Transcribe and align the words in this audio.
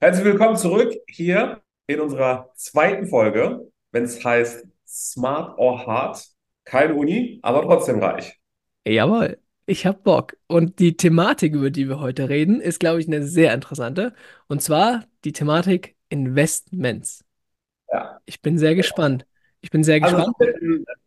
Herzlich 0.00 0.26
willkommen 0.26 0.54
zurück 0.54 0.94
hier 1.08 1.60
in 1.88 1.98
unserer 1.98 2.52
zweiten 2.54 3.08
Folge, 3.08 3.68
wenn 3.90 4.04
es 4.04 4.24
heißt 4.24 4.64
Smart 4.86 5.58
or 5.58 5.88
Hard. 5.88 6.24
Keine 6.64 6.94
Uni, 6.94 7.40
aber 7.42 7.62
trotzdem 7.62 7.98
reich. 7.98 8.38
Jawohl, 8.86 9.38
ich 9.66 9.86
hab 9.86 10.04
Bock. 10.04 10.36
Und 10.46 10.78
die 10.78 10.96
Thematik, 10.96 11.52
über 11.52 11.70
die 11.70 11.88
wir 11.88 11.98
heute 11.98 12.28
reden, 12.28 12.60
ist, 12.60 12.78
glaube 12.78 13.00
ich, 13.00 13.08
eine 13.08 13.24
sehr 13.24 13.52
interessante. 13.52 14.14
Und 14.46 14.62
zwar 14.62 15.02
die 15.24 15.32
Thematik 15.32 15.96
Investments. 16.10 17.24
Ja. 17.92 18.20
Ich 18.24 18.40
bin 18.40 18.56
sehr 18.56 18.76
gespannt. 18.76 19.26
Ich 19.62 19.70
bin 19.70 19.82
sehr 19.82 20.00
Also 20.00 20.14
gespannt. 20.14 20.36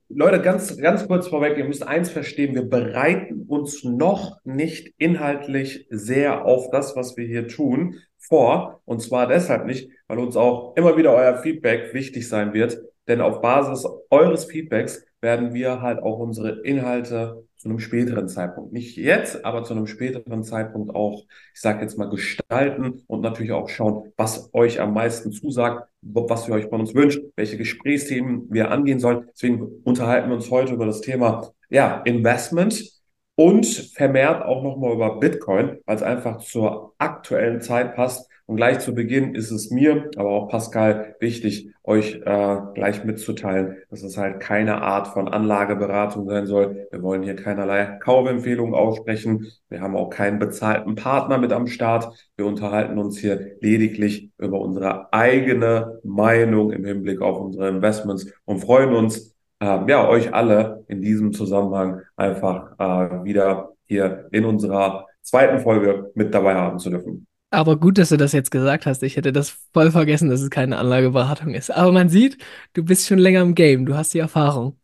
Leute, 0.10 0.42
ganz, 0.42 0.78
ganz 0.78 1.08
kurz 1.08 1.30
vorweg, 1.30 1.58
ihr 1.58 1.64
müsst 1.64 1.88
eins 1.88 2.10
verstehen, 2.10 2.54
wir 2.54 2.68
bereiten 2.68 3.46
uns 3.48 3.86
noch 3.86 4.42
nicht 4.44 4.94
inhaltlich 4.98 5.88
sehr 5.90 6.44
auf 6.44 6.70
das, 6.72 6.98
was 6.98 7.16
wir 7.16 7.26
hier 7.26 7.48
tun, 7.48 7.96
vor. 8.22 8.82
Und 8.86 9.02
zwar 9.02 9.28
deshalb 9.28 9.66
nicht, 9.66 9.90
weil 10.08 10.20
uns 10.20 10.38
auch 10.38 10.76
immer 10.76 10.98
wieder 10.98 11.14
euer 11.14 11.38
Feedback 11.38 11.94
wichtig 11.94 12.28
sein 12.28 12.54
wird. 12.54 12.82
Denn 13.08 13.22
auf 13.22 13.42
Basis 13.42 13.86
eures 14.10 14.46
Feedbacks 14.46 15.04
werden 15.22 15.54
wir 15.54 15.82
halt 15.82 16.02
auch 16.02 16.20
unsere 16.20 16.62
Inhalte 16.62 17.44
zu 17.58 17.70
einem 17.70 17.80
späteren 17.80 18.28
Zeitpunkt, 18.28 18.74
nicht 18.74 18.98
jetzt, 18.98 19.46
aber 19.46 19.64
zu 19.64 19.76
einem 19.76 19.86
späteren 19.86 20.44
Zeitpunkt 20.44 20.96
auch, 20.96 21.26
ich 21.54 21.62
sage 21.62 21.82
jetzt 21.82 21.96
mal, 21.96 22.10
gestalten 22.10 23.04
und 23.06 23.22
natürlich 23.22 23.52
auch 23.52 23.70
schauen, 23.70 24.12
was 24.18 24.50
euch 24.54 24.80
am 24.80 24.96
meisten 24.96 25.32
zusagt, 25.32 25.88
was 26.02 26.48
ihr 26.48 26.56
euch 26.56 26.66
von 26.66 26.80
uns 26.80 26.96
wünscht, 26.96 27.22
welche 27.36 27.58
Gesprächsthemen 27.58 28.48
wir 28.50 28.72
angehen 28.72 29.00
sollen. 29.00 29.28
Deswegen 29.34 29.82
unterhalten 29.84 30.30
wir 30.30 30.36
uns 30.38 30.50
heute 30.50 30.74
über 30.74 30.88
das 30.88 31.02
Thema, 31.02 31.52
ja, 31.70 32.02
Investment 32.02 33.01
und 33.42 33.66
vermehrt 33.66 34.44
auch 34.46 34.62
nochmal 34.62 34.94
über 34.94 35.20
Bitcoin, 35.20 35.80
weil 35.88 35.96
es 35.96 36.04
einfach 36.04 36.38
zur 36.38 36.94
aktuellen 37.00 37.60
Zeit 37.60 37.96
passt. 37.96 38.30
Und 38.46 38.58
gleich 38.58 38.80
zu 38.80 38.94
Beginn 38.94 39.34
ist 39.34 39.50
es 39.50 39.72
mir, 39.72 40.12
aber 40.16 40.30
auch 40.30 40.48
Pascal, 40.48 41.16
wichtig, 41.20 41.70
euch 41.84 42.22
äh, 42.24 42.58
gleich 42.76 43.04
mitzuteilen, 43.04 43.78
dass 43.90 44.04
es 44.04 44.16
halt 44.16 44.42
keine 44.42 44.84
Art 44.84 45.08
von 45.08 45.28
Anlageberatung 45.28 46.28
sein 46.28 46.46
soll. 46.46 46.88
Wir 46.92 47.02
wollen 47.02 47.24
hier 47.24 47.36
keinerlei 47.36 47.98
Kaufempfehlungen 48.04 48.76
aussprechen. 48.76 49.48
Wir 49.70 49.82
haben 49.82 49.96
auch 49.96 50.12
keinen 50.12 50.38
bezahlten 50.38 50.94
Partner 50.94 51.40
mit 51.40 51.52
am 51.52 51.66
Start. 51.66 52.14
Wir 52.38 52.46
unterhalten 52.46 53.00
uns 53.00 53.18
hier 53.18 53.56
lediglich 53.60 54.30
über 54.38 54.60
unsere 54.60 55.12
eigene 55.14 56.00
Meinung 56.04 56.72
im 56.72 56.86
Hinblick 56.86 57.22
auf 57.22 57.40
unsere 57.40 57.70
Investments 57.70 58.32
und 58.46 58.60
freuen 58.60 58.94
uns, 58.94 59.31
äh, 59.62 59.80
ja, 59.90 60.08
euch 60.10 60.34
alle 60.34 60.84
in 60.90 61.02
diesem 61.02 61.34
Zusammenhang 61.34 62.02
einfach 62.18 62.74
äh, 62.80 63.24
wieder 63.24 63.72
hier 63.86 64.28
in 64.32 64.46
unserer 64.46 65.08
zweiten 65.22 65.60
Folge 65.60 66.12
mit 66.16 66.34
dabei 66.34 66.56
haben 66.56 66.80
zu 66.80 66.90
dürfen. 66.90 67.28
Aber 67.52 67.78
gut, 67.78 67.98
dass 67.98 68.10
du 68.10 68.18
das 68.18 68.32
jetzt 68.32 68.52
gesagt 68.52 68.86
hast. 68.86 69.04
Ich 69.04 69.18
hätte 69.18 69.34
das 69.34 69.50
voll 69.74 69.92
vergessen, 69.92 70.30
dass 70.30 70.42
es 70.42 70.50
keine 70.50 70.78
Anlageberatung 70.78 71.54
ist. 71.54 71.70
Aber 71.70 71.92
man 71.92 72.08
sieht, 72.10 72.38
du 72.74 72.84
bist 72.84 73.08
schon 73.08 73.20
länger 73.20 73.42
im 73.42 73.56
Game. 73.56 73.86
Du 73.86 73.96
hast 73.96 74.14
die 74.14 74.20
Erfahrung. 74.20 74.78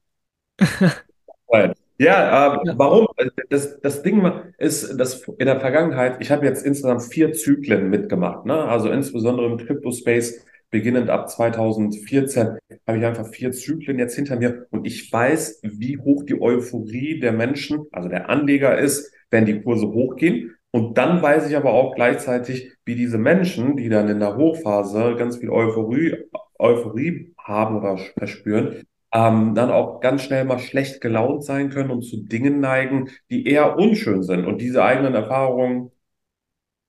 Ja, 1.99 2.53
äh, 2.61 2.67
Ja. 2.67 2.77
warum? 2.77 3.07
Das, 3.49 3.79
das 3.81 4.03
Ding 4.03 4.23
ist, 4.59 4.97
dass 4.99 5.23
in 5.39 5.45
der 5.47 5.59
Vergangenheit, 5.59 6.17
ich 6.21 6.29
habe 6.31 6.45
jetzt 6.45 6.63
insgesamt 6.65 7.01
vier 7.03 7.33
Zyklen 7.33 7.89
mitgemacht, 7.89 8.45
ne? 8.45 8.53
Also 8.65 8.89
insbesondere 8.91 9.47
im 9.47 9.57
Crypto-Space, 9.57 10.45
beginnend 10.69 11.09
ab 11.09 11.29
2014, 11.29 12.57
habe 12.87 12.97
ich 12.97 13.05
einfach 13.05 13.27
vier 13.27 13.51
Zyklen 13.51 13.99
jetzt 13.99 14.15
hinter 14.15 14.37
mir 14.37 14.67
und 14.71 14.85
ich 14.85 15.11
weiß, 15.11 15.61
wie 15.63 15.97
hoch 15.97 16.23
die 16.23 16.41
Euphorie 16.41 17.19
der 17.19 17.31
Menschen, 17.33 17.85
also 17.91 18.09
der 18.09 18.29
Anleger 18.29 18.77
ist, 18.77 19.11
wenn 19.29 19.45
die 19.45 19.61
Kurse 19.61 19.87
hochgehen. 19.87 20.55
Und 20.71 20.97
dann 20.97 21.21
weiß 21.21 21.49
ich 21.49 21.55
aber 21.55 21.73
auch 21.73 21.95
gleichzeitig, 21.95 22.73
wie 22.85 22.95
diese 22.95 23.17
Menschen, 23.17 23.77
die 23.77 23.89
dann 23.89 24.09
in 24.09 24.19
der 24.19 24.35
Hochphase 24.35 25.15
ganz 25.17 25.37
viel 25.37 25.49
Euphorie, 25.49 26.15
Euphorie 26.59 27.33
haben 27.37 27.77
oder 27.77 27.97
verspüren, 27.97 28.83
ähm, 29.13 29.55
dann 29.55 29.71
auch 29.71 30.01
ganz 30.01 30.23
schnell 30.23 30.45
mal 30.45 30.59
schlecht 30.59 31.01
gelaunt 31.01 31.43
sein 31.43 31.69
können 31.69 31.91
und 31.91 32.01
zu 32.03 32.17
Dingen 32.17 32.59
neigen, 32.59 33.09
die 33.29 33.47
eher 33.47 33.77
unschön 33.77 34.23
sind. 34.23 34.45
Und 34.45 34.59
diese 34.61 34.83
eigenen 34.83 35.13
Erfahrungen 35.15 35.91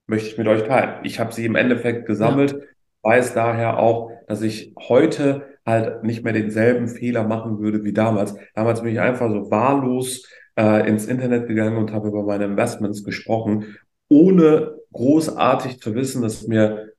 möchte 0.07 0.29
ich 0.29 0.39
mit 0.39 0.49
euch 0.49 0.65
teilen. 0.65 1.05
Ich 1.05 1.21
habe 1.21 1.33
sie 1.33 1.45
im 1.45 1.55
Endeffekt 1.55 2.07
Ja. 2.53 2.59
Weiß 3.03 3.35
daher 3.35 3.79
auch, 3.79 4.11
dass 4.27 4.43
ich 4.43 4.75
heute 4.79 5.47
halt 5.65 6.03
nicht 6.03 6.25
mehr 6.25 6.33
denselben 6.33 6.89
Fehler 6.89 7.25
machen 7.25 7.59
würde 7.61 7.85
wie 7.85 7.93
damals. 7.93 8.35
Damals 8.55 8.83
bin 8.83 8.93
ich 8.93 9.01
einfach 9.01 9.31
so 9.31 9.51
wahllos 9.51 10.27
äh, 10.57 10.89
ins 10.89 11.07
Internet 11.07 11.47
gegangen 11.47 11.77
und 11.77 11.93
habe 11.93 12.09
über 12.09 12.23
meine 12.23 12.45
Investments 12.45 13.05
gesprochen, 13.05 13.77
ohne 14.09 14.79
großartig 14.93 15.81
zu 15.81 15.95
wissen, 15.95 16.23
dass 16.23 16.47
mir 16.47 16.93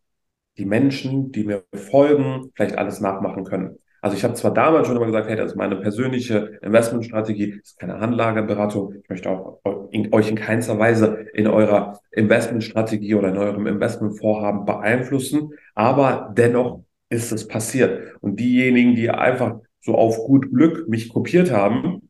die 0.58 0.66
Menschen, 0.66 1.32
die 1.32 1.44
mir 1.44 1.64
folgen, 1.74 2.52
vielleicht 2.54 2.78
alles 2.78 3.00
nachmachen 3.00 3.44
können. 3.46 3.80
Also 4.02 4.16
ich 4.16 4.24
habe 4.24 4.34
zwar 4.34 4.54
damals 4.54 4.88
schon 4.88 4.96
immer 4.96 5.06
gesagt, 5.06 5.28
hey, 5.28 5.36
das 5.36 5.52
ist 5.52 5.58
meine 5.58 5.76
persönliche 5.76 6.60
Investmentstrategie, 6.62 7.58
das 7.60 7.72
ist 7.72 7.80
keine 7.80 7.96
Anlageberatung. 7.96 8.94
Ich 9.02 9.10
möchte 9.10 9.30
auch 9.30 9.60
euch 9.64 10.30
in 10.30 10.36
keinster 10.36 10.80
Weise 10.80 11.26
in 11.34 11.48
eurer 11.48 12.00
Investmentstrategie 12.12 13.16
oder 13.16 13.30
in 13.30 13.38
eurem 13.38 13.68
Investmentvorhaben 13.68 14.66
beeinflussen, 14.66 15.54
aber 15.76 16.34
dennoch 16.38 16.84
ist 17.10 17.32
es 17.32 17.48
passiert. 17.48 18.16
Und 18.22 18.40
diejenigen, 18.40 18.96
die 18.96 19.10
einfach 19.10 19.58
so 19.82 19.96
auf 19.96 20.18
gut 20.26 20.52
Glück 20.52 20.88
mich 20.88 21.10
kopiert 21.10 21.52
haben, 21.52 22.10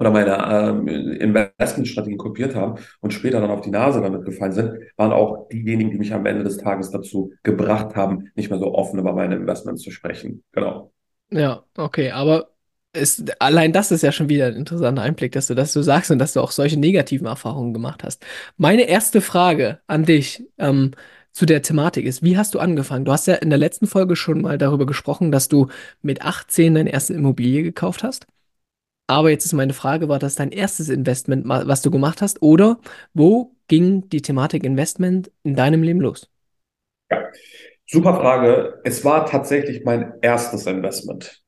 oder 0.00 0.10
meine 0.10 0.48
ähm, 0.50 0.88
Investmentstrategien 0.88 2.18
kopiert 2.18 2.54
haben 2.54 2.80
und 3.00 3.12
später 3.12 3.40
dann 3.40 3.50
auf 3.50 3.60
die 3.60 3.70
Nase 3.70 4.00
damit 4.00 4.24
gefallen 4.24 4.52
sind, 4.52 4.78
waren 4.96 5.12
auch 5.12 5.46
diejenigen, 5.48 5.90
die 5.90 5.98
mich 5.98 6.14
am 6.14 6.24
Ende 6.24 6.42
des 6.42 6.56
Tages 6.56 6.90
dazu 6.90 7.34
gebracht 7.42 7.94
haben, 7.94 8.30
nicht 8.34 8.48
mehr 8.48 8.58
so 8.58 8.74
offen 8.74 8.98
über 8.98 9.12
meine 9.12 9.36
Investments 9.36 9.82
zu 9.82 9.90
sprechen. 9.90 10.42
Genau. 10.52 10.90
Ja, 11.32 11.64
okay, 11.76 12.10
aber 12.10 12.50
es, 12.92 13.22
allein 13.38 13.72
das 13.72 13.92
ist 13.92 14.02
ja 14.02 14.10
schon 14.10 14.28
wieder 14.28 14.46
ein 14.48 14.56
interessanter 14.56 15.02
Einblick, 15.02 15.32
dass 15.32 15.46
du 15.46 15.54
das 15.54 15.72
so 15.72 15.80
sagst 15.82 16.10
und 16.10 16.18
dass 16.18 16.32
du 16.32 16.40
auch 16.40 16.50
solche 16.50 16.76
negativen 16.78 17.26
Erfahrungen 17.28 17.72
gemacht 17.72 18.02
hast. 18.02 18.24
Meine 18.56 18.82
erste 18.82 19.20
Frage 19.20 19.80
an 19.86 20.04
dich 20.04 20.42
ähm, 20.58 20.90
zu 21.30 21.46
der 21.46 21.62
Thematik 21.62 22.04
ist, 22.04 22.22
wie 22.24 22.36
hast 22.36 22.54
du 22.54 22.58
angefangen? 22.58 23.04
Du 23.04 23.12
hast 23.12 23.28
ja 23.28 23.34
in 23.34 23.50
der 23.50 23.60
letzten 23.60 23.86
Folge 23.86 24.16
schon 24.16 24.40
mal 24.42 24.58
darüber 24.58 24.86
gesprochen, 24.86 25.30
dass 25.30 25.46
du 25.48 25.68
mit 26.02 26.22
18 26.22 26.74
deine 26.74 26.90
erste 26.92 27.14
Immobilie 27.14 27.62
gekauft 27.62 28.02
hast. 28.02 28.26
Aber 29.08 29.30
jetzt 29.30 29.46
ist 29.46 29.54
meine 29.54 29.74
Frage, 29.74 30.08
war 30.08 30.18
das 30.20 30.36
dein 30.36 30.52
erstes 30.52 30.88
Investment, 30.88 31.44
was 31.48 31.82
du 31.82 31.90
gemacht 31.90 32.22
hast? 32.22 32.42
Oder 32.42 32.80
wo 33.14 33.56
ging 33.68 34.08
die 34.10 34.22
Thematik 34.22 34.64
Investment 34.64 35.30
in 35.44 35.56
deinem 35.56 35.82
Leben 35.82 36.00
los? 36.00 36.30
Ja, 37.10 37.30
super 37.90 38.14
Frage. 38.14 38.80
Es 38.84 39.04
war 39.04 39.26
tatsächlich 39.26 39.84
mein 39.84 40.14
erstes 40.22 40.66
Investment. 40.66 41.42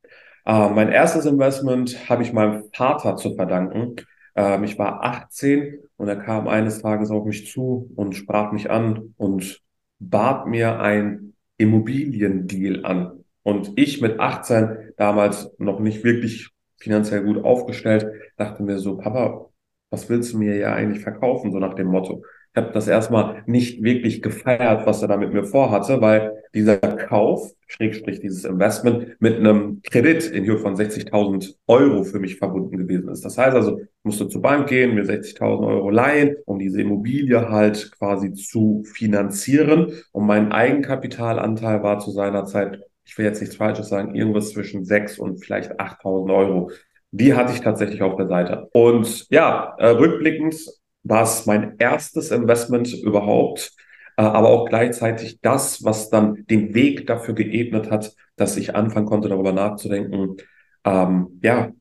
Äh, 0.45 0.71
mein 0.71 0.91
erstes 0.91 1.25
Investment 1.25 2.09
habe 2.09 2.23
ich 2.23 2.33
meinem 2.33 2.65
Vater 2.75 3.17
zu 3.17 3.35
verdanken. 3.35 3.97
Ähm, 4.35 4.65
ich 4.65 4.79
war 4.79 5.05
18 5.05 5.79
und 5.97 6.09
er 6.09 6.17
kam 6.17 6.49
eines 6.49 6.83
Tages 6.83 7.11
auf 7.11 7.25
mich 7.25 7.51
zu 7.51 7.91
und 7.95 8.15
sprach 8.15 8.53
mich 8.53 8.71
an 8.71 9.15
und 9.17 9.61
bat 10.01 10.49
mir 10.49 10.81
ein 10.81 11.35
Immobiliendeal 11.59 12.85
an. 12.85 13.25
Und 13.45 13.73
ich 13.77 14.01
mit 14.01 14.19
18, 14.19 14.93
damals 14.97 15.53
noch 15.59 15.79
nicht 15.79 16.03
wirklich 16.03 16.51
finanziell 16.79 17.23
gut 17.23 17.45
aufgestellt, 17.45 18.07
dachte 18.37 18.65
mir 18.65 18.79
so, 18.79 18.97
Papa, 18.97 19.49
was 19.91 20.09
willst 20.09 20.33
du 20.33 20.39
mir 20.39 20.57
ja 20.57 20.75
eigentlich 20.75 21.03
verkaufen, 21.03 21.53
so 21.53 21.59
nach 21.59 21.75
dem 21.75 21.87
Motto. 21.87 22.25
Ich 22.55 22.61
habe 22.61 22.73
das 22.73 22.87
erstmal 22.87 23.43
nicht 23.47 23.83
wirklich 23.83 24.21
gefeiert, 24.21 24.87
was 24.87 25.01
er 25.01 25.09
da 25.09 25.17
mit 25.17 25.33
mir 25.33 25.45
vorhatte, 25.45 26.03
weil 26.03 26.43
dieser 26.55 26.77
Kauf, 26.77 27.51
Schrägstrich 27.67 28.21
dieses 28.21 28.45
Investment, 28.45 29.17
mit 29.21 29.37
einem 29.37 29.81
Kredit 29.91 30.27
in 30.27 30.45
Höhe 30.45 30.59
von 30.59 30.77
60.000 30.77 31.55
Euro 31.67 32.05
für 32.05 32.21
mich 32.21 32.37
verbunden 32.37 32.77
gewesen 32.77 33.09
ist. 33.09 33.25
Das 33.25 33.39
heißt 33.39 33.57
also, 33.57 33.79
ich 33.81 33.87
musste 34.03 34.29
zur 34.29 34.43
Bank 34.43 34.69
gehen, 34.69 34.95
mir 34.95 35.05
60.000 35.05 35.67
Euro 35.67 35.89
leihen, 35.89 36.37
um 36.45 36.59
diese 36.59 36.83
Immobilie 36.83 37.49
halt 37.49 37.91
quasi 37.93 38.35
zu 38.35 38.83
finanzieren. 38.85 39.91
Und 40.13 40.27
mein 40.27 40.53
Eigenkapitalanteil 40.53 41.83
war 41.83 42.01
zu 42.01 42.11
seiner 42.11 42.45
Zeit, 42.45 42.81
ich 43.05 43.17
will 43.17 43.25
jetzt 43.25 43.41
nichts 43.41 43.57
Falsches 43.57 43.89
sagen, 43.89 44.15
irgendwas 44.15 44.51
zwischen 44.51 44.85
6 44.85 45.19
und 45.19 45.43
vielleicht 45.43 45.81
8.000 45.81 46.37
Euro. 46.37 46.71
Die 47.13 47.33
hatte 47.33 47.55
ich 47.55 47.63
tatsächlich 47.63 48.03
auf 48.03 48.17
der 48.17 48.29
Seite. 48.29 48.69
Und 48.75 49.27
ja, 49.31 49.75
äh, 49.79 49.89
rückblickend 49.89 50.82
war 51.05 51.23
es 51.23 51.47
mein 51.47 51.77
erstes 51.79 52.31
Investment 52.31 52.93
überhaupt, 53.03 53.73
äh, 54.17 54.23
aber 54.23 54.49
auch 54.49 54.69
gleichzeitig 54.69 55.41
das, 55.41 55.85
was 55.85 56.11
dann 56.11 56.47
den 56.47 56.75
Weg 56.75 57.07
dafür 57.07 57.35
geebnet 57.35 57.91
hat, 57.91 58.15
dass 58.37 58.57
ich 58.57 58.75
anfangen 58.75 59.07
konnte, 59.07 59.29
darüber 59.29 59.53
nachzudenken, 59.53 60.37
ähm, 60.85 61.41
ja, 61.43 61.73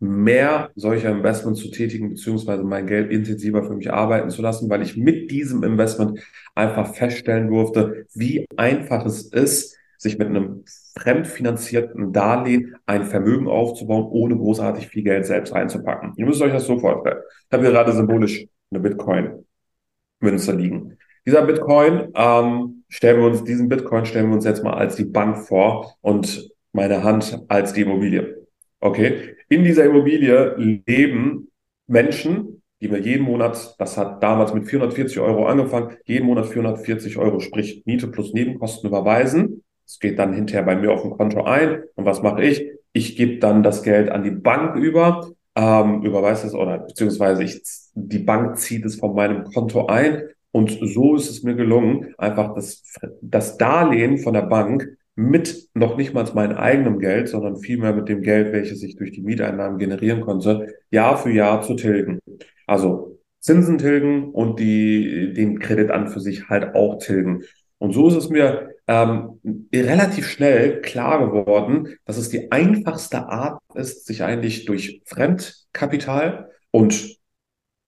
mehr 0.00 0.70
solcher 0.76 1.10
Investments 1.10 1.60
zu 1.60 1.70
tätigen, 1.70 2.08
beziehungsweise 2.10 2.62
mein 2.64 2.86
Geld 2.86 3.10
intensiver 3.10 3.62
für 3.62 3.74
mich 3.74 3.92
arbeiten 3.92 4.30
zu 4.30 4.40
lassen, 4.40 4.70
weil 4.70 4.80
ich 4.82 4.96
mit 4.96 5.30
diesem 5.30 5.62
Investment 5.62 6.20
einfach 6.54 6.94
feststellen 6.94 7.48
durfte, 7.48 8.06
wie 8.14 8.46
einfach 8.56 9.04
es 9.04 9.26
ist, 9.26 9.76
sich 10.00 10.16
mit 10.16 10.28
einem 10.28 10.64
fremdfinanzierten 10.98 12.10
Darlehen 12.10 12.74
ein 12.86 13.04
Vermögen 13.04 13.48
aufzubauen, 13.48 14.06
ohne 14.10 14.34
großartig 14.34 14.88
viel 14.88 15.02
Geld 15.02 15.26
selbst 15.26 15.54
reinzupacken. 15.54 16.14
Ihr 16.16 16.24
müsst 16.24 16.40
euch 16.40 16.52
das 16.52 16.64
so 16.64 16.78
vorstellen. 16.78 17.18
Ich 17.46 17.52
habe 17.52 17.64
hier 17.64 17.72
gerade 17.72 17.92
symbolisch 17.92 18.46
eine 18.70 18.80
Bitcoin-Münze 18.80 20.52
liegen. 20.56 20.96
Dieser 21.26 21.42
Bitcoin, 21.42 22.08
ähm, 22.14 22.84
stellen 22.88 23.20
wir 23.20 23.26
uns 23.26 23.44
diesen 23.44 23.68
Bitcoin, 23.68 24.06
stellen 24.06 24.28
wir 24.28 24.36
uns 24.36 24.46
jetzt 24.46 24.64
mal 24.64 24.72
als 24.72 24.96
die 24.96 25.04
Bank 25.04 25.36
vor 25.36 25.96
und 26.00 26.48
meine 26.72 27.04
Hand 27.04 27.38
als 27.48 27.74
die 27.74 27.82
Immobilie. 27.82 28.46
Okay, 28.80 29.36
in 29.50 29.64
dieser 29.64 29.84
Immobilie 29.84 30.54
leben 30.56 31.50
Menschen, 31.86 32.62
die 32.80 32.88
mir 32.88 33.00
jeden 33.00 33.24
Monat, 33.24 33.74
das 33.78 33.98
hat 33.98 34.22
damals 34.22 34.54
mit 34.54 34.66
440 34.66 35.20
Euro 35.20 35.44
angefangen, 35.44 35.98
jeden 36.06 36.24
Monat 36.24 36.46
440 36.46 37.18
Euro, 37.18 37.40
sprich 37.40 37.82
Miete 37.84 38.08
plus 38.08 38.32
Nebenkosten 38.32 38.88
überweisen. 38.88 39.62
Es 39.90 39.98
geht 39.98 40.20
dann 40.20 40.32
hinterher 40.32 40.62
bei 40.62 40.76
mir 40.76 40.92
auf 40.92 41.02
dem 41.02 41.10
Konto 41.10 41.42
ein. 41.42 41.82
Und 41.96 42.04
was 42.04 42.22
mache 42.22 42.44
ich? 42.44 42.64
Ich 42.92 43.16
gebe 43.16 43.38
dann 43.38 43.64
das 43.64 43.82
Geld 43.82 44.08
an 44.08 44.22
die 44.22 44.30
Bank 44.30 44.76
über, 44.76 45.32
ähm, 45.56 46.02
überweise 46.02 46.46
es 46.46 46.54
oder 46.54 46.78
beziehungsweise 46.78 47.42
ich, 47.42 47.60
die 47.94 48.20
Bank 48.20 48.56
zieht 48.56 48.84
es 48.84 48.96
von 48.96 49.16
meinem 49.16 49.42
Konto 49.44 49.86
ein. 49.86 50.28
Und 50.52 50.78
so 50.80 51.16
ist 51.16 51.28
es 51.28 51.42
mir 51.42 51.56
gelungen, 51.56 52.14
einfach 52.18 52.54
das, 52.54 52.84
das 53.20 53.58
Darlehen 53.58 54.18
von 54.18 54.34
der 54.34 54.42
Bank 54.42 54.96
mit 55.16 55.68
noch 55.74 55.96
nicht 55.96 56.14
mal 56.14 56.24
meinem 56.34 56.56
eigenen 56.56 57.00
Geld, 57.00 57.28
sondern 57.28 57.56
vielmehr 57.56 57.92
mit 57.92 58.08
dem 58.08 58.22
Geld, 58.22 58.52
welches 58.52 58.84
ich 58.84 58.96
durch 58.96 59.10
die 59.10 59.22
Mieteinnahmen 59.22 59.78
generieren 59.78 60.20
konnte, 60.20 60.72
Jahr 60.92 61.16
für 61.18 61.32
Jahr 61.32 61.62
zu 61.62 61.74
tilgen. 61.74 62.20
Also 62.68 63.18
Zinsen 63.40 63.78
tilgen 63.78 64.30
und 64.30 64.60
die, 64.60 65.32
den 65.32 65.58
Kredit 65.58 65.90
an 65.90 66.06
für 66.06 66.20
sich 66.20 66.48
halt 66.48 66.76
auch 66.76 66.98
tilgen. 66.98 67.42
Und 67.80 67.94
so 67.94 68.08
ist 68.08 68.14
es 68.14 68.28
mir 68.28 68.74
ähm, 68.86 69.40
relativ 69.74 70.28
schnell 70.28 70.82
klar 70.82 71.26
geworden, 71.26 71.96
dass 72.04 72.18
es 72.18 72.28
die 72.28 72.52
einfachste 72.52 73.26
Art 73.26 73.62
ist, 73.74 74.06
sich 74.06 74.22
eigentlich 74.22 74.66
durch 74.66 75.00
Fremdkapital 75.06 76.50
und 76.72 77.16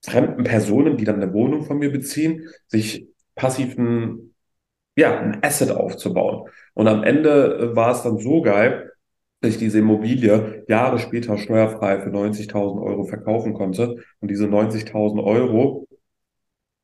fremden 0.02 0.44
Personen, 0.44 0.96
die 0.96 1.04
dann 1.04 1.22
eine 1.22 1.34
Wohnung 1.34 1.64
von 1.64 1.78
mir 1.78 1.92
beziehen, 1.92 2.48
sich 2.68 3.06
passiven, 3.34 4.34
ja, 4.96 5.20
ein 5.20 5.42
Asset 5.44 5.70
aufzubauen. 5.72 6.48
Und 6.72 6.88
am 6.88 7.04
Ende 7.04 7.72
äh, 7.72 7.76
war 7.76 7.92
es 7.92 8.02
dann 8.02 8.18
so 8.18 8.40
geil, 8.40 8.92
dass 9.42 9.52
ich 9.52 9.58
diese 9.58 9.80
Immobilie 9.80 10.64
Jahre 10.68 10.98
später 11.00 11.36
steuerfrei 11.36 12.00
für 12.00 12.10
90.000 12.10 12.82
Euro 12.82 13.04
verkaufen 13.04 13.52
konnte. 13.52 13.96
Und 14.20 14.30
diese 14.30 14.46
90.000 14.46 15.22
Euro 15.22 15.86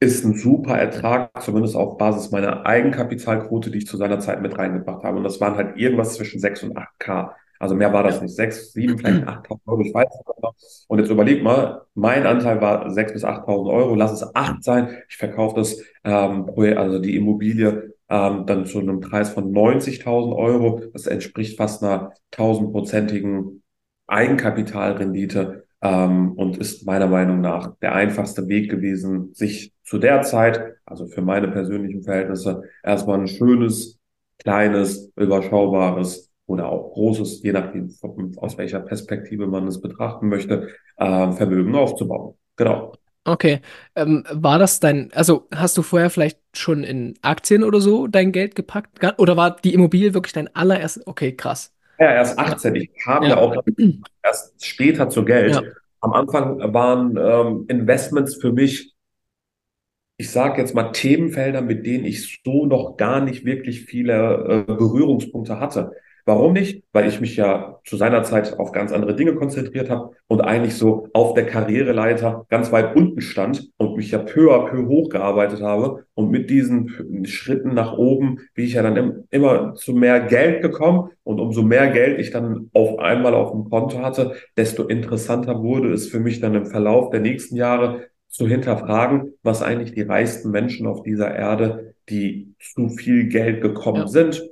ist 0.00 0.24
ein 0.24 0.34
super 0.34 0.78
Ertrag, 0.78 1.42
zumindest 1.42 1.74
auf 1.74 1.98
Basis 1.98 2.30
meiner 2.30 2.64
Eigenkapitalquote, 2.64 3.70
die 3.70 3.78
ich 3.78 3.86
zu 3.86 3.96
seiner 3.96 4.20
Zeit 4.20 4.42
mit 4.42 4.56
reingebracht 4.56 5.02
habe. 5.02 5.16
Und 5.16 5.24
das 5.24 5.40
waren 5.40 5.56
halt 5.56 5.76
irgendwas 5.76 6.14
zwischen 6.14 6.38
6 6.38 6.64
und 6.64 6.76
8K. 6.76 7.32
Also 7.58 7.74
mehr 7.74 7.92
war 7.92 8.04
das 8.04 8.22
nicht. 8.22 8.34
6, 8.34 8.72
7, 8.72 8.98
vielleicht 8.98 9.24
8.000 9.28 9.58
Euro, 9.66 9.80
ich 9.80 9.92
weiß 9.92 10.06
nicht 10.08 10.42
mehr. 10.42 10.52
Und 10.86 10.98
jetzt 11.00 11.10
überleg 11.10 11.42
mal, 11.42 11.82
mein 11.94 12.26
Anteil 12.26 12.60
war 12.60 12.86
6.000 12.86 13.12
bis 13.12 13.24
8.000 13.24 13.72
Euro. 13.72 13.94
Lass 13.96 14.12
es 14.12 14.34
8 14.34 14.62
sein. 14.62 14.98
Ich 15.08 15.16
verkaufe 15.16 15.56
das, 15.56 15.82
ähm, 16.04 16.48
also 16.76 17.00
die 17.00 17.16
Immobilie 17.16 17.94
ähm, 18.08 18.46
dann 18.46 18.66
zu 18.66 18.78
einem 18.78 19.00
Preis 19.00 19.30
von 19.30 19.52
90.000 19.52 20.36
Euro. 20.36 20.80
Das 20.92 21.06
entspricht 21.08 21.56
fast 21.56 21.82
einer 21.82 22.12
tausendprozentigen 22.30 23.62
Eigenkapitalrendite 24.06 25.67
ähm, 25.82 26.32
und 26.32 26.58
ist 26.58 26.86
meiner 26.86 27.06
Meinung 27.06 27.40
nach 27.40 27.74
der 27.80 27.94
einfachste 27.94 28.48
Weg 28.48 28.70
gewesen, 28.70 29.32
sich 29.34 29.72
zu 29.84 29.98
der 29.98 30.22
Zeit, 30.22 30.76
also 30.84 31.06
für 31.06 31.22
meine 31.22 31.48
persönlichen 31.48 32.02
Verhältnisse, 32.02 32.62
erstmal 32.82 33.20
ein 33.20 33.28
schönes, 33.28 33.98
kleines, 34.38 35.10
überschaubares 35.16 36.30
oder 36.46 36.68
auch 36.68 36.92
großes, 36.92 37.42
je 37.42 37.52
nachdem, 37.52 37.94
aus 38.36 38.56
welcher 38.58 38.80
Perspektive 38.80 39.46
man 39.46 39.66
es 39.66 39.80
betrachten 39.80 40.28
möchte, 40.28 40.68
äh, 40.96 41.32
Vermögen 41.32 41.74
aufzubauen. 41.74 42.34
Genau. 42.56 42.92
Okay. 43.24 43.60
Ähm, 43.94 44.24
war 44.32 44.58
das 44.58 44.80
dein, 44.80 45.12
also 45.12 45.48
hast 45.54 45.76
du 45.76 45.82
vorher 45.82 46.08
vielleicht 46.08 46.38
schon 46.54 46.82
in 46.82 47.14
Aktien 47.20 47.62
oder 47.62 47.80
so 47.80 48.06
dein 48.06 48.32
Geld 48.32 48.54
gepackt? 48.54 48.98
Oder 49.18 49.36
war 49.36 49.56
die 49.56 49.74
Immobilie 49.74 50.14
wirklich 50.14 50.32
dein 50.32 50.48
allererstes? 50.54 51.06
Okay, 51.06 51.36
krass. 51.36 51.74
Ja, 51.98 52.12
erst 52.12 52.38
18. 52.38 52.74
Ich 52.76 52.94
kam 52.94 53.22
ja, 53.24 53.30
ja 53.30 53.36
auch 53.38 53.62
erst 54.22 54.64
später 54.64 55.08
zu 55.08 55.24
Geld. 55.24 55.54
Ja. 55.54 55.62
Am 56.00 56.12
Anfang 56.12 56.72
waren 56.72 57.16
ähm, 57.16 57.64
Investments 57.68 58.36
für 58.36 58.52
mich, 58.52 58.94
ich 60.16 60.30
sage 60.30 60.60
jetzt 60.60 60.74
mal 60.74 60.92
Themenfelder, 60.92 61.60
mit 61.60 61.86
denen 61.86 62.04
ich 62.04 62.40
so 62.44 62.66
noch 62.66 62.96
gar 62.96 63.20
nicht 63.20 63.44
wirklich 63.44 63.82
viele 63.84 64.66
äh, 64.68 64.72
Berührungspunkte 64.72 65.58
hatte. 65.58 65.92
Warum 66.28 66.52
nicht? 66.52 66.84
Weil 66.92 67.08
ich 67.08 67.22
mich 67.22 67.36
ja 67.36 67.80
zu 67.86 67.96
seiner 67.96 68.22
Zeit 68.22 68.58
auf 68.58 68.72
ganz 68.72 68.92
andere 68.92 69.16
Dinge 69.16 69.34
konzentriert 69.34 69.88
habe 69.88 70.10
und 70.26 70.42
eigentlich 70.42 70.74
so 70.74 71.08
auf 71.14 71.32
der 71.32 71.46
Karriereleiter 71.46 72.44
ganz 72.50 72.70
weit 72.70 72.94
unten 72.94 73.22
stand 73.22 73.70
und 73.78 73.96
mich 73.96 74.10
ja 74.10 74.18
peu 74.18 74.54
à 74.54 74.68
peu 74.68 74.86
hochgearbeitet 74.86 75.62
habe. 75.62 76.04
Und 76.12 76.30
mit 76.30 76.50
diesen 76.50 77.24
Schritten 77.24 77.72
nach 77.72 77.96
oben 77.96 78.40
bin 78.52 78.66
ich 78.66 78.74
ja 78.74 78.82
dann 78.82 79.24
immer 79.30 79.72
zu 79.72 79.94
mehr 79.94 80.20
Geld 80.20 80.60
gekommen. 80.60 81.08
Und 81.24 81.40
umso 81.40 81.62
mehr 81.62 81.88
Geld 81.92 82.20
ich 82.20 82.30
dann 82.30 82.68
auf 82.74 82.98
einmal 82.98 83.32
auf 83.32 83.52
dem 83.52 83.70
Konto 83.70 84.00
hatte, 84.00 84.34
desto 84.54 84.84
interessanter 84.84 85.62
wurde 85.62 85.94
es 85.94 86.08
für 86.08 86.20
mich 86.20 86.40
dann 86.40 86.54
im 86.54 86.66
Verlauf 86.66 87.08
der 87.08 87.20
nächsten 87.20 87.56
Jahre 87.56 88.02
zu 88.28 88.46
hinterfragen, 88.46 89.32
was 89.42 89.62
eigentlich 89.62 89.94
die 89.94 90.02
reichsten 90.02 90.50
Menschen 90.50 90.86
auf 90.86 91.02
dieser 91.02 91.34
Erde, 91.34 91.94
die 92.10 92.52
zu 92.60 92.90
viel 92.90 93.28
Geld 93.28 93.62
gekommen 93.62 94.02
ja. 94.02 94.08
sind, 94.08 94.46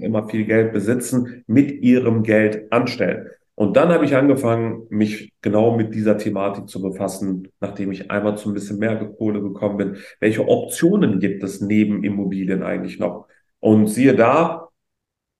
immer 0.00 0.28
viel 0.28 0.44
Geld 0.44 0.72
besitzen, 0.72 1.44
mit 1.46 1.70
ihrem 1.82 2.22
Geld 2.22 2.70
anstellen. 2.72 3.28
Und 3.58 3.76
dann 3.76 3.88
habe 3.88 4.04
ich 4.04 4.14
angefangen, 4.14 4.86
mich 4.88 5.32
genau 5.42 5.76
mit 5.76 5.92
dieser 5.92 6.16
Thematik 6.16 6.68
zu 6.68 6.80
befassen, 6.80 7.48
nachdem 7.58 7.90
ich 7.90 8.08
einmal 8.08 8.38
zu 8.38 8.50
ein 8.50 8.54
bisschen 8.54 8.78
mehr 8.78 8.96
Kohle 9.18 9.42
gekommen 9.42 9.76
bin. 9.76 9.96
Welche 10.20 10.46
Optionen 10.46 11.18
gibt 11.18 11.42
es 11.42 11.60
neben 11.60 12.04
Immobilien 12.04 12.62
eigentlich 12.62 13.00
noch? 13.00 13.26
Und 13.58 13.88
siehe 13.88 14.14
da, 14.14 14.68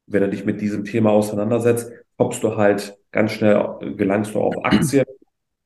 wenn 0.08 0.22
du 0.22 0.30
dich 0.30 0.44
mit 0.44 0.60
diesem 0.60 0.84
Thema 0.84 1.10
auseinandersetzt, 1.10 1.92
kommst 2.16 2.42
du 2.42 2.56
halt 2.56 2.98
ganz 3.12 3.30
schnell, 3.32 3.94
gelangst 3.96 4.34
du 4.34 4.40
auf 4.40 4.64
Aktien. 4.64 5.04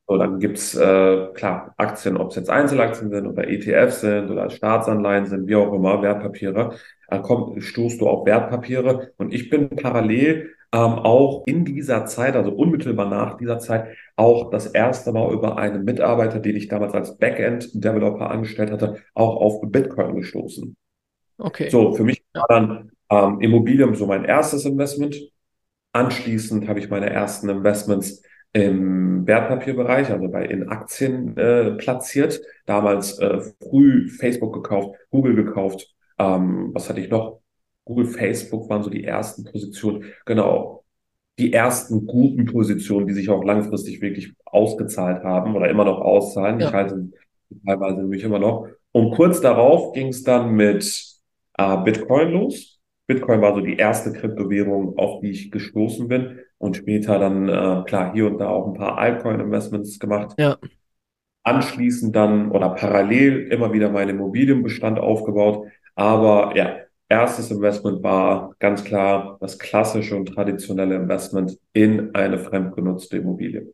So, 0.06 0.18
dann 0.18 0.38
gibt's 0.38 0.74
äh, 0.74 1.28
klar 1.32 1.72
Aktien, 1.78 2.18
ob 2.18 2.30
es 2.30 2.36
jetzt 2.36 2.50
Einzelaktien 2.50 3.08
sind 3.10 3.26
oder 3.26 3.48
ETFs 3.48 4.02
sind 4.02 4.30
oder 4.30 4.50
Staatsanleihen 4.50 5.24
sind, 5.24 5.46
wie 5.46 5.54
auch 5.54 5.72
immer, 5.72 6.02
Wertpapiere 6.02 6.74
dann 7.12 7.22
komm, 7.22 7.60
stoßt 7.60 8.00
du 8.00 8.08
auf 8.08 8.26
Wertpapiere. 8.26 9.12
Und 9.18 9.32
ich 9.32 9.50
bin 9.50 9.70
parallel 9.70 10.50
ähm, 10.72 10.80
auch 10.80 11.46
in 11.46 11.64
dieser 11.64 12.06
Zeit, 12.06 12.34
also 12.34 12.50
unmittelbar 12.50 13.08
nach 13.08 13.36
dieser 13.36 13.58
Zeit, 13.58 13.88
auch 14.16 14.50
das 14.50 14.66
erste 14.66 15.12
Mal 15.12 15.32
über 15.32 15.58
einen 15.58 15.84
Mitarbeiter, 15.84 16.40
den 16.40 16.56
ich 16.56 16.68
damals 16.68 16.94
als 16.94 17.18
Backend-Developer 17.18 18.30
angestellt 18.30 18.70
hatte, 18.70 18.96
auch 19.14 19.36
auf 19.36 19.60
Bitcoin 19.62 20.16
gestoßen. 20.16 20.76
Okay. 21.38 21.68
So, 21.68 21.92
für 21.92 22.04
mich 22.04 22.24
war 22.32 22.46
dann 22.48 22.92
ähm, 23.10 23.40
Immobilien 23.40 23.94
so 23.94 24.06
mein 24.06 24.24
erstes 24.24 24.64
Investment. 24.64 25.16
Anschließend 25.92 26.68
habe 26.68 26.78
ich 26.78 26.88
meine 26.88 27.10
ersten 27.10 27.50
Investments 27.50 28.22
im 28.54 29.26
Wertpapierbereich, 29.26 30.10
also 30.10 30.28
bei 30.28 30.46
in 30.46 30.68
Aktien 30.68 31.36
äh, 31.36 31.72
platziert. 31.72 32.40
Damals 32.64 33.18
äh, 33.18 33.40
früh 33.62 34.08
Facebook 34.08 34.54
gekauft, 34.54 34.96
Google 35.10 35.34
gekauft, 35.34 35.92
ähm, 36.22 36.70
was 36.72 36.88
hatte 36.88 37.00
ich 37.00 37.10
noch? 37.10 37.40
Google, 37.84 38.06
Facebook 38.06 38.68
waren 38.68 38.82
so 38.82 38.90
die 38.90 39.04
ersten 39.04 39.44
Positionen. 39.44 40.04
Genau. 40.24 40.84
Die 41.38 41.52
ersten 41.52 42.06
guten 42.06 42.44
Positionen, 42.44 43.06
die 43.06 43.14
sich 43.14 43.28
auch 43.30 43.42
langfristig 43.42 44.00
wirklich 44.00 44.34
ausgezahlt 44.44 45.24
haben 45.24 45.56
oder 45.56 45.68
immer 45.68 45.84
noch 45.84 46.00
auszahlen. 46.00 46.60
Ja. 46.60 46.68
Ich 46.68 46.72
halte 46.72 47.08
teilweise 47.66 48.00
nämlich 48.00 48.22
immer 48.22 48.38
noch. 48.38 48.68
Und 48.92 49.14
kurz 49.14 49.40
darauf 49.40 49.92
ging 49.94 50.08
es 50.08 50.22
dann 50.22 50.52
mit 50.52 50.84
äh, 51.58 51.76
Bitcoin 51.78 52.32
los. 52.32 52.80
Bitcoin 53.06 53.40
war 53.40 53.54
so 53.54 53.60
die 53.60 53.76
erste 53.76 54.12
Kryptowährung, 54.12 54.96
auf 54.96 55.20
die 55.20 55.30
ich 55.30 55.50
gestoßen 55.50 56.06
bin. 56.06 56.38
Und 56.58 56.76
später 56.76 57.18
dann, 57.18 57.48
äh, 57.48 57.82
klar, 57.86 58.12
hier 58.12 58.26
und 58.26 58.38
da 58.38 58.48
auch 58.48 58.68
ein 58.68 58.74
paar 58.74 58.98
Altcoin-Investments 58.98 59.98
gemacht. 59.98 60.34
Ja. 60.38 60.58
Anschließend 61.42 62.14
dann 62.14 62.52
oder 62.52 62.68
parallel 62.70 63.48
immer 63.48 63.72
wieder 63.72 63.90
meinen 63.90 64.10
Immobilienbestand 64.10 65.00
aufgebaut. 65.00 65.66
Aber 65.94 66.56
ja, 66.56 66.76
erstes 67.08 67.50
Investment 67.50 68.02
war 68.02 68.54
ganz 68.58 68.84
klar 68.84 69.38
das 69.40 69.58
klassische 69.58 70.16
und 70.16 70.26
traditionelle 70.26 70.96
Investment 70.96 71.58
in 71.72 72.14
eine 72.14 72.38
fremdgenutzte 72.38 73.18
Immobilie. 73.18 73.72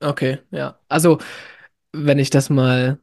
Okay, 0.00 0.38
ja. 0.50 0.78
Also, 0.88 1.18
wenn 1.92 2.18
ich 2.18 2.30
das 2.30 2.50
mal 2.50 3.00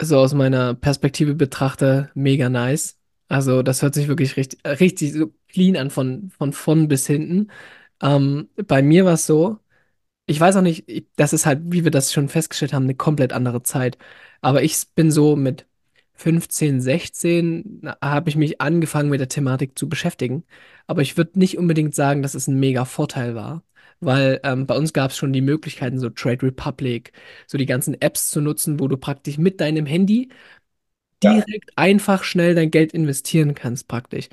so 0.00 0.18
aus 0.18 0.34
meiner 0.34 0.74
Perspektive 0.74 1.34
betrachte, 1.36 2.10
mega 2.14 2.50
nice. 2.50 2.98
Also, 3.28 3.62
das 3.62 3.82
hört 3.82 3.94
sich 3.94 4.08
wirklich 4.08 4.36
richtig, 4.38 4.60
richtig 4.66 5.14
so 5.14 5.32
clean 5.48 5.76
an, 5.76 5.90
von, 5.90 6.30
von 6.30 6.52
vorn 6.54 6.88
bis 6.88 7.06
hinten. 7.06 7.50
Ähm, 8.02 8.50
bei 8.68 8.82
mir 8.82 9.04
war 9.06 9.14
es 9.14 9.26
so, 9.26 9.58
ich 10.26 10.40
weiß 10.40 10.56
auch 10.58 10.62
nicht, 10.62 10.86
das 11.16 11.34
ist 11.34 11.46
halt, 11.46 11.60
wie 11.66 11.84
wir 11.84 11.92
das 11.92 12.12
schon 12.14 12.30
festgestellt 12.30 12.74
haben, 12.74 12.84
eine 12.84 12.96
komplett 12.96 13.34
andere 13.34 13.62
Zeit. 13.64 13.98
Aber 14.42 14.64
ich 14.64 14.88
bin 14.96 15.12
so 15.12 15.36
mit 15.36 15.67
15, 16.18 16.80
16 16.80 17.82
habe 18.02 18.30
ich 18.30 18.36
mich 18.36 18.60
angefangen 18.60 19.10
mit 19.10 19.20
der 19.20 19.28
Thematik 19.28 19.78
zu 19.78 19.88
beschäftigen. 19.88 20.44
Aber 20.86 21.02
ich 21.02 21.16
würde 21.16 21.38
nicht 21.38 21.58
unbedingt 21.58 21.94
sagen, 21.94 22.22
dass 22.22 22.34
es 22.34 22.48
ein 22.48 22.58
mega 22.60 22.84
Vorteil 22.84 23.34
war, 23.36 23.64
weil 24.00 24.40
ähm, 24.44 24.66
bei 24.66 24.76
uns 24.76 24.92
gab 24.92 25.10
es 25.12 25.16
schon 25.16 25.32
die 25.32 25.40
Möglichkeiten, 25.42 25.98
so 26.00 26.10
Trade 26.10 26.42
Republic, 26.44 27.12
so 27.46 27.58
die 27.58 27.66
ganzen 27.66 28.00
Apps 28.00 28.30
zu 28.30 28.40
nutzen, 28.40 28.80
wo 28.80 28.88
du 28.88 28.96
praktisch 28.98 29.38
mit 29.38 29.60
deinem 29.60 29.86
Handy 29.86 30.28
Ja, 31.22 31.44
direkt 31.46 31.72
einfach 31.76 32.24
schnell 32.24 32.54
dein 32.54 32.70
Geld 32.70 32.92
investieren 32.94 33.54
kannst, 33.54 33.88
praktisch. 33.88 34.28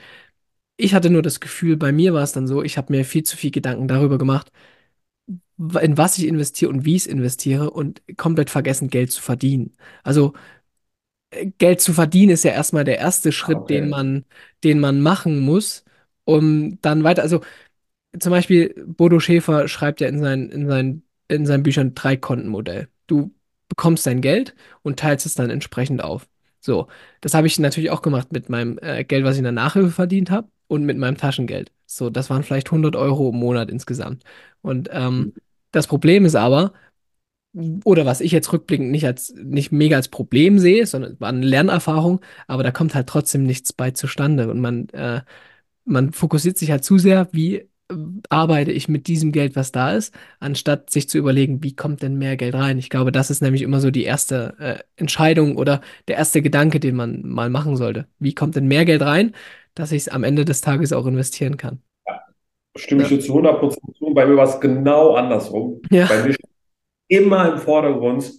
Ich 0.78 0.94
hatte 0.96 1.10
nur 1.12 1.22
das 1.24 1.40
Gefühl, 1.42 1.78
bei 1.78 1.92
mir 1.94 2.14
war 2.14 2.24
es 2.24 2.34
dann 2.34 2.48
so, 2.48 2.64
ich 2.64 2.78
habe 2.78 2.94
mir 2.94 3.06
viel 3.06 3.24
zu 3.24 3.38
viel 3.38 3.52
Gedanken 3.52 3.88
darüber 3.90 4.18
gemacht, 4.18 4.52
in 5.82 5.98
was 5.98 6.18
ich 6.18 6.26
investiere 6.28 6.70
und 6.72 6.86
wie 6.86 6.96
ich 6.96 7.04
es 7.04 7.08
investiere 7.08 7.70
und 7.72 8.02
komplett 8.18 8.50
vergessen, 8.50 8.90
Geld 8.90 9.12
zu 9.12 9.22
verdienen. 9.22 9.74
Also 10.04 10.34
Geld 11.58 11.82
zu 11.82 11.94
verdienen 11.94 12.32
ist 12.32 12.44
ja 12.44 12.52
erstmal 12.52 12.84
der 12.84 13.00
erste 13.00 13.32
Schritt, 13.32 13.70
den 13.70 13.86
okay. 13.86 13.90
man, 13.90 14.26
den 14.64 14.80
man 14.80 15.02
machen 15.02 15.40
muss, 15.40 15.84
um 16.26 16.80
dann 16.82 17.04
weiter, 17.04 17.22
also 17.22 17.42
zum 18.20 18.32
Beispiel 18.32 18.74
Bodo 18.88 19.20
Schäfer 19.20 19.68
schreibt 19.68 20.02
ja 20.02 20.08
in 20.08 20.20
seinen, 20.20 20.50
in 20.50 20.68
seinen, 20.68 21.04
in 21.28 21.46
seinen 21.46 21.64
Büchern 21.64 21.96
drei 21.96 22.18
Kontenmodell. 22.18 22.88
Du 23.08 23.34
bekommst 23.70 24.06
dein 24.08 24.22
Geld 24.22 24.56
und 24.84 25.00
teilst 25.00 25.26
es 25.26 25.36
dann 25.36 25.50
entsprechend 25.50 26.04
auf. 26.04 26.28
So, 26.60 26.88
das 27.22 27.34
habe 27.34 27.48
ich 27.48 27.60
natürlich 27.60 27.92
auch 27.92 28.02
gemacht 28.02 28.32
mit 28.32 28.50
meinem 28.50 28.80
äh, 28.82 29.04
Geld, 29.04 29.24
was 29.24 29.34
ich 29.36 29.40
in 29.40 29.44
der 29.44 29.52
Nachhilfe 29.52 29.92
verdient 29.92 30.32
habe 30.32 30.50
und 30.68 30.84
mit 30.86 30.98
meinem 30.98 31.18
Taschengeld. 31.18 31.72
So, 31.86 32.10
das 32.10 32.30
waren 32.30 32.44
vielleicht 32.44 32.68
100 32.68 32.96
Euro 32.96 33.30
im 33.30 33.36
Monat 33.36 33.70
insgesamt. 33.70 34.24
Und 34.62 34.90
ähm, 34.92 35.34
das 35.72 35.88
Problem 35.88 36.26
ist 36.26 36.36
aber, 36.36 36.74
oder 37.86 38.06
was 38.06 38.22
ich 38.22 38.32
jetzt 38.32 38.52
rückblickend 38.54 38.92
nicht 38.92 39.06
als 39.06 39.34
nicht 39.38 39.72
mega 39.72 39.96
als 39.98 40.10
Problem 40.10 40.60
sehe, 40.60 40.86
sondern 40.86 41.20
war 41.20 41.30
eine 41.30 41.46
Lernerfahrung, 41.46 42.22
aber 42.48 42.64
da 42.64 42.72
kommt 42.72 42.96
halt 42.96 43.08
trotzdem 43.08 43.44
nichts 43.44 43.74
bei 43.74 43.92
zustande 43.92 44.50
und 44.52 44.60
man 44.62 44.90
äh, 44.90 45.22
man 45.86 46.12
fokussiert 46.14 46.58
sich 46.58 46.72
halt 46.72 46.84
zu 46.84 46.98
sehr, 46.98 47.28
wie 47.32 47.58
äh, 47.58 47.68
arbeite 48.30 48.72
ich 48.72 48.88
mit 48.90 49.08
diesem 49.08 49.32
Geld, 49.32 49.56
was 49.56 49.72
da 49.72 49.92
ist, 49.94 50.14
anstatt 50.40 50.90
sich 50.90 51.10
zu 51.10 51.18
überlegen, 51.18 51.64
wie 51.64 51.76
kommt 51.76 52.02
denn 52.02 52.16
mehr 52.18 52.38
Geld 52.38 52.56
rein. 52.56 52.78
Ich 52.80 52.90
glaube, 52.90 53.12
das 53.12 53.30
ist 53.32 53.42
nämlich 53.42 53.62
immer 53.62 53.80
so 53.82 53.92
die 53.92 54.04
erste 54.04 54.56
äh, 54.60 54.80
Entscheidung 54.98 55.58
oder 55.58 55.82
der 56.08 56.18
erste 56.18 56.42
Gedanke, 56.42 56.80
den 56.80 56.96
man 56.96 57.22
mal 57.28 57.50
machen 57.50 57.78
sollte. 57.78 58.08
Wie 58.20 58.34
kommt 58.36 58.56
denn 58.56 58.68
mehr 58.68 58.86
Geld 58.86 59.02
rein, 59.02 59.34
dass 59.76 59.92
ich 59.92 60.04
es 60.04 60.08
am 60.10 60.24
Ende 60.24 60.46
des 60.46 60.62
Tages 60.62 60.94
auch 60.94 61.06
investieren 61.06 61.58
kann? 61.58 61.82
Stimme 62.78 63.04
ich 63.04 63.10
Ja. 63.10 63.18
dir 63.18 63.20
zu 63.22 63.34
100% 63.34 63.96
zu. 63.98 64.14
Bei 64.14 64.26
mir 64.26 64.36
war 64.36 64.48
es 64.48 64.60
genau 64.60 65.16
andersrum. 65.16 65.82
Ja, 65.92 66.08
Bei 66.08 66.24
mir 66.24 66.34
steht 66.34 66.50
immer 67.08 67.54
im 67.54 67.58
Vordergrund 67.60 68.32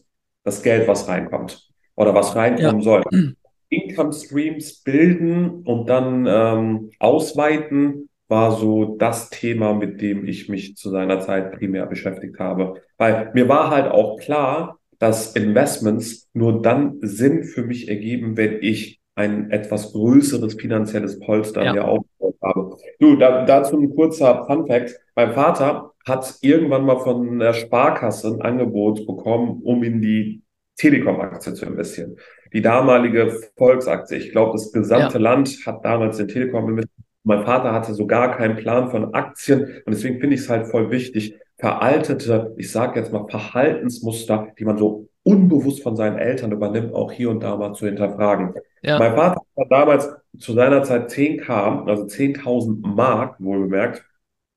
das 0.44 0.62
Geld, 0.62 0.87
was 0.88 1.08
reinkommt 1.08 1.68
oder 1.94 2.14
was 2.14 2.35
ja, 2.35 2.40
reinkommen 2.40 2.82
soll. 2.82 3.02
Income 3.68 4.12
Streams 4.12 4.82
bilden 4.82 5.62
und 5.64 5.88
dann 5.88 6.26
ähm, 6.28 6.90
ausweiten 7.00 8.08
war 8.28 8.52
so 8.52 8.96
das 8.96 9.30
Thema, 9.30 9.75
mit 9.75 10.00
dem 10.00 10.26
ich 10.26 10.49
mich 10.49 10.76
zu 10.76 10.90
seiner 10.90 11.20
Zeit 11.20 11.52
primär 11.52 11.87
beschäftigt 11.87 12.38
habe. 12.38 12.80
Weil 12.96 13.30
mir 13.35 13.49
war 13.49 13.70
halt 13.70 13.90
auch 13.90 14.18
klar, 14.18 14.78
dass 14.99 15.35
Investments 15.37 16.28
nur 16.32 16.62
dann 16.62 16.99
Sinn 17.02 17.44
für 17.44 17.62
mich 17.64 17.88
ergeben, 17.88 18.37
wenn 18.37 18.62
ich 18.62 19.00
ein 19.14 19.50
etwas 19.50 19.92
größeres 19.92 20.54
finanzielles 20.54 21.20
Polster 21.20 21.64
ja, 21.64 21.73
mir 21.73 21.85
aufgebaut 22.26 22.37
habe. 22.42 22.76
Du, 23.00 23.16
da, 23.16 23.45
dazu 23.45 23.78
ein 23.78 23.95
kurzer 23.95 24.45
Fun 24.47 24.66
Fact. 24.66 24.99
Mein 25.14 25.33
Vater 25.33 25.92
hat 26.06 26.35
irgendwann 26.40 26.85
mal 26.85 26.99
von 26.99 27.38
der 27.38 27.52
Sparkasse 27.52 28.28
ein 28.28 28.42
Angebot 28.42 29.06
bekommen, 29.06 29.61
um 29.62 29.83
in 29.83 30.00
die 30.00 30.42
Telekom-Aktie 30.76 31.54
zu 31.54 31.66
investieren 31.66 32.16
die 32.52 32.62
damalige 32.62 33.38
Volksaktie. 33.56 34.16
Ich 34.16 34.33
glaube, 34.33 34.52
das 34.52 34.73
gesamte 34.73 35.18
ja, 35.18 35.21
Land 35.21 35.59
hat 35.66 35.85
damals 35.85 36.18
in 36.18 36.28
Telekom 36.28 36.71
investiert. 36.71 36.92
Mein 37.23 37.45
Vater 37.45 37.73
hatte 37.73 37.92
so 37.92 38.06
gar 38.06 38.37
keinen 38.37 38.56
Plan 38.56 38.90
von 38.90 39.12
Aktien 39.12 39.83
und 39.85 39.92
deswegen 39.95 40.21
finde 40.21 40.37
ich 40.37 40.42
es 40.42 40.49
halt 40.49 40.68
voll 40.68 40.90
wichtig, 40.90 41.35
veraltete, 41.59 42.54
ich 42.56 42.71
sage 42.71 43.00
jetzt 43.00 43.12
mal 43.12 43.26
Verhaltensmuster, 43.28 44.49
die 44.59 44.64
man 44.64 44.78
so 44.78 45.09
unbewusst 45.25 45.83
von 45.83 45.97
seinen 45.97 46.18
Eltern 46.18 46.52
übernimmt, 46.52 46.95
auch 46.95 47.11
hier 47.11 47.30
und 47.30 47.42
da 47.42 47.56
mal 47.56 47.73
zu 47.75 47.87
hinterfragen. 47.87 48.54
Ja, 48.87 48.99
Mein 48.99 49.14
Vater 49.14 49.40
hat 49.59 49.71
damals 49.71 50.09
zu 50.38 50.52
seiner 50.52 50.83
Zeit 50.85 51.11
10K, 51.11 51.87
also 51.88 52.05
10.000 52.05 52.87
Mark, 52.87 53.37
wohlbemerkt, 53.40 54.05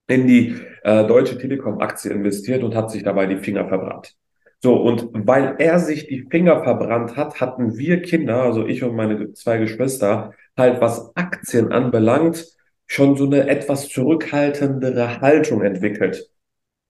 in 0.07 0.27
die 0.27 0.55
äh, 0.83 1.05
Deutsche 1.07 1.37
Telekom-Aktie 1.37 2.11
investiert 2.11 2.63
und 2.63 2.75
hat 2.75 2.91
sich 2.91 3.03
dabei 3.03 3.25
die 3.25 3.37
Finger 3.37 3.67
verbrannt. 3.67 4.15
So, 4.61 4.75
und 4.75 5.09
weil 5.13 5.55
er 5.57 5.79
sich 5.79 6.07
die 6.07 6.27
Finger 6.29 6.63
verbrannt 6.63 7.15
hat, 7.15 7.39
hatten 7.41 7.77
wir 7.77 8.01
Kinder, 8.01 8.43
also 8.43 8.65
ich 8.67 8.83
und 8.83 8.95
meine 8.95 9.33
zwei 9.33 9.57
Geschwister, 9.57 10.33
halt 10.57 10.81
was 10.81 11.15
Aktien 11.15 11.71
anbelangt, 11.71 12.45
schon 12.85 13.15
so 13.15 13.25
eine 13.25 13.47
etwas 13.47 13.87
zurückhaltendere 13.89 15.21
Haltung 15.21 15.61
entwickelt. 15.61 16.29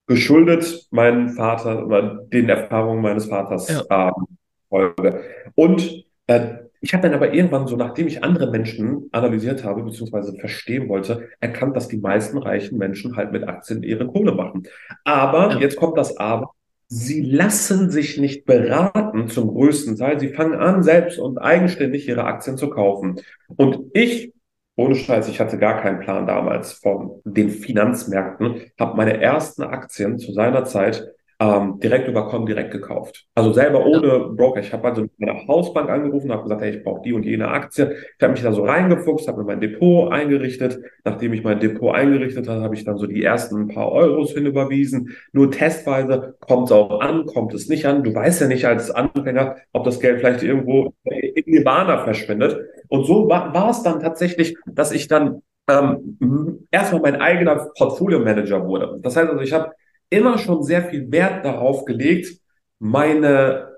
Geschuldet 0.07 0.87
meinen 0.91 1.29
Vater, 1.29 2.25
den 2.33 2.49
Erfahrungen 2.49 3.01
meines 3.01 3.27
Vaters 3.27 3.85
ja, 3.87 4.09
ähm, 4.09 4.25
Folge. 4.69 5.23
Und 5.55 6.05
äh, 6.27 6.68
ich 6.81 6.93
habe 6.93 7.03
dann 7.03 7.13
aber 7.13 7.33
irgendwann 7.33 7.67
so, 7.67 7.75
nachdem 7.75 8.07
ich 8.07 8.23
andere 8.23 8.51
Menschen 8.51 9.09
analysiert 9.11 9.63
habe, 9.63 9.83
beziehungsweise 9.83 10.33
verstehen 10.35 10.87
wollte, 10.87 11.29
erkannt, 11.39 11.75
dass 11.75 11.87
die 11.87 11.97
meisten 11.97 12.37
reichen 12.37 12.77
Menschen 12.77 13.15
halt 13.15 13.31
mit 13.31 13.47
Aktien 13.47 13.83
ihre 13.83 14.07
Kohle 14.07 14.33
machen. 14.33 14.63
Aber, 15.03 15.51
ja, 15.51 15.59
jetzt 15.59 15.75
kommt 15.75 15.97
das 15.97 16.17
Aber, 16.17 16.51
sie 16.87 17.21
lassen 17.21 17.91
sich 17.91 18.17
nicht 18.17 18.45
beraten 18.45 19.27
zum 19.27 19.49
größten 19.49 19.97
Teil. 19.97 20.19
Sie 20.19 20.29
fangen 20.29 20.55
an, 20.55 20.81
selbst 20.81 21.19
und 21.19 21.37
eigenständig 21.37 22.07
ihre 22.07 22.23
Aktien 22.23 22.57
zu 22.57 22.69
kaufen. 22.69 23.19
Und 23.55 23.79
ich, 23.93 24.33
ohne 24.75 24.95
Scheiß, 24.95 25.27
ich 25.27 25.41
hatte 25.41 25.57
gar 25.57 25.81
keinen 25.81 25.99
Plan 25.99 26.25
damals 26.25 26.71
von 26.71 27.21
den 27.25 27.49
Finanzmärkten, 27.49 28.61
habe 28.79 28.95
meine 28.95 29.21
ersten 29.21 29.63
Aktien 29.63 30.17
zu 30.17 30.31
seiner 30.31 30.63
Zeit 30.63 31.11
ähm, 31.41 31.79
direkt 31.79 32.09
über 32.09 32.27
Comdirect 32.27 32.71
gekauft. 32.71 33.25
Also 33.33 33.53
selber 33.53 33.79
ja, 33.79 33.85
ohne 33.85 34.19
Broker. 34.35 34.59
Ich 34.59 34.73
habe 34.73 34.89
also 34.89 35.05
meine 35.17 35.47
Hausbank 35.47 35.89
angerufen, 35.89 36.31
habe 36.31 36.43
gesagt, 36.43 36.61
hey, 36.61 36.71
ich 36.71 36.83
brauche 36.83 37.01
die 37.01 37.13
und 37.13 37.23
jene 37.23 37.47
Aktie. 37.47 37.95
Ich 38.17 38.21
habe 38.21 38.33
mich 38.33 38.41
da 38.41 38.51
so 38.51 38.65
reingefuchst, 38.65 39.27
habe 39.27 39.39
mir 39.39 39.45
mein 39.45 39.61
Depot 39.61 40.11
eingerichtet. 40.11 40.79
Nachdem 41.05 41.31
ich 41.31 41.43
mein 41.43 41.61
Depot 41.61 41.95
eingerichtet 41.95 42.49
habe, 42.49 42.61
habe 42.61 42.75
ich 42.75 42.83
dann 42.83 42.97
so 42.97 43.07
die 43.07 43.23
ersten 43.23 43.69
paar 43.69 43.89
Euros 43.89 44.33
hinüberwiesen. 44.33 45.15
Nur 45.31 45.49
testweise 45.49 46.35
kommt 46.41 46.65
es 46.67 46.73
auch 46.73 46.99
an, 46.99 47.25
kommt 47.25 47.53
es 47.53 47.69
nicht 47.69 47.85
an. 47.85 48.03
Du 48.03 48.13
weißt 48.13 48.41
ja 48.41 48.47
nicht 48.47 48.65
als 48.65 48.91
Anfänger, 48.91 49.55
ob 49.71 49.85
das 49.85 50.01
Geld 50.01 50.19
vielleicht 50.19 50.43
irgendwo 50.43 50.93
in 51.05 51.43
Nirvana 51.45 52.03
verschwindet. 52.03 52.59
Und 52.89 53.05
so 53.05 53.29
war, 53.29 53.53
war 53.53 53.69
es 53.69 53.81
dann 53.81 54.01
tatsächlich, 54.01 54.57
dass 54.65 54.91
ich 54.91 55.07
dann 55.07 55.41
ähm, 55.69 56.67
erstmal 56.69 57.01
mein 57.01 57.21
eigener 57.21 57.69
Portfolio-Manager 57.77 58.67
wurde. 58.67 58.97
Das 59.01 59.15
heißt 59.15 59.29
also, 59.29 59.41
ich 59.41 59.53
habe 59.53 59.71
immer 60.09 60.37
schon 60.37 60.63
sehr 60.63 60.83
viel 60.83 61.11
Wert 61.11 61.45
darauf 61.45 61.85
gelegt, 61.85 62.39
meine 62.79 63.69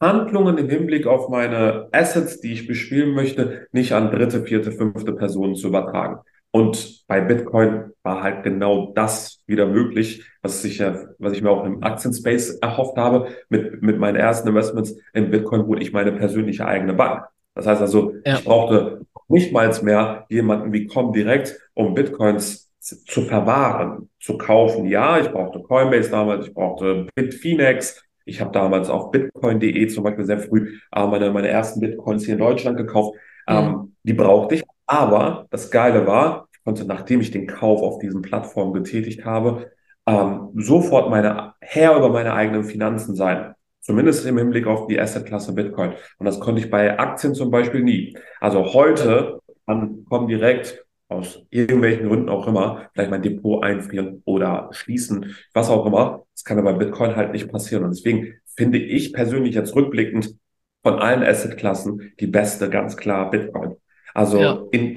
Handlungen 0.00 0.58
im 0.58 0.68
Hinblick 0.68 1.06
auf 1.06 1.28
meine 1.28 1.88
Assets, 1.92 2.40
die 2.40 2.52
ich 2.52 2.66
bespielen 2.66 3.14
möchte, 3.14 3.68
nicht 3.72 3.92
an 3.92 4.10
dritte, 4.10 4.44
vierte, 4.44 4.72
fünfte 4.72 5.12
Personen 5.12 5.54
zu 5.54 5.68
übertragen. 5.68 6.20
Und 6.52 7.06
bei 7.06 7.20
Bitcoin 7.20 7.92
war 8.02 8.22
halt 8.22 8.42
genau 8.42 8.92
das 8.94 9.42
wieder 9.46 9.66
möglich, 9.66 10.24
was 10.42 10.64
ich, 10.64 10.78
ja, 10.78 10.98
was 11.18 11.32
ich 11.32 11.42
mir 11.42 11.50
auch 11.50 11.64
im 11.64 11.82
Aktienspace 11.82 12.56
erhofft 12.56 12.96
habe. 12.96 13.28
Mit, 13.48 13.82
mit 13.82 13.98
meinen 13.98 14.16
ersten 14.16 14.48
Investments 14.48 14.96
in 15.12 15.30
Bitcoin 15.30 15.66
wurde 15.68 15.82
ich 15.82 15.92
meine 15.92 16.12
persönliche 16.12 16.66
eigene 16.66 16.94
Bank. 16.94 17.24
Das 17.54 17.66
heißt 17.66 17.80
also, 17.80 18.14
ja, 18.24 18.38
ich 18.38 18.44
brauchte 18.44 19.02
nicht 19.28 19.52
mal 19.52 19.70
mehr 19.82 20.26
jemanden 20.28 20.72
wie 20.72 20.86
Comdirect, 20.86 21.58
um 21.74 21.94
Bitcoins 21.94 22.72
zu 22.80 23.22
verwahren, 23.22 24.09
zu 24.20 24.38
kaufen. 24.38 24.86
Ja, 24.86 25.18
ich 25.18 25.30
brauchte 25.30 25.60
Coinbase 25.60 26.10
damals, 26.10 26.46
ich 26.46 26.54
brauchte 26.54 27.06
Bitfinex. 27.14 28.04
Ich 28.26 28.40
habe 28.40 28.52
damals 28.52 28.90
auf 28.90 29.10
bitcoin.de 29.10 29.86
zum 29.88 30.04
Beispiel 30.04 30.24
sehr 30.24 30.38
früh 30.38 30.78
äh, 30.94 31.06
meine, 31.06 31.30
meine 31.30 31.48
ersten 31.48 31.80
Bitcoins 31.80 32.24
hier 32.24 32.34
in 32.34 32.40
Deutschland 32.40 32.76
gekauft. 32.76 33.16
mhm, 33.48 33.54
Ähm, 33.56 33.96
die 34.04 34.12
brauchte 34.14 34.56
ich. 34.56 34.62
Aber 34.86 35.46
das 35.50 35.70
Geile 35.70 36.06
war, 36.06 36.48
ich 36.52 36.62
konnte, 36.64 36.84
nachdem 36.84 37.20
ich 37.20 37.30
den 37.30 37.46
Kauf 37.46 37.82
auf 37.82 37.98
diesen 37.98 38.22
Plattformen 38.22 38.72
getätigt 38.72 39.24
habe, 39.24 39.70
ähm, 40.06 40.50
sofort 40.54 41.10
meine 41.10 41.54
Herr 41.60 41.96
über 41.96 42.10
meine 42.10 42.34
eigenen 42.34 42.64
Finanzen 42.64 43.14
sein. 43.14 43.54
Zumindest 43.80 44.26
im 44.26 44.36
Hinblick 44.38 44.66
auf 44.66 44.86
die 44.86 45.00
Assetklasse 45.00 45.54
Bitcoin. 45.54 45.92
Und 46.18 46.26
das 46.26 46.38
konnte 46.40 46.60
ich 46.60 46.70
bei 46.70 46.98
Aktien 46.98 47.34
zum 47.34 47.50
Beispiel 47.50 47.82
nie. 47.82 48.16
Also 48.40 48.74
heute 48.74 49.40
kann 49.66 50.04
kommen 50.08 50.28
direkt 50.28 50.84
aus 51.10 51.44
irgendwelchen 51.50 52.08
Gründen 52.08 52.28
auch 52.28 52.46
immer, 52.46 52.88
vielleicht 52.94 53.10
mein 53.10 53.22
Depot 53.22 53.62
einfrieren 53.64 54.22
oder 54.24 54.68
schließen, 54.72 55.34
was 55.52 55.68
auch 55.68 55.84
immer. 55.86 56.24
Das 56.34 56.44
kann 56.44 56.58
aber 56.58 56.72
bei 56.74 56.84
Bitcoin 56.84 57.16
halt 57.16 57.32
nicht 57.32 57.50
passieren. 57.50 57.84
Und 57.84 57.90
deswegen 57.90 58.34
finde 58.56 58.78
ich 58.78 59.12
persönlich 59.12 59.54
jetzt 59.54 59.74
rückblickend 59.74 60.36
von 60.82 60.98
allen 61.00 61.22
Assetklassen 61.22 62.12
die 62.20 62.26
beste 62.28 62.70
ganz 62.70 62.96
klar 62.96 63.30
Bitcoin. 63.30 63.72
ja, 63.72 63.74
Also 64.14 64.68
in 64.70 64.94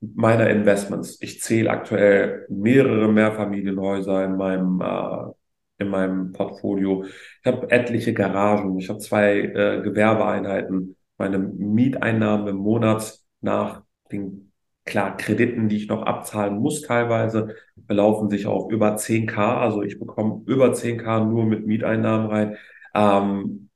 meiner 0.00 0.50
Investments, 0.50 1.18
ich 1.20 1.40
zähle 1.40 1.70
aktuell 1.70 2.46
mehrere 2.48 3.08
Mehrfamilienhäuser 3.12 4.24
in 4.24 4.36
meinem, 4.36 4.80
äh, 4.80 5.32
in 5.78 5.88
meinem 5.88 6.32
Portfolio. 6.32 7.04
Ich 7.04 7.46
habe 7.46 7.70
etliche 7.70 8.12
Garagen, 8.14 8.78
ich 8.78 8.88
habe 8.88 8.98
zwei 8.98 9.40
äh, 9.40 9.82
Gewerbeeinheiten. 9.82 10.96
Meine 11.18 11.38
Mieteinnahmen 11.38 12.48
im 12.48 12.56
Monat 12.56 13.18
nach 13.42 13.82
den 14.10 14.51
Klar, 14.84 15.16
Krediten, 15.16 15.68
die 15.68 15.76
ich 15.76 15.88
noch 15.88 16.02
abzahlen 16.02 16.58
muss 16.58 16.82
teilweise, 16.82 17.54
belaufen 17.76 18.28
sich 18.30 18.46
auf 18.46 18.70
über 18.70 18.96
10k. 18.96 19.58
Also 19.60 19.82
ich 19.82 19.98
bekomme 19.98 20.42
über 20.46 20.72
10k 20.72 21.20
nur 21.24 21.44
mit 21.46 21.66
Mieteinnahmen 21.66 22.26
rein. 22.28 22.56
Ähm, 22.94 23.68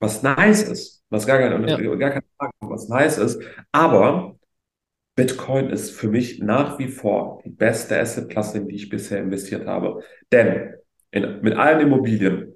was 0.00 0.22
nice 0.22 0.64
ist, 0.64 1.04
was 1.10 1.26
gar 1.26 1.38
keine, 1.38 1.66
Ja, 1.70 1.78
gar 1.96 2.10
keine 2.10 2.24
Frage, 2.38 2.52
was 2.60 2.88
nice 2.88 3.18
ist, 3.18 3.42
aber 3.72 4.36
Bitcoin 5.14 5.70
ist 5.70 5.92
für 5.92 6.08
mich 6.08 6.40
nach 6.40 6.78
wie 6.78 6.88
vor 6.88 7.40
die 7.44 7.50
beste 7.50 7.98
Assetklasse, 7.98 8.58
in 8.58 8.68
die 8.68 8.76
ich 8.76 8.90
bisher 8.90 9.20
investiert 9.20 9.66
habe. 9.66 10.02
Denn 10.32 10.74
in, 11.10 11.40
mit 11.42 11.54
allen 11.56 11.80
Immobilien 11.80 12.54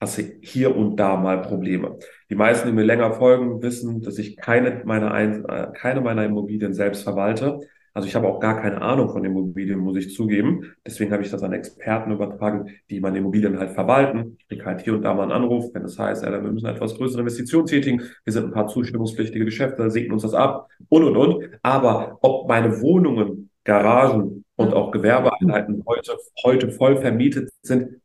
hast 0.00 0.18
du 0.18 0.22
hier 0.42 0.76
und 0.76 0.96
da 0.96 1.16
mal 1.16 1.42
Probleme. 1.42 1.98
Die 2.30 2.34
meisten, 2.34 2.68
die 2.68 2.74
mir 2.74 2.84
länger 2.84 3.12
folgen, 3.12 3.62
wissen, 3.62 4.02
dass 4.02 4.18
ich 4.18 4.36
keine 4.36 4.82
meiner, 4.84 5.12
Ein 5.12 5.44
äh, 5.44 5.68
keine 5.74 6.00
meiner 6.00 6.24
Immobilien 6.24 6.74
selbst 6.74 7.04
verwalte. 7.04 7.60
Also 7.96 8.08
ich 8.08 8.14
habe 8.14 8.28
auch 8.28 8.40
gar 8.40 8.60
keine 8.60 8.82
Ahnung 8.82 9.08
von 9.08 9.24
Immobilien, 9.24 9.78
muss 9.78 9.96
ich 9.96 10.14
zugeben. 10.14 10.74
Deswegen 10.84 11.12
habe 11.12 11.22
ich 11.22 11.30
das 11.30 11.42
an 11.42 11.54
Experten 11.54 12.12
übertragen, 12.12 12.68
die 12.90 13.00
meine 13.00 13.16
Immobilien 13.16 13.58
halt 13.58 13.70
verwalten. 13.70 14.36
Ich 14.38 14.48
kriege 14.48 14.66
halt 14.66 14.82
hier 14.82 14.92
und 14.92 15.00
da 15.00 15.14
mal 15.14 15.22
einen 15.22 15.32
Anruf, 15.32 15.72
wenn 15.72 15.82
das 15.82 15.98
heißt, 15.98 16.22
ja, 16.22 16.30
wir 16.30 16.52
müssen 16.52 16.66
etwas 16.66 16.94
größere 16.96 17.20
Investitionen 17.20 17.64
tätigen. 17.66 18.02
Wir 18.24 18.34
sind 18.34 18.44
ein 18.44 18.52
paar 18.52 18.66
zustimmungspflichtige 18.66 19.46
Geschäfte, 19.46 19.90
segnen 19.90 20.12
uns 20.12 20.22
das 20.24 20.34
ab 20.34 20.68
und, 20.90 21.04
und, 21.04 21.16
und. 21.16 21.48
Aber 21.62 22.18
ob 22.20 22.46
meine 22.48 22.82
Wohnungen, 22.82 23.48
Garagen 23.64 24.44
und 24.56 24.74
auch 24.74 24.90
Gewerbeeinheiten 24.90 25.82
heute, 25.86 26.18
heute 26.44 26.70
voll 26.72 26.98
vermietet 26.98 27.50
sind, 27.62 28.02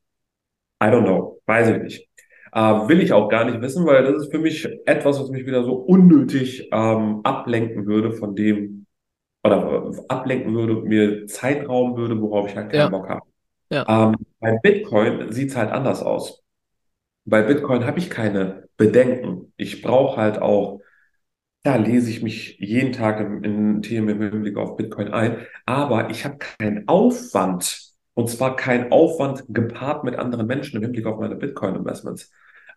I 0.82 0.86
don't 0.86 1.04
know, 1.04 1.42
weiß 1.46 1.68
ich 1.68 1.84
nicht. 1.84 2.11
Äh, 2.54 2.60
will 2.60 3.02
ich 3.02 3.14
auch 3.14 3.30
gar 3.30 3.46
nicht 3.46 3.62
wissen, 3.62 3.86
weil 3.86 4.04
das 4.04 4.24
ist 4.24 4.32
für 4.32 4.40
mich 4.40 4.68
etwas, 4.86 5.20
was 5.20 5.30
mich 5.30 5.46
wieder 5.46 5.64
so 5.64 5.74
unnötig 5.74 6.70
ähm, 6.72 7.22
ablenken 7.24 7.86
würde 7.86 8.12
von 8.12 8.36
dem, 8.36 8.86
oder 9.44 9.92
ablenken 10.10 10.54
würde, 10.54 10.76
mir 10.82 11.28
Zeit 11.28 11.68
rauben 11.68 11.96
würde, 11.98 12.20
worauf 12.22 12.50
ich 12.50 12.56
halt 12.56 12.72
keinen 12.72 12.80
ja, 12.80 12.90
Bock 12.90 13.10
habe. 13.10 13.26
ja, 13.70 13.86
Ähm, 13.88 14.16
bei 14.40 14.58
Bitcoin 14.62 15.32
sieht's 15.32 15.56
halt 15.56 15.72
anders 15.72 16.04
aus. 16.04 16.44
Bei 17.26 17.42
Bitcoin 17.42 17.86
habe 17.86 18.00
ich 18.00 18.10
keine 18.10 18.68
Bedenken. 18.78 19.54
Ich 19.56 19.82
brauche 19.82 20.18
halt 20.20 20.42
auch, 20.42 20.82
da 21.64 21.76
lese 21.76 22.10
ich 22.10 22.22
mich 22.22 22.58
jeden 22.60 22.92
Tag 22.92 23.20
in, 23.20 23.44
in 23.44 23.82
Themen 23.82 24.10
im 24.10 24.22
Hinblick 24.22 24.58
auf 24.58 24.76
Bitcoin 24.76 25.10
ein, 25.10 25.46
aber 25.66 26.10
ich 26.10 26.26
habe 26.26 26.38
keinen 26.38 26.88
Aufwand. 26.88 27.92
Und 28.14 28.30
zwar 28.30 28.58
keinen 28.58 28.92
Aufwand 28.92 29.46
gepaart 29.48 30.04
mit 30.04 30.18
anderen 30.18 30.46
Menschen 30.46 30.76
im 30.78 30.84
Hinblick 30.84 31.06
auf 31.06 31.20
meine 31.20 31.36
Bitcoin-Investments. 31.36 32.30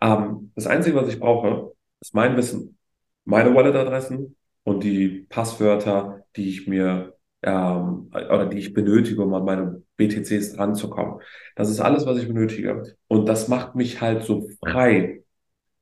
Ähm, 0.04 0.52
das 0.54 0.66
Einzige, 0.66 0.96
was 0.96 1.08
ich 1.08 1.18
brauche, 1.18 1.72
ist 2.00 2.14
mein 2.14 2.36
Wissen, 2.36 2.76
meine 3.24 3.54
Wallet-Adressen 3.54 4.36
und 4.62 4.84
die 4.84 5.26
Passwörter, 5.30 6.24
die 6.36 6.50
ich 6.50 6.66
mir 6.68 7.14
ähm, 7.42 8.10
oder 8.12 8.46
die 8.46 8.58
ich 8.58 8.74
benötige, 8.74 9.22
um 9.22 9.32
an 9.32 9.44
meine 9.44 9.82
BTCs 9.96 10.56
dranzukommen. 10.56 11.20
Das 11.56 11.70
ist 11.70 11.80
alles, 11.80 12.04
was 12.04 12.18
ich 12.18 12.28
benötige. 12.28 12.96
Und 13.08 13.28
das 13.28 13.48
macht 13.48 13.74
mich 13.74 14.00
halt 14.00 14.24
so 14.24 14.46
frei 14.60 15.22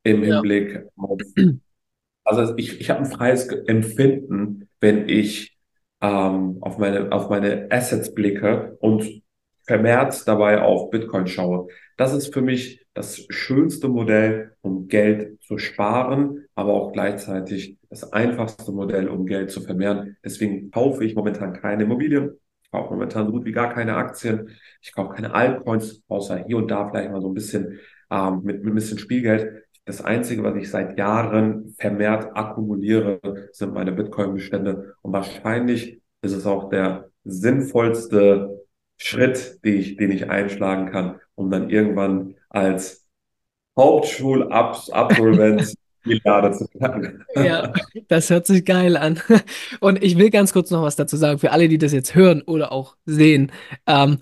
im 0.04 0.22
ja, 0.22 0.34
Hinblick 0.34 0.84
auf 0.96 1.20
also 2.24 2.56
ich, 2.56 2.80
ich 2.80 2.90
habe 2.90 3.00
ein 3.00 3.06
freies 3.06 3.46
Empfinden, 3.48 4.68
wenn 4.78 5.08
ich 5.08 5.58
ähm, 6.00 6.58
auf 6.60 6.78
meine, 6.78 7.10
auf 7.10 7.28
meine 7.28 7.66
Assets 7.70 8.14
blicke 8.14 8.76
und 8.80 9.22
vermehrt 9.64 10.26
dabei 10.26 10.62
auf 10.62 10.90
Bitcoin 10.90 11.26
schaue. 11.26 11.66
Das 11.96 12.12
ist 12.12 12.32
für 12.32 12.42
mich 12.42 12.81
das 12.94 13.26
schönste 13.30 13.88
Modell, 13.88 14.54
um 14.60 14.88
Geld 14.88 15.42
zu 15.42 15.58
sparen, 15.58 16.44
aber 16.54 16.74
auch 16.74 16.92
gleichzeitig 16.92 17.78
das 17.88 18.12
einfachste 18.12 18.72
Modell, 18.72 19.08
um 19.08 19.26
Geld 19.26 19.50
zu 19.50 19.60
vermehren. 19.62 20.16
Deswegen 20.24 20.70
kaufe 20.70 21.04
ich 21.04 21.14
momentan 21.14 21.54
keine 21.54 21.84
Immobilien. 21.84 22.38
Kaufe 22.72 22.94
momentan 22.94 23.26
so 23.26 23.32
gut 23.32 23.44
wie 23.44 23.52
gar 23.52 23.72
keine 23.74 23.96
Aktien. 23.96 24.48
Ich 24.80 24.94
kaufe 24.94 25.14
keine 25.14 25.34
Altcoins, 25.34 26.02
außer 26.08 26.44
hier 26.46 26.56
und 26.56 26.70
da 26.70 26.88
vielleicht 26.88 27.10
mal 27.10 27.20
so 27.20 27.28
ein 27.28 27.34
bisschen 27.34 27.78
ähm, 28.10 28.40
mit, 28.42 28.64
mit 28.64 28.72
ein 28.72 28.74
bisschen 28.74 28.98
Spielgeld. 28.98 29.64
Das 29.84 30.02
Einzige, 30.02 30.42
was 30.42 30.56
ich 30.56 30.70
seit 30.70 30.96
Jahren 30.98 31.74
vermehrt 31.78 32.34
akkumuliere, 32.34 33.20
sind 33.52 33.74
meine 33.74 33.92
Bitcoin-Bestände. 33.92 34.94
Und 35.02 35.12
wahrscheinlich 35.12 36.00
ist 36.22 36.32
es 36.32 36.46
auch 36.46 36.70
der 36.70 37.10
sinnvollste 37.24 38.64
Schritt, 38.96 39.62
den 39.64 39.78
ich, 39.78 39.96
den 39.96 40.10
ich 40.10 40.30
einschlagen 40.30 40.90
kann, 40.90 41.20
um 41.34 41.50
dann 41.50 41.68
irgendwann 41.68 42.36
als 42.52 43.06
Hauptschulabsolvent 43.76 45.74
Milliarde 46.04 46.50
zu 46.52 46.66
knacken. 46.66 47.24
ja, 47.36 47.72
das 48.08 48.28
hört 48.28 48.46
sich 48.46 48.64
geil 48.64 48.96
an. 48.96 49.20
Und 49.80 50.02
ich 50.02 50.18
will 50.18 50.30
ganz 50.30 50.52
kurz 50.52 50.70
noch 50.70 50.82
was 50.82 50.96
dazu 50.96 51.16
sagen, 51.16 51.38
für 51.38 51.52
alle, 51.52 51.68
die 51.68 51.78
das 51.78 51.92
jetzt 51.92 52.14
hören 52.14 52.42
oder 52.42 52.72
auch 52.72 52.96
sehen. 53.06 53.52
Ähm, 53.86 54.18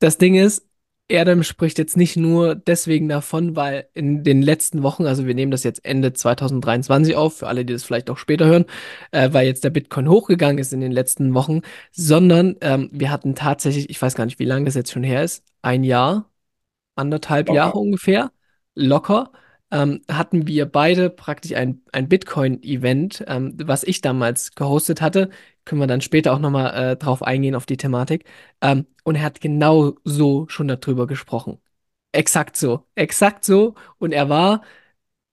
das 0.00 0.18
Ding 0.18 0.34
ist, 0.34 0.66
Erdem 1.10 1.42
spricht 1.42 1.78
jetzt 1.78 1.96
nicht 1.96 2.16
nur 2.16 2.54
deswegen 2.54 3.08
davon, 3.08 3.56
weil 3.56 3.88
in 3.94 4.22
den 4.22 4.42
letzten 4.42 4.82
Wochen, 4.82 5.06
also 5.06 5.26
wir 5.26 5.34
nehmen 5.34 5.50
das 5.50 5.64
jetzt 5.64 5.84
Ende 5.84 6.12
2023 6.12 7.16
auf, 7.16 7.38
für 7.38 7.48
alle, 7.48 7.64
die 7.64 7.72
das 7.72 7.82
vielleicht 7.84 8.10
auch 8.10 8.18
später 8.18 8.46
hören, 8.46 8.64
äh, 9.10 9.32
weil 9.32 9.46
jetzt 9.46 9.64
der 9.64 9.70
Bitcoin 9.70 10.08
hochgegangen 10.08 10.58
ist 10.58 10.72
in 10.72 10.80
den 10.80 10.92
letzten 10.92 11.34
Wochen, 11.34 11.62
sondern 11.90 12.56
ähm, 12.60 12.90
wir 12.92 13.10
hatten 13.10 13.34
tatsächlich, 13.34 13.90
ich 13.90 14.00
weiß 14.00 14.14
gar 14.14 14.24
nicht, 14.24 14.38
wie 14.38 14.44
lange 14.44 14.66
das 14.66 14.74
jetzt 14.74 14.92
schon 14.92 15.02
her 15.02 15.24
ist, 15.24 15.44
ein 15.62 15.84
Jahr 15.84 16.29
anderthalb 17.00 17.48
Jahre 17.48 17.70
Locker. 17.70 17.80
ungefähr, 17.80 18.32
locker, 18.74 19.32
ähm, 19.72 20.02
hatten 20.10 20.46
wir 20.46 20.66
beide 20.66 21.10
praktisch 21.10 21.54
ein, 21.54 21.82
ein 21.92 22.08
Bitcoin-Event, 22.08 23.24
ähm, 23.28 23.54
was 23.64 23.84
ich 23.84 24.00
damals 24.00 24.54
gehostet 24.54 25.00
hatte. 25.00 25.30
Können 25.64 25.80
wir 25.80 25.86
dann 25.86 26.00
später 26.00 26.32
auch 26.32 26.38
nochmal 26.38 26.92
äh, 26.92 26.96
drauf 26.96 27.22
eingehen, 27.22 27.54
auf 27.54 27.66
die 27.66 27.76
Thematik. 27.76 28.24
Ähm, 28.60 28.86
und 29.04 29.16
er 29.16 29.22
hat 29.22 29.40
genau 29.40 29.94
so 30.04 30.46
schon 30.48 30.68
darüber 30.68 31.06
gesprochen. 31.06 31.58
Exakt 32.12 32.56
so. 32.56 32.86
Exakt 32.96 33.44
so. 33.44 33.74
Und 33.98 34.12
er 34.12 34.28
war 34.28 34.62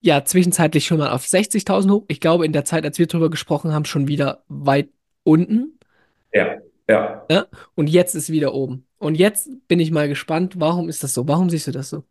ja 0.01 0.23
zwischenzeitlich 0.23 0.85
schon 0.85 0.99
mal 0.99 1.09
auf 1.09 1.25
60.000 1.25 1.91
hoch. 1.91 2.05
Ich 2.07 2.19
glaube, 2.19 2.45
in 2.45 2.53
der 2.53 2.65
Zeit, 2.65 2.85
als 2.85 2.99
wir 2.99 3.07
darüber 3.07 3.31
gesprochen 3.31 3.73
haben, 3.73 3.85
schon 3.85 4.07
wieder 4.07 4.43
weit 4.47 4.89
unten. 5.23 5.79
Ja, 6.31 6.57
ja. 6.87 7.25
Ne? 7.29 7.47
Und 7.75 7.89
jetzt 7.89 8.15
ist 8.15 8.31
wieder 8.31 8.53
oben. 8.53 8.85
Und 8.97 9.15
jetzt 9.15 9.49
bin 9.67 9.79
ich 9.79 9.91
mal 9.91 10.07
gespannt, 10.07 10.59
warum 10.59 10.89
ist 10.89 11.03
das 11.03 11.13
so? 11.13 11.27
Warum 11.27 11.49
siehst 11.49 11.67
du 11.67 11.71
das 11.71 11.89
so? 11.89 12.03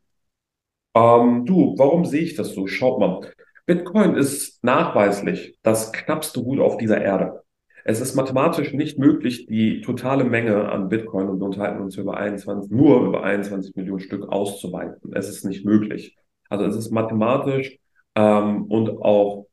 Ähm, 0.94 1.44
du, 1.44 1.74
warum 1.76 2.04
sehe 2.04 2.22
ich 2.22 2.34
das 2.34 2.54
so? 2.54 2.66
Schaut 2.66 2.98
mal. 3.00 3.20
Bitcoin 3.66 4.14
ist 4.14 4.62
nachweislich 4.62 5.58
das 5.62 5.92
knappste 5.92 6.42
Gut 6.42 6.60
auf 6.60 6.76
dieser 6.76 7.00
Erde. 7.00 7.42
Es 7.84 8.00
ist 8.00 8.14
mathematisch 8.14 8.72
nicht 8.72 8.98
möglich, 8.98 9.46
die 9.46 9.80
totale 9.80 10.24
Menge 10.24 10.68
an 10.70 10.88
Bitcoin, 10.88 11.28
und 11.28 11.38
wir 11.38 11.46
unterhalten 11.46 11.82
uns 11.82 11.96
über 11.96 12.16
21, 12.16 12.70
nur 12.70 13.06
über 13.06 13.22
21 13.22 13.76
Millionen 13.76 14.00
Stück 14.00 14.28
auszuweiten. 14.28 15.12
Es 15.14 15.28
ist 15.28 15.44
nicht 15.44 15.64
möglich. 15.64 16.16
Also 16.48 16.64
es 16.64 16.76
ist 16.76 16.90
mathematisch 16.90 17.78
ähm, 18.14 18.64
und 18.64 18.90
auch 19.02 19.46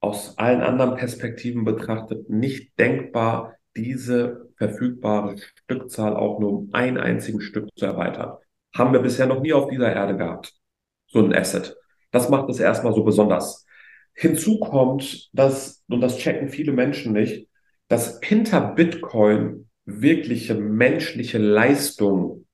aus 0.00 0.38
allen 0.38 0.60
anderen 0.60 0.96
Perspektiven 0.96 1.64
betrachtet 1.64 2.28
nicht 2.30 2.78
denkbar, 2.78 3.54
diese 3.76 4.47
verfügbare 4.58 5.36
Stückzahl 5.38 6.16
auch 6.16 6.40
nur 6.40 6.52
um 6.52 6.70
ein 6.72 6.98
einziges 6.98 7.44
Stück 7.44 7.68
zu 7.76 7.86
erweitern. 7.86 8.36
Haben 8.74 8.92
wir 8.92 9.00
bisher 9.00 9.26
noch 9.26 9.40
nie 9.40 9.52
auf 9.52 9.68
dieser 9.70 9.92
Erde 9.92 10.16
gehabt 10.16 10.52
so 11.08 11.20
ein 11.20 11.34
Asset. 11.34 11.76
Das 12.10 12.28
macht 12.28 12.48
es 12.48 12.60
erstmal 12.60 12.94
so 12.94 13.02
besonders. 13.02 13.66
Hinzu 14.14 14.58
kommt, 14.60 15.30
dass, 15.32 15.84
und 15.88 16.00
das 16.00 16.18
checken 16.18 16.48
viele 16.48 16.72
Menschen 16.72 17.12
nicht, 17.12 17.48
dass 17.88 18.20
hinter 18.22 18.60
Bitcoin 18.60 19.68
wirkliche 19.84 20.54
menschliche 20.54 21.38
Leistung 21.38 22.46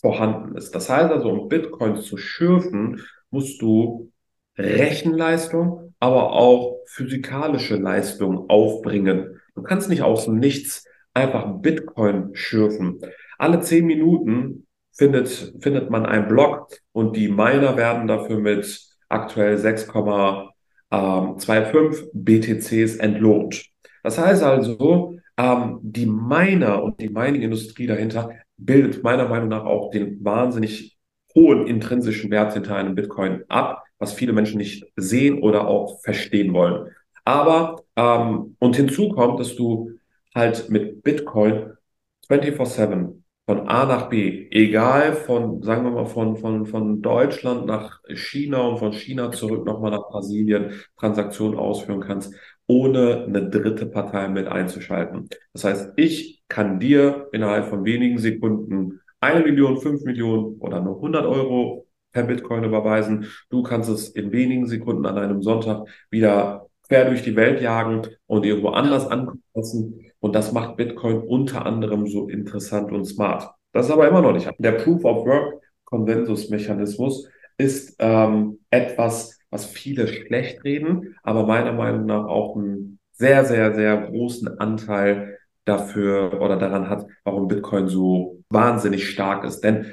vorhanden 0.00 0.56
ist. 0.56 0.74
Das 0.74 0.90
heißt 0.90 1.10
also, 1.10 1.30
um 1.30 1.48
Bitcoins 1.48 2.04
zu 2.06 2.16
schürfen, 2.16 3.02
musst 3.30 3.62
du 3.62 4.12
Rechenleistung, 4.58 5.94
aber 6.00 6.32
auch 6.32 6.80
physikalische 6.86 7.76
Leistung 7.76 8.48
aufbringen. 8.48 9.35
Du 9.56 9.62
kannst 9.62 9.88
nicht 9.88 10.02
aus 10.02 10.26
dem 10.26 10.38
Nichts 10.38 10.84
einfach 11.14 11.46
Bitcoin 11.60 12.30
schürfen. 12.34 13.00
Alle 13.38 13.60
zehn 13.60 13.86
Minuten 13.86 14.66
findet, 14.92 15.54
findet 15.60 15.90
man 15.90 16.06
einen 16.06 16.28
Block 16.28 16.68
und 16.92 17.16
die 17.16 17.28
Miner 17.28 17.76
werden 17.76 18.06
dafür 18.06 18.38
mit 18.38 18.80
aktuell 19.08 19.56
6,25 19.56 22.10
BTCs 22.12 22.96
entlohnt. 22.96 23.66
Das 24.02 24.18
heißt 24.18 24.42
also, 24.42 25.16
ähm, 25.38 25.78
die 25.82 26.06
Miner 26.06 26.82
und 26.82 27.00
die 27.00 27.08
Mining-Industrie 27.08 27.86
dahinter 27.86 28.30
bildet 28.56 29.02
meiner 29.02 29.28
Meinung 29.28 29.48
nach 29.48 29.64
auch 29.64 29.90
den 29.90 30.22
wahnsinnig 30.24 30.96
hohen 31.34 31.66
intrinsischen 31.66 32.30
Wert 32.30 32.54
hinter 32.54 32.76
einem 32.76 32.94
Bitcoin 32.94 33.42
ab, 33.48 33.82
was 33.98 34.12
viele 34.12 34.32
Menschen 34.32 34.58
nicht 34.58 34.86
sehen 34.96 35.42
oder 35.42 35.66
auch 35.66 36.00
verstehen 36.02 36.52
wollen. 36.54 36.90
Aber, 37.26 37.82
ähm, 37.96 38.56
und 38.60 38.76
hinzu 38.76 39.08
kommt, 39.10 39.40
dass 39.40 39.56
du 39.56 39.90
halt 40.34 40.70
mit 40.70 41.02
Bitcoin 41.02 41.72
24/7 42.28 43.24
von 43.46 43.68
A 43.68 43.84
nach 43.86 44.08
B, 44.08 44.48
egal 44.50 45.14
von, 45.14 45.62
sagen 45.62 45.84
wir 45.84 45.90
mal, 45.92 46.06
von, 46.06 46.36
von, 46.36 46.66
von 46.66 47.02
Deutschland 47.02 47.66
nach 47.66 48.00
China 48.14 48.60
und 48.68 48.78
von 48.78 48.92
China 48.92 49.30
zurück 49.32 49.66
nochmal 49.66 49.90
nach 49.92 50.08
Brasilien 50.08 50.72
Transaktionen 50.98 51.58
ausführen 51.58 52.00
kannst, 52.00 52.34
ohne 52.66 53.24
eine 53.24 53.48
dritte 53.48 53.86
Partei 53.86 54.28
mit 54.28 54.46
einzuschalten. 54.48 55.28
Das 55.52 55.64
heißt, 55.64 55.92
ich 55.96 56.42
kann 56.48 56.78
dir 56.80 57.28
innerhalb 57.32 57.66
von 57.68 57.84
wenigen 57.84 58.18
Sekunden 58.18 59.00
eine 59.20 59.40
Million, 59.44 59.80
fünf 59.80 60.02
Millionen 60.04 60.58
oder 60.60 60.80
nur 60.80 60.96
100 60.96 61.26
Euro 61.26 61.86
per 62.12 62.24
Bitcoin 62.24 62.64
überweisen. 62.64 63.26
Du 63.50 63.62
kannst 63.62 63.90
es 63.90 64.08
in 64.10 64.32
wenigen 64.32 64.66
Sekunden 64.66 65.06
an 65.06 65.18
einem 65.18 65.42
Sonntag 65.42 65.86
wieder 66.10 66.65
quer 66.88 67.06
durch 67.06 67.22
die 67.22 67.36
Welt 67.36 67.60
jagen 67.60 68.02
und 68.26 68.44
irgendwo 68.44 68.68
anders 68.68 69.06
ankommen 69.06 69.42
lassen. 69.54 70.00
Und 70.20 70.34
das 70.34 70.52
macht 70.52 70.76
Bitcoin 70.76 71.18
unter 71.18 71.66
anderem 71.66 72.06
so 72.06 72.28
interessant 72.28 72.92
und 72.92 73.04
smart. 73.04 73.50
Das 73.72 73.86
ist 73.86 73.92
aber 73.92 74.08
immer 74.08 74.22
noch 74.22 74.32
nicht. 74.32 74.50
Der 74.58 74.72
Proof 74.72 75.04
of 75.04 75.26
Work 75.26 75.62
Konsensusmechanismus 75.84 77.28
ist 77.58 77.96
ähm, 77.98 78.58
etwas, 78.70 79.38
was 79.50 79.66
viele 79.66 80.08
schlecht 80.08 80.64
reden, 80.64 81.16
aber 81.22 81.46
meiner 81.46 81.72
Meinung 81.72 82.06
nach 82.06 82.24
auch 82.26 82.56
einen 82.56 82.98
sehr, 83.12 83.44
sehr, 83.44 83.74
sehr 83.74 83.96
großen 84.08 84.58
Anteil 84.58 85.38
dafür 85.64 86.40
oder 86.40 86.56
daran 86.56 86.88
hat, 86.88 87.06
warum 87.24 87.48
Bitcoin 87.48 87.88
so 87.88 88.42
wahnsinnig 88.50 89.08
stark 89.08 89.44
ist. 89.44 89.60
Denn 89.60 89.86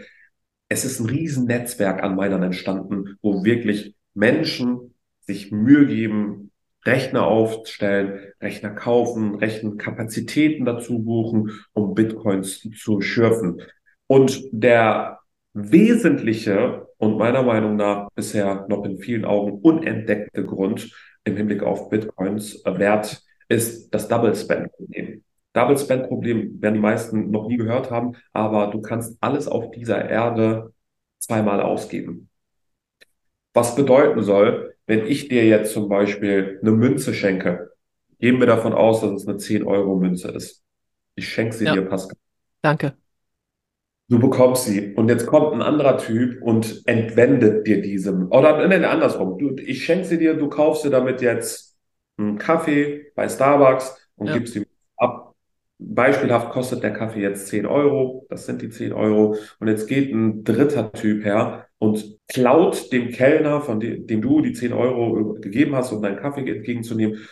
es 0.69 0.86
ist 0.86 0.99
ein 0.99 1.10
Riesennetzwerk 1.10 2.03
an 2.03 2.15
Minern 2.15 2.43
entstanden, 2.43 3.17
wo 3.21 3.43
wirklich 3.43 3.95
Menschen 4.13 4.93
sich 5.21 5.51
Mühe 5.51 5.88
geben, 5.88 6.51
Rechner 6.85 7.25
aufstellen, 7.25 8.19
Rechner 8.41 8.71
kaufen, 8.71 9.35
Rechenkapazitäten 9.35 10.65
dazu 10.65 10.99
buchen, 10.99 11.51
um 11.73 11.93
Bitcoins 11.93 12.67
zu 12.77 13.01
schürfen. 13.01 13.61
Und 14.07 14.43
der 14.51 15.19
wesentliche 15.53 16.87
und 16.97 17.17
meiner 17.17 17.43
Meinung 17.43 17.75
nach 17.75 18.09
bisher 18.15 18.65
noch 18.67 18.83
in 18.85 18.97
vielen 18.97 19.25
Augen 19.25 19.59
unentdeckte 19.61 20.43
Grund 20.45 20.91
im 21.23 21.37
Hinblick 21.37 21.63
auf 21.63 21.89
Bitcoins 21.89 22.63
Wert 22.65 23.23
ist 23.49 23.93
das 23.93 24.07
Double 24.07 24.35
Spend 24.35 24.71
Problem. 24.73 25.23
Double 25.53 25.77
Spend 25.77 26.07
Problem 26.07 26.61
werden 26.61 26.75
die 26.75 26.79
meisten 26.79 27.29
noch 27.29 27.47
nie 27.47 27.57
gehört 27.57 27.91
haben, 27.91 28.15
aber 28.33 28.67
du 28.67 28.81
kannst 28.81 29.17
alles 29.21 29.47
auf 29.47 29.71
dieser 29.71 30.09
Erde 30.09 30.73
zweimal 31.19 31.61
ausgeben. 31.61 32.29
Was 33.53 33.75
bedeuten 33.75 34.23
soll, 34.23 34.72
wenn 34.85 35.05
ich 35.05 35.29
dir 35.29 35.45
jetzt 35.45 35.73
zum 35.73 35.89
Beispiel 35.89 36.59
eine 36.61 36.71
Münze 36.71 37.13
schenke, 37.13 37.71
gehen 38.19 38.39
wir 38.39 38.47
davon 38.47 38.73
aus, 38.73 39.01
dass 39.01 39.11
es 39.11 39.27
eine 39.27 39.37
10-Euro-Münze 39.37 40.29
ist. 40.29 40.63
Ich 41.15 41.27
schenke 41.29 41.55
sie 41.55 41.65
ja. 41.65 41.73
dir, 41.73 41.83
Pascal. 41.83 42.17
Danke. 42.61 42.93
Du 44.09 44.19
bekommst 44.19 44.65
sie 44.65 44.93
und 44.93 45.09
jetzt 45.09 45.25
kommt 45.25 45.53
ein 45.53 45.61
anderer 45.61 45.97
Typ 45.97 46.41
und 46.41 46.83
entwendet 46.85 47.65
dir 47.65 47.81
diese. 47.81 48.13
Oder 48.13 48.67
nein, 48.67 48.85
andersrum. 48.85 49.37
Du, 49.37 49.55
ich 49.55 49.85
schenke 49.85 50.05
sie 50.05 50.17
dir, 50.17 50.35
du 50.35 50.49
kaufst 50.49 50.83
dir 50.83 50.89
damit 50.89 51.21
jetzt 51.21 51.77
einen 52.17 52.37
Kaffee 52.37 53.11
bei 53.15 53.27
Starbucks 53.27 54.09
und 54.15 54.27
ja. 54.27 54.33
gibst 54.33 54.53
sie 54.53 54.67
ab. 54.97 55.33
Beispielhaft 55.79 56.51
kostet 56.51 56.83
der 56.83 56.93
Kaffee 56.93 57.21
jetzt 57.21 57.47
10 57.47 57.65
Euro, 57.65 58.25
das 58.29 58.45
sind 58.45 58.61
die 58.61 58.69
10 58.69 58.93
Euro. 58.93 59.35
Und 59.59 59.67
jetzt 59.67 59.87
geht 59.87 60.13
ein 60.13 60.43
dritter 60.43 60.91
Typ 60.91 61.25
her 61.25 61.67
und 61.83 62.17
klaut 62.29 62.93
dem 62.93 63.09
Kellner, 63.09 63.59
von 63.59 63.81
dem, 63.81 64.07
dem 64.07 64.21
du 64.21 64.39
die 64.39 64.53
10 64.53 64.71
Euro 64.71 65.33
gegeben 65.33 65.75
hast, 65.75 65.91
um 65.91 66.01
deinen 66.01 66.15
Kaffee 66.15 66.49
entgegenzunehmen, 66.49 67.27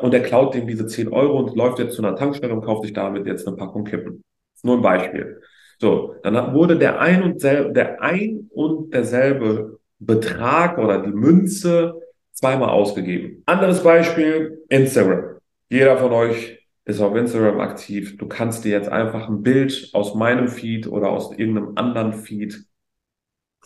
und 0.00 0.14
er 0.14 0.20
klaut 0.20 0.54
dem 0.54 0.68
diese 0.68 0.86
10 0.86 1.08
Euro 1.08 1.40
und 1.40 1.56
läuft 1.56 1.80
jetzt 1.80 1.96
zu 1.96 2.04
einer 2.04 2.14
Tankstelle 2.14 2.54
und 2.54 2.64
kauft 2.64 2.84
sich 2.84 2.92
damit 2.92 3.26
jetzt 3.26 3.48
eine 3.48 3.56
Packung 3.56 3.82
Kippen. 3.82 4.22
Nur 4.62 4.76
ein 4.76 4.82
Beispiel. 4.82 5.40
So, 5.80 6.14
dann 6.22 6.54
wurde 6.54 6.78
der 6.78 7.00
ein 7.00 7.24
und 7.24 7.40
selbe, 7.40 7.72
der 7.72 8.00
ein 8.00 8.48
und 8.52 8.94
derselbe 8.94 9.80
Betrag 9.98 10.78
oder 10.78 11.02
die 11.02 11.10
Münze 11.10 12.00
zweimal 12.30 12.70
ausgegeben. 12.70 13.42
Anderes 13.44 13.82
Beispiel, 13.82 14.62
Instagram. 14.68 15.40
Jeder 15.68 15.96
von 15.96 16.12
euch 16.12 16.64
ist 16.84 17.00
auf 17.00 17.16
Instagram 17.16 17.58
aktiv. 17.58 18.16
Du 18.18 18.28
kannst 18.28 18.64
dir 18.64 18.70
jetzt 18.70 18.88
einfach 18.88 19.28
ein 19.28 19.42
Bild 19.42 19.90
aus 19.94 20.14
meinem 20.14 20.46
Feed 20.46 20.86
oder 20.86 21.10
aus 21.10 21.36
irgendeinem 21.36 21.72
anderen 21.74 22.12
Feed 22.12 22.64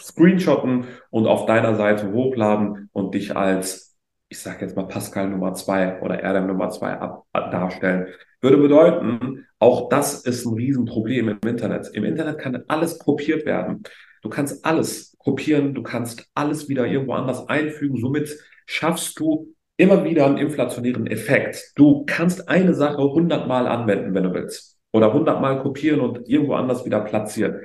screenshotten 0.00 0.84
und 1.10 1.26
auf 1.26 1.46
deiner 1.46 1.74
Seite 1.74 2.12
hochladen 2.12 2.88
und 2.92 3.14
dich 3.14 3.36
als, 3.36 3.96
ich 4.28 4.38
sage 4.38 4.64
jetzt 4.64 4.76
mal 4.76 4.88
Pascal 4.88 5.28
Nummer 5.28 5.54
zwei 5.54 6.00
oder 6.00 6.20
Erdem 6.20 6.46
Nummer 6.46 6.70
zwei 6.70 6.92
ab, 6.92 7.26
darstellen. 7.32 8.08
Würde 8.40 8.56
bedeuten, 8.56 9.46
auch 9.58 9.88
das 9.88 10.24
ist 10.24 10.46
ein 10.46 10.54
Riesenproblem 10.54 11.28
im 11.28 11.38
Internet. 11.46 11.90
Im 11.92 12.04
Internet 12.04 12.38
kann 12.38 12.64
alles 12.68 12.98
kopiert 12.98 13.44
werden. 13.44 13.82
Du 14.22 14.28
kannst 14.28 14.64
alles 14.64 15.16
kopieren, 15.18 15.74
du 15.74 15.82
kannst 15.82 16.26
alles 16.34 16.68
wieder 16.68 16.86
irgendwo 16.86 17.12
anders 17.12 17.48
einfügen. 17.48 17.98
Somit 17.98 18.38
schaffst 18.66 19.18
du 19.18 19.54
immer 19.76 20.04
wieder 20.04 20.26
einen 20.26 20.38
inflationären 20.38 21.06
Effekt. 21.06 21.72
Du 21.76 22.04
kannst 22.06 22.48
eine 22.48 22.74
Sache 22.74 23.02
hundertmal 23.02 23.66
anwenden, 23.66 24.14
wenn 24.14 24.24
du 24.24 24.34
willst. 24.34 24.78
Oder 24.92 25.12
hundertmal 25.12 25.62
kopieren 25.62 26.00
und 26.00 26.28
irgendwo 26.28 26.54
anders 26.54 26.84
wieder 26.84 27.00
platzieren. 27.00 27.60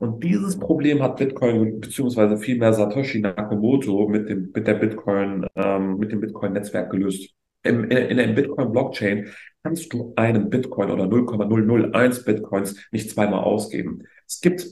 Und 0.00 0.24
dieses 0.24 0.58
Problem 0.58 1.02
hat 1.02 1.18
Bitcoin 1.18 1.78
beziehungsweise 1.78 2.38
vielmehr 2.38 2.72
Satoshi 2.72 3.20
Nakamoto 3.20 4.08
mit 4.08 4.30
dem 4.30 4.50
mit 4.54 4.66
der 4.66 4.74
Bitcoin 4.74 5.46
ähm, 5.54 5.98
mit 5.98 6.10
dem 6.10 6.20
Bitcoin 6.20 6.54
Netzwerk 6.54 6.90
gelöst. 6.90 7.34
Im, 7.62 7.84
in, 7.84 7.98
in 7.98 8.16
der 8.16 8.28
Bitcoin 8.28 8.72
Blockchain 8.72 9.28
kannst 9.62 9.92
du 9.92 10.14
einen 10.16 10.48
Bitcoin 10.48 10.90
oder 10.90 11.06
0,001 11.06 12.24
Bitcoins 12.24 12.82
nicht 12.90 13.10
zweimal 13.10 13.40
ausgeben. 13.40 14.04
Es 14.26 14.40
gibt 14.40 14.68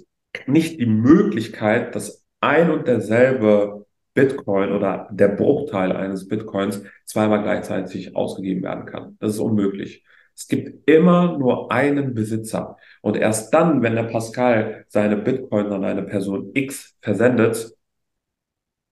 nicht 0.46 0.80
die 0.80 0.86
Möglichkeit, 0.86 1.94
dass 1.94 2.24
ein 2.40 2.70
und 2.70 2.88
derselbe 2.88 3.84
Bitcoin 4.14 4.72
oder 4.72 5.10
der 5.12 5.28
Bruchteil 5.28 5.92
eines 5.92 6.26
Bitcoins 6.26 6.82
zweimal 7.04 7.42
gleichzeitig 7.42 8.16
ausgegeben 8.16 8.62
werden 8.62 8.86
kann. 8.86 9.18
Das 9.20 9.34
ist 9.34 9.40
unmöglich. 9.40 10.04
Es 10.34 10.48
gibt 10.48 10.88
immer 10.88 11.36
nur 11.36 11.70
einen 11.70 12.14
Besitzer. 12.14 12.78
Und 13.02 13.16
erst 13.16 13.52
dann, 13.54 13.82
wenn 13.82 13.94
der 13.94 14.04
Pascal 14.04 14.84
seine 14.88 15.16
Bitcoin 15.16 15.66
an 15.72 15.84
eine 15.84 16.02
Person 16.02 16.50
X 16.54 16.96
versendet, 17.00 17.72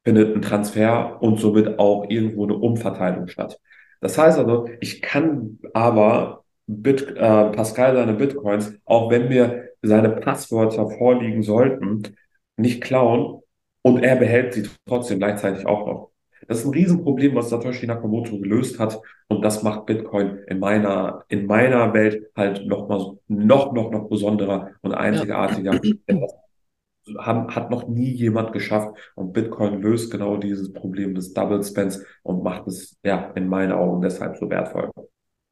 findet 0.05 0.37
ein 0.37 0.43
Transfer 0.43 1.21
und 1.21 1.39
somit 1.41 1.79
auch 1.79 2.07
irgendwo 2.09 2.45
eine 2.45 2.55
Umverteilung 2.55 3.27
statt. 3.29 3.59
Das 4.01 4.17
heißt 4.17 4.39
also, 4.39 4.69
ich 4.81 5.03
kann 5.03 5.59
aber 5.75 6.45
Bit, 6.69 7.03
äh, 7.17 7.51
Pascal 7.51 7.95
seine 7.95 8.15
Bitcoins, 8.15 8.79
auch 8.85 9.11
wenn 9.11 9.29
mir 9.29 9.71
seine 9.83 10.11
Passwörter 10.11 10.89
vorliegen 10.91 11.43
sollten, 11.43 12.03
nicht 12.57 12.83
klauen 12.83 13.43
und 13.83 14.03
er 14.03 14.17
behält 14.17 14.55
sie 14.55 14.69
trotzdem 14.87 15.19
gleichzeitig 15.19 15.67
auch 15.67 15.87
noch. 15.87 16.11
Das 16.49 16.59
ist 16.61 16.67
ein 16.67 16.73
Riesenproblem, 16.73 17.35
was 17.35 17.51
Satoshi 17.51 17.87
Nakamoto 17.87 18.39
gelöst 18.39 18.79
hat 18.79 19.01
und 19.29 19.43
das 19.43 19.63
macht 19.63 19.87
Bitcoin 19.87 20.39
in 20.47 20.59
meiner 20.59 21.25
in 21.29 21.47
meiner 21.47 21.93
Welt 21.95 22.31
halt 22.37 22.67
noch 22.67 22.89
mal 22.89 23.17
noch 23.29 23.73
noch 23.73 23.91
noch 23.91 24.09
besonderer 24.09 24.71
und 24.83 24.93
einzigartiger. 24.93 25.81
Ja. 26.09 26.17
haben, 27.19 27.55
hat 27.55 27.71
noch 27.71 27.87
nie 27.89 28.11
jemand 28.11 28.53
geschafft. 28.53 28.97
Und 29.15 29.33
Bitcoin 29.33 29.81
löst 29.81 30.11
genau 30.11 30.37
dieses 30.37 30.73
Problem 30.73 31.15
des 31.15 31.33
Double 31.33 31.63
Spends 31.63 32.05
und 32.23 32.43
macht 32.43 32.67
es 32.67 32.99
ja 33.05 33.31
in 33.35 33.49
meinen 33.49 33.73
Augen 33.73 34.03
deshalb 34.03 34.37
so 34.37 34.51
wertvoll. 34.51 34.91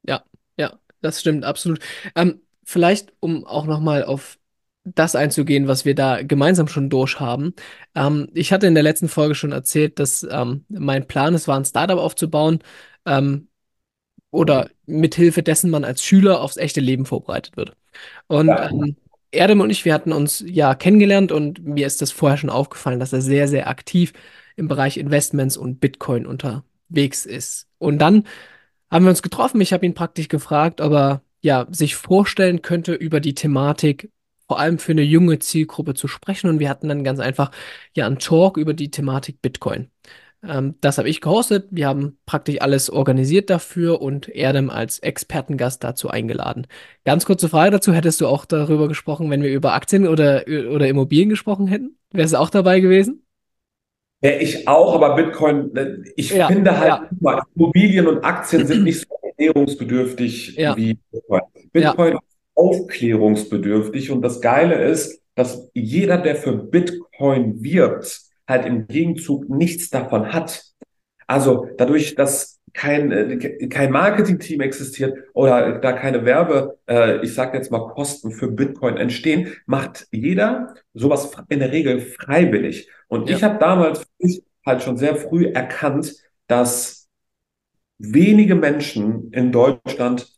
Ja, 0.06 0.22
ja, 0.56 0.78
das 1.00 1.20
stimmt 1.20 1.44
absolut. 1.44 1.80
Ähm, 2.14 2.40
vielleicht, 2.64 3.12
um 3.20 3.46
auch 3.46 3.66
nochmal 3.66 4.04
auf 4.04 4.38
das 4.84 5.16
einzugehen, 5.16 5.66
was 5.66 5.84
wir 5.84 5.94
da 5.94 6.22
gemeinsam 6.22 6.68
schon 6.68 6.90
durchhaben. 6.90 7.54
Ähm, 7.94 8.28
ich 8.34 8.52
hatte 8.52 8.66
in 8.66 8.74
der 8.74 8.82
letzten 8.82 9.08
Folge 9.08 9.34
schon 9.34 9.52
erzählt, 9.52 9.98
dass 9.98 10.26
ähm, 10.30 10.64
mein 10.68 11.06
Plan 11.06 11.34
es 11.34 11.48
war, 11.48 11.56
ein 11.58 11.64
Startup 11.64 11.98
aufzubauen 11.98 12.60
ähm, 13.06 13.48
oder 14.30 14.70
mithilfe 14.86 15.42
dessen 15.42 15.70
man 15.70 15.84
als 15.84 16.02
Schüler 16.02 16.40
aufs 16.40 16.56
echte 16.58 16.80
Leben 16.80 17.06
vorbereitet 17.06 17.56
wird. 17.56 17.76
Und 18.26 18.48
ähm, 18.48 18.96
Erdem 19.30 19.60
und 19.60 19.70
ich, 19.70 19.84
wir 19.84 19.94
hatten 19.94 20.12
uns 20.12 20.44
ja 20.46 20.74
kennengelernt 20.74 21.32
und 21.32 21.64
mir 21.64 21.86
ist 21.86 22.02
das 22.02 22.12
vorher 22.12 22.38
schon 22.38 22.50
aufgefallen, 22.50 23.00
dass 23.00 23.12
er 23.12 23.20
sehr, 23.20 23.48
sehr 23.48 23.68
aktiv 23.68 24.12
im 24.56 24.68
Bereich 24.68 24.96
Investments 24.96 25.56
und 25.56 25.80
Bitcoin 25.80 26.26
unterwegs 26.26 27.26
ist. 27.26 27.68
Und 27.78 27.98
dann 27.98 28.24
haben 28.90 29.04
wir 29.04 29.10
uns 29.10 29.22
getroffen. 29.22 29.60
Ich 29.60 29.72
habe 29.72 29.86
ihn 29.86 29.94
praktisch 29.94 30.28
gefragt, 30.28 30.80
ob 30.80 30.92
er 30.92 31.22
ja 31.40 31.66
sich 31.70 31.96
vorstellen 31.96 32.62
könnte, 32.62 32.94
über 32.94 33.20
die 33.20 33.34
Thematik 33.34 34.10
vor 34.48 34.58
allem 34.58 34.78
für 34.78 34.92
eine 34.92 35.02
junge 35.02 35.38
Zielgruppe 35.38 35.94
zu 35.94 36.08
sprechen. 36.08 36.50
Und 36.50 36.58
wir 36.58 36.68
hatten 36.68 36.88
dann 36.88 37.04
ganz 37.04 37.20
einfach 37.20 37.50
ja 37.94 38.06
einen 38.06 38.18
Talk 38.18 38.56
über 38.56 38.74
die 38.74 38.90
Thematik 38.90 39.40
Bitcoin. 39.42 39.90
Ähm, 40.46 40.74
das 40.80 40.98
habe 40.98 41.08
ich 41.08 41.20
gehostet. 41.20 41.68
Wir 41.70 41.88
haben 41.88 42.18
praktisch 42.26 42.60
alles 42.60 42.90
organisiert 42.90 43.50
dafür 43.50 44.00
und 44.00 44.28
Erdem 44.28 44.70
als 44.70 44.98
Expertengast 44.98 45.82
dazu 45.82 46.08
eingeladen. 46.08 46.66
Ganz 47.04 47.24
kurze 47.24 47.48
Frage 47.48 47.70
dazu: 47.70 47.92
Hättest 47.92 48.20
du 48.20 48.26
auch 48.26 48.44
darüber 48.44 48.88
gesprochen, 48.88 49.30
wenn 49.30 49.42
wir 49.42 49.52
über 49.52 49.74
Aktien 49.74 50.06
oder, 50.06 50.44
oder 50.46 50.88
Immobilien 50.88 51.28
gesprochen 51.30 51.66
hätten? 51.66 51.96
Wärst 52.12 52.34
du 52.34 52.38
auch 52.38 52.50
dabei 52.50 52.80
gewesen? 52.80 53.24
Ja, 54.22 54.30
ich 54.38 54.66
auch, 54.68 54.94
aber 54.94 55.16
Bitcoin, 55.16 55.76
äh, 55.76 55.96
ich 56.16 56.30
ja, 56.30 56.46
finde 56.46 56.78
halt, 56.78 57.10
ja. 57.20 57.42
Immobilien 57.54 58.06
und 58.06 58.24
Aktien 58.24 58.66
sind 58.66 58.84
nicht 58.84 59.00
so 59.00 59.14
erklärungsbedürftig 59.22 60.56
ja. 60.56 60.74
wie 60.76 60.98
Bitcoin. 61.10 61.42
Bitcoin 61.72 62.18
aufklärungsbedürftig 62.54 64.10
und 64.10 64.22
das 64.22 64.40
Geile 64.40 64.82
ist, 64.84 65.20
dass 65.34 65.70
jeder, 65.74 66.18
der 66.18 66.36
für 66.36 66.52
Bitcoin 66.52 67.62
wirbt, 67.62 68.20
halt 68.46 68.66
im 68.66 68.86
Gegenzug 68.86 69.48
nichts 69.48 69.90
davon 69.90 70.32
hat. 70.32 70.64
Also 71.26 71.68
dadurch, 71.76 72.14
dass 72.14 72.60
kein, 72.72 73.12
äh, 73.12 73.68
kein 73.68 73.90
Marketing-Team 73.90 74.60
existiert 74.60 75.16
oder 75.32 75.78
da 75.78 75.92
keine 75.92 76.24
Werbe, 76.24 76.78
äh, 76.88 77.24
ich 77.24 77.34
sage 77.34 77.56
jetzt 77.56 77.70
mal 77.70 77.88
Kosten 77.88 78.32
für 78.32 78.48
Bitcoin 78.50 78.96
entstehen, 78.96 79.54
macht 79.66 80.06
jeder 80.10 80.74
sowas 80.92 81.30
in 81.48 81.60
der 81.60 81.72
Regel 81.72 82.00
freiwillig. 82.00 82.90
Und 83.08 83.30
Ja, 83.30 83.36
ich 83.36 83.44
habe 83.44 83.58
damals 83.58 84.00
für 84.00 84.06
mich 84.18 84.42
halt 84.66 84.82
schon 84.82 84.96
sehr 84.96 85.16
früh 85.16 85.46
erkannt, 85.46 86.14
dass 86.48 87.08
wenige 87.98 88.56
Menschen 88.56 89.30
in 89.32 89.52
Deutschland 89.52 90.33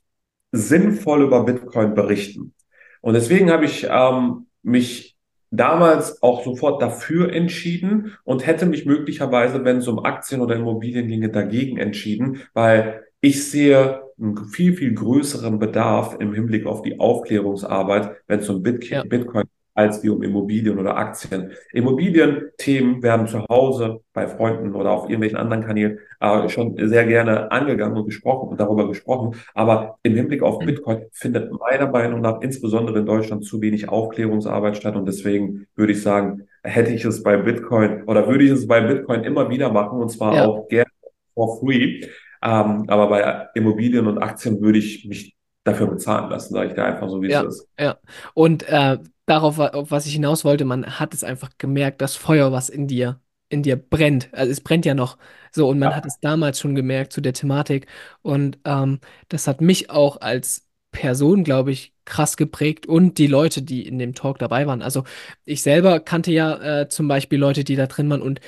sinnvoll 0.57 1.23
über 1.23 1.45
Bitcoin 1.45 1.95
berichten. 1.95 2.55
Und 3.01 3.15
deswegen 3.15 3.51
habe 3.51 3.65
ich 3.65 3.87
ähm, 3.91 4.47
mich 4.63 5.17
damals 5.51 6.23
auch 6.23 6.45
sofort 6.45 6.83
dafür 6.83 7.33
entschieden 7.33 8.17
und 8.25 8.47
hätte 8.47 8.67
mich 8.67 8.85
möglicherweise, 8.85 9.65
wenn 9.65 9.79
es 9.79 9.89
um 9.89 10.05
Aktien 10.05 10.41
oder 10.41 10.57
Immobilien 10.57 11.09
ginge, 11.09 11.31
dagegen 11.31 11.79
entschieden, 11.79 12.43
weil 12.53 13.05
ich 13.21 13.49
sehe 13.49 14.03
einen 14.19 14.49
viel, 14.49 14.75
viel 14.75 14.95
größeren 14.95 15.59
Bedarf 15.59 16.17
im 16.21 16.33
Hinblick 16.33 16.67
auf 16.67 16.83
die 16.83 16.99
Aufklärungsarbeit, 16.99 18.17
wenn 18.27 18.41
es 18.41 18.49
um 18.49 18.63
ja, 18.65 19.05
Bitcoin 19.05 19.45
als 19.77 20.03
wie 20.03 20.09
um 20.09 20.23
Immobilien 20.23 20.79
oder 20.79 20.97
Aktien. 20.97 21.53
Immobilienthemen 21.73 23.03
werden 23.03 23.29
zu 23.29 23.45
Hause 23.49 24.01
bei 24.15 24.27
Freunden 24.27 24.75
oder 24.75 24.91
auf 24.91 25.05
irgendwelchen 25.05 25.37
anderen 25.37 25.65
Kanälen 25.65 25.99
äh, 26.21 26.49
schon 26.49 26.77
sehr 26.89 27.07
gerne 27.07 27.53
angegangen 27.53 27.97
und 27.97 28.07
gesprochen 28.07 28.49
und 28.49 28.59
darüber 28.59 28.89
gesprochen. 28.89 29.37
Aber 29.55 29.99
im 30.03 30.15
Hinblick 30.15 30.43
auf 30.43 30.59
Bitcoin 30.61 31.03
findet 31.13 31.53
meiner 31.53 31.89
Meinung 31.89 32.23
nach 32.23 32.41
insbesondere 32.41 32.99
in 33.01 33.07
Deutschland 33.07 33.45
zu 33.45 33.61
wenig 33.61 33.89
Aufklärungsarbeit 33.91 34.79
statt. 34.79 34.97
Und 34.97 35.07
deswegen 35.07 35.67
würde 35.77 35.93
ich 35.93 36.03
sagen, 36.03 36.49
hätte 36.63 36.93
ich 36.93 37.05
es 37.05 37.23
bei 37.23 37.37
Bitcoin 37.37 38.05
oder 38.05 38.27
würde 38.29 38.45
ich 38.45 38.51
es 38.51 38.67
bei 38.67 38.81
Bitcoin 38.81 39.25
immer 39.25 39.51
wieder 39.51 39.71
machen 39.71 40.01
und 40.01 40.09
zwar 40.09 40.35
ja, 40.35 40.47
auch 40.47 40.67
gerne 40.69 40.91
for 41.35 41.61
free. 41.61 42.01
Ähm, 42.43 42.85
aber 42.89 43.09
bei 43.09 43.49
Immobilien 43.55 44.07
und 44.07 44.19
Aktien 44.19 44.61
würde 44.63 44.79
ich 44.79 45.07
mich 45.07 45.36
dafür 45.67 45.89
bezahlen 45.89 46.31
lassen, 46.31 46.55
sage 46.55 46.69
ich 46.71 46.75
dir 46.75 46.85
einfach 46.85 47.09
so, 47.11 47.23
wie 47.23 47.29
es 47.29 47.39
ja, 47.39 47.43
ist. 47.43 47.69
ja. 47.79 47.99
Und 48.35 48.63
äh, 48.69 48.99
darauf, 49.27 49.59
wa- 49.59 49.69
auf 49.69 49.91
was 49.91 50.07
ich 50.07 50.13
hinaus 50.15 50.45
wollte, 50.45 50.65
man 50.65 50.99
hat 51.01 51.15
es 51.15 51.25
einfach 51.25 51.51
gemerkt, 51.59 52.01
das 52.01 52.17
Feuer, 52.17 52.53
was 52.53 52.69
in 52.69 52.87
dir, 52.89 53.21
in 53.49 53.63
dir 53.63 53.77
brennt. 53.77 54.29
Also 54.33 54.53
es 54.53 54.61
brennt 54.61 54.85
ja 54.87 54.95
noch 54.95 55.19
so 55.53 55.69
und 55.69 55.79
man 55.79 55.95
hat 55.95 56.05
Ja, 56.05 56.07
es 56.07 56.21
damals 56.21 56.61
schon 56.61 56.75
gemerkt 56.75 57.13
zu 57.13 57.21
der 57.21 57.33
Thematik. 57.33 57.87
Und 58.23 58.59
ähm, 58.65 59.01
das 59.29 59.47
hat 59.47 59.61
mich 59.61 59.91
auch 59.91 60.21
als 60.21 60.67
Person, 60.93 61.45
glaube 61.45 61.73
ich, 61.73 61.95
krass 62.05 62.37
geprägt 62.37 62.87
und 62.87 63.19
die 63.19 63.27
Leute, 63.27 63.63
die 63.63 63.87
in 63.87 63.99
dem 63.99 64.15
Talk 64.15 64.39
dabei 64.39 64.67
waren. 64.67 64.83
Also 64.83 65.05
ich 65.45 65.63
selber 65.63 66.01
kannte 66.01 66.31
ja 66.33 66.83
äh, 66.83 66.89
zum 66.89 67.09
Beispiel 67.09 67.39
Leute, 67.39 67.65
die 67.65 67.77
da 67.77 67.87
drin 67.87 68.09
waren 68.11 68.23
und 68.23 68.41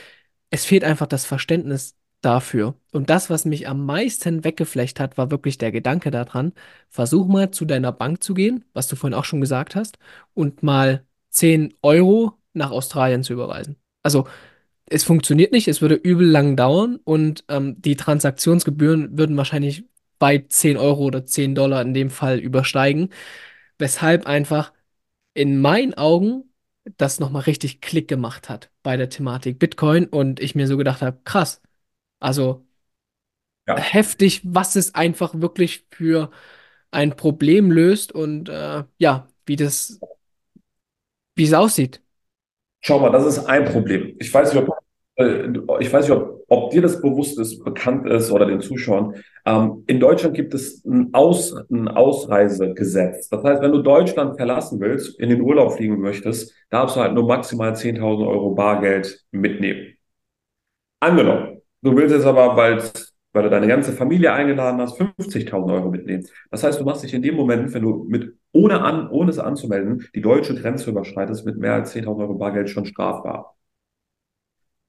es 0.50 0.64
fehlt 0.64 0.85
einfach 0.85 1.07
das 1.07 1.24
Verständnis 1.26 1.96
dafür. 2.20 2.74
Und 2.92 3.11
das, 3.11 3.31
was 3.31 3.44
mich 3.44 3.68
am 3.68 3.87
meisten 3.87 4.44
weggeflecht 4.44 5.00
hat, 5.00 5.18
war 5.18 5.31
wirklich 5.31 5.59
der 5.59 5.72
Gedanke 5.72 6.11
daran, 6.11 6.52
versuch 6.88 7.26
mal 7.26 7.50
zu 7.50 7.64
deiner 7.64 7.92
Bank 7.92 8.22
zu 8.22 8.35
gehen, 8.35 8.64
was 8.72 8.88
du 8.88 8.96
vorhin 8.96 9.14
auch 9.14 9.24
schon 9.24 9.40
gesagt 9.40 9.76
hast, 9.76 9.98
und 10.35 10.62
mal 10.62 11.04
10 11.31 11.74
Euro 11.83 12.35
nach 12.54 12.70
Australien 12.70 13.22
zu 13.22 13.33
überweisen. 13.33 13.76
Also 14.02 14.26
es 14.87 15.04
funktioniert 15.04 15.52
nicht, 15.52 15.68
es 15.68 15.83
würde 15.83 15.94
übel 15.94 16.26
lang 16.26 16.57
dauern 16.57 16.98
und 17.04 17.44
ähm, 17.48 17.81
die 17.81 17.96
Transaktionsgebühren 17.96 19.18
würden 19.18 19.37
wahrscheinlich 19.37 19.85
bei 20.18 20.38
10 20.38 20.76
Euro 20.76 21.04
oder 21.04 21.26
10 21.26 21.54
Dollar 21.54 21.83
in 21.83 21.94
dem 21.94 22.11
Fall 22.11 22.38
übersteigen, 22.38 23.11
weshalb 23.78 24.26
einfach 24.26 24.72
in 25.35 25.61
meinen 25.61 25.94
Augen 25.94 26.44
das 26.96 27.20
nochmal 27.20 27.42
richtig 27.42 27.81
Klick 27.81 28.09
gemacht 28.09 28.48
hat 28.48 28.70
bei 28.83 28.96
der 28.96 29.11
Thematik 29.11 29.59
Bitcoin 29.59 30.07
und 30.07 30.40
ich 30.40 30.54
mir 30.54 30.66
so 30.66 30.76
gedacht 30.76 31.02
habe, 31.02 31.20
krass, 31.24 31.61
also 32.20 32.66
ja. 33.66 33.76
heftig, 33.76 34.42
was 34.44 34.76
es 34.76 34.94
einfach 34.94 35.35
wirklich 35.40 35.87
für 35.90 36.31
ein 36.90 37.16
Problem 37.16 37.70
löst 37.70 38.12
und 38.12 38.48
äh, 38.48 38.85
ja, 38.98 39.28
wie 39.46 39.57
das, 39.57 40.00
wie 41.35 41.44
es 41.44 41.52
aussieht. 41.52 42.02
Schau 42.81 43.00
mal, 43.00 43.11
das 43.11 43.26
ist 43.26 43.46
ein 43.46 43.64
Problem. 43.66 44.16
Ich 44.18 44.33
weiß 44.33 44.52
nicht, 44.54 44.62
ob, 44.62 44.76
äh, 45.16 45.48
ich 45.81 45.92
weiß 45.92 46.09
nicht, 46.09 46.16
ob, 46.16 46.44
ob 46.48 46.70
dir 46.70 46.81
das 46.81 47.02
bewusst 47.02 47.38
ist, 47.38 47.62
bekannt 47.62 48.09
ist 48.09 48.31
oder 48.31 48.46
den 48.46 48.61
Zuschauern. 48.61 49.14
Ähm, 49.44 49.85
in 49.87 50.00
Deutschland 50.00 50.35
gibt 50.35 50.54
es 50.54 50.85
ein, 50.85 51.12
Aus, 51.12 51.54
ein 51.70 51.88
Ausreisegesetz. 51.88 53.28
Das 53.28 53.44
heißt, 53.44 53.61
wenn 53.61 53.72
du 53.72 53.83
Deutschland 53.83 54.37
verlassen 54.37 54.81
willst, 54.81 55.18
in 55.18 55.28
den 55.28 55.42
Urlaub 55.42 55.72
fliegen 55.72 56.00
möchtest, 56.00 56.54
darfst 56.70 56.96
du 56.96 57.00
halt 57.00 57.14
nur 57.14 57.26
maximal 57.26 57.72
10.000 57.74 58.26
Euro 58.26 58.54
Bargeld 58.54 59.24
mitnehmen. 59.31 59.94
Angenommen, 61.00 61.58
du 61.83 61.97
willst 61.97 62.14
jetzt 62.14 62.27
aber 62.27 62.55
bald, 62.55 63.12
weil 63.33 63.43
du 63.45 63.51
deine 63.51 63.69
ganze 63.69 63.93
Familie 63.93 64.33
eingeladen 64.33 64.81
hast, 64.81 64.99
50.000 64.99 65.73
Euro 65.73 65.91
mitnehmen. 65.91 66.27
Das 66.51 66.64
heißt, 66.64 66.81
du 66.81 66.85
machst 66.85 67.03
dich 67.05 67.14
in 67.14 67.23
dem 67.23 67.37
Moment, 67.37 67.73
wenn 67.75 67.83
du 67.83 68.05
mit, 68.09 68.35
ohne 68.53 68.81
an, 68.83 69.09
ohne 69.11 69.31
es 69.31 69.38
anzumelden, 69.38 70.07
die 70.14 70.21
deutsche 70.23 70.55
Grenze 70.55 70.91
überschreitest, 70.91 71.45
mit 71.47 71.59
mehr 71.59 71.75
als 71.75 71.95
10.000 71.95 72.21
Euro 72.21 72.35
Bargeld 72.35 72.71
schon 72.71 72.87
strafbar. 72.87 73.55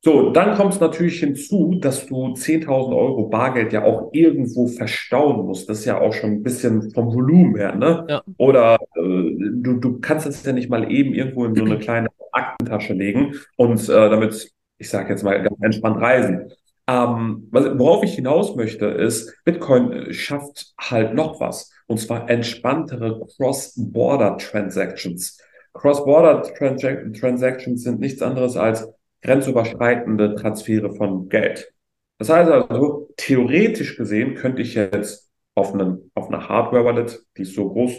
So, 0.02 0.32
dann 0.32 0.56
kommt 0.56 0.73
es 0.73 0.80
natürlich 0.80 1.19
hinzu, 1.19 1.78
dass 1.82 2.06
du 2.06 2.34
10.000 2.34 2.95
Euro 2.95 3.28
Bargeld 3.28 3.73
ja 3.73 3.84
auch 3.84 4.12
irgendwo 4.13 4.67
verstauen 4.67 5.45
musst. 5.45 5.67
Das 5.67 5.80
ist 5.80 5.86
ja 5.86 5.99
auch 5.99 6.13
schon 6.13 6.32
ein 6.32 6.43
bisschen 6.43 6.89
vom 6.91 7.13
Volumen 7.13 7.58
her, 7.58 7.75
ne? 7.75 8.06
Ja, 8.08 8.21
Oder 8.38 8.78
äh, 8.95 9.02
du, 9.02 9.73
du 9.73 9.99
kannst 9.99 10.25
es 10.25 10.41
ja 10.45 10.54
nicht 10.54 10.69
mal 10.69 10.89
eben 10.89 11.13
irgendwo 11.13 11.43
in 11.43 11.54
so 11.54 11.65
eine 11.65 11.80
kleine 11.80 12.08
Aktentasche 12.32 12.93
legen 12.93 13.36
und 13.58 13.89
äh, 13.89 14.10
damit, 14.10 14.49
ich 14.78 14.89
sage 14.89 15.10
jetzt 15.10 15.23
mal, 15.23 15.43
ganz 15.43 15.58
entspannt 15.60 16.02
reisen. 16.02 16.49
Ähm, 16.89 17.47
worauf 17.52 18.04
ich 18.04 18.15
hinaus 18.15 18.56
möchte, 18.56 18.88
ist, 18.88 19.36
Bitcoin 19.43 19.91
äh, 19.91 20.13
schafft 20.13 20.73
halt 20.80 21.13
noch 21.13 21.39
was. 21.39 21.71
Und 21.86 21.99
zwar 21.99 22.28
entspanntere 22.32 23.28
Cross-Border 23.38 24.38
Transactions. 24.38 25.39
Cross-Border 25.73 26.41
Transac- 26.56 27.19
Transactions 27.19 27.84
sind 27.84 27.99
nichts 27.99 28.23
anderes 28.23 28.58
als 28.58 28.88
grenzüberschreitende 29.21 30.34
Transfere 30.34 30.95
von 30.95 31.30
Geld. 31.30 31.71
Das 32.17 32.30
heißt 32.30 32.49
also, 32.49 33.10
theoretisch 33.17 33.95
gesehen 33.95 34.34
könnte 34.34 34.63
ich 34.63 34.73
jetzt 34.73 35.30
auf 35.54 35.75
einen, 35.75 36.10
auf 36.15 36.30
eine 36.30 36.49
Hardware-Wallet, 36.49 37.23
die 37.38 37.43
ist 37.43 37.54
so 37.54 37.69
groß, 37.69 37.91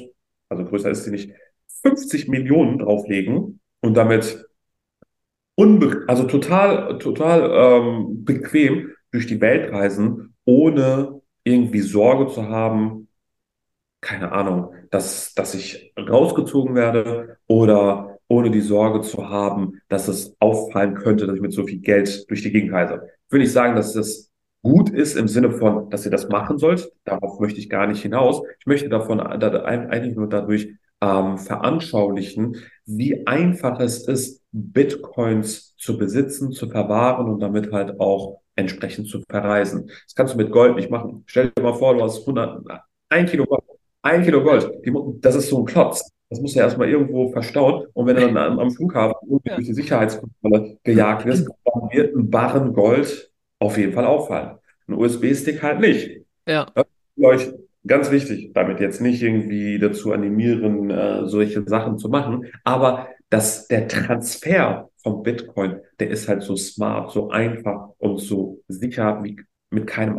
also 0.49 0.65
größer 0.65 0.91
ist 0.91 1.05
sie 1.05 1.13
nicht, 1.13 1.31
50 1.83 2.27
Millionen 2.27 2.81
drauflegen 2.81 3.61
und 3.83 3.95
damit 3.95 4.45
unbe 5.61 6.05
also 6.07 6.25
total, 6.25 6.99
total 6.99 7.51
ähm, 7.53 8.25
bequem 8.25 8.93
durch 9.13 9.27
die 9.27 9.43
Welt 9.43 9.71
reisen, 9.71 10.35
ohne 10.47 11.21
irgendwie 11.45 11.81
Sorge 11.81 12.33
zu 12.33 12.49
haben, 12.49 13.09
keine 14.01 14.33
Ahnung, 14.33 14.73
dass, 14.91 15.35
dass 15.35 15.55
ich 15.55 15.93
rausgezogen 15.99 16.75
werde 16.75 17.37
oder 17.47 18.19
ohne 18.27 18.51
die 18.51 18.63
Sorge 18.63 19.03
zu 19.03 19.29
haben, 19.29 19.83
dass 19.89 20.09
es 20.09 20.35
auffallen 20.41 20.95
könnte, 20.95 21.27
dass 21.27 21.37
ich 21.37 21.43
mit 21.43 21.53
so 21.53 21.67
viel 21.67 21.81
Geld 21.81 22.25
durch 22.31 22.43
die 22.43 22.53
Gegend 22.53 22.73
reise. 22.73 23.03
Ich 23.27 23.33
will 23.33 23.41
nicht 23.41 23.53
sagen, 23.53 23.77
dass 23.77 23.93
das 23.93 24.31
gut 24.63 24.89
ist 24.89 25.17
im 25.17 25.29
Sinne 25.29 25.51
von, 25.51 25.91
dass 25.91 26.07
ihr 26.07 26.11
das 26.11 26.31
machen 26.31 26.57
sollt. 26.57 26.91
Darauf 27.05 27.39
möchte 27.39 27.59
ich 27.59 27.69
gar 27.69 27.87
nicht 27.87 28.01
hinaus. 28.01 28.43
Ich 28.61 28.67
möchte 28.67 28.89
davon 28.89 29.19
da, 29.19 29.65
eigentlich 29.65 30.17
nur 30.17 30.29
dadurch 30.29 30.71
ähm, 31.03 31.37
veranschaulichen, 31.37 32.57
wie 32.87 33.27
einfach 33.27 33.79
es 33.81 34.09
ist, 34.09 34.40
Bitcoins 34.53 35.77
zu 35.77 35.97
besitzen, 35.97 36.53
zu 36.53 36.69
verwahren 36.69 37.31
und 37.31 37.41
damit 37.41 37.73
halt 37.73 38.01
auch 38.01 38.41
entsprechend 38.57 39.09
zu 39.09 39.23
verreisen. 39.29 39.87
Das 40.05 40.15
kannst 40.15 40.35
du 40.35 40.39
mit 40.39 40.51
Gold 40.51 40.77
nicht 40.77 40.91
machen. 40.91 41.23
Stell 41.27 41.51
dir 41.57 41.63
mal 41.63 41.75
vor, 41.75 41.95
du 41.95 42.03
hast 42.03 42.21
100, 42.21 42.63
ein 43.09 43.27
Kilo 43.27 43.47
Gold 43.47 43.63
ein 44.03 44.23
Kilo 44.23 44.43
Gold, 44.43 44.71
die, 44.85 44.93
das 45.21 45.35
ist 45.35 45.49
so 45.49 45.59
ein 45.59 45.65
Klotz. 45.67 46.11
Das 46.29 46.41
muss 46.41 46.55
ja 46.55 46.63
erstmal 46.63 46.89
irgendwo 46.89 47.31
verstauen. 47.31 47.87
Und 47.93 48.07
wenn 48.07 48.17
er 48.17 48.29
dann 48.29 48.37
am, 48.37 48.59
am 48.61 48.71
Flughafen 48.71 49.41
ja, 49.45 49.57
durch 49.57 49.67
die 49.67 49.75
Sicherheitskontrolle 49.75 50.79
gejagt 50.85 51.27
ist, 51.27 51.49
dann 51.65 51.91
wird 51.91 52.15
ein 52.15 52.31
Barren 52.31 52.73
Gold 52.73 53.33
auf 53.59 53.77
jeden 53.77 53.93
Fall 53.93 54.07
auffallen. 54.07 54.59
Ein 54.87 54.95
USB-Stick 54.95 55.63
halt 55.63 55.81
nicht. 55.81 56.23
ja, 57.17 57.31
euch 57.31 57.53
ganz 57.87 58.11
wichtig, 58.11 58.53
damit 58.55 58.81
jetzt 58.81 59.01
nicht 59.01 59.23
irgendwie 59.23 59.79
dazu 59.79 60.13
animieren, 60.13 60.91
äh, 60.91 61.27
solche 61.27 61.67
Sachen 61.67 61.99
zu 61.99 62.09
machen. 62.09 62.47
Aber 62.63 63.09
dass 63.31 63.69
der 63.69 63.89
Transfer 63.89 64.91
vom 65.03 65.23
Bitcoin, 65.23 65.81
der 65.99 66.11
ist 66.11 66.29
halt 66.29 66.43
so 66.43 66.57
smart, 66.57 67.13
so 67.13 67.31
einfach 67.31 67.91
und 67.99 68.19
so 68.19 68.61
sicher 68.69 69.23
wie 69.23 69.41
mit 69.71 69.87
keinem, 69.87 70.17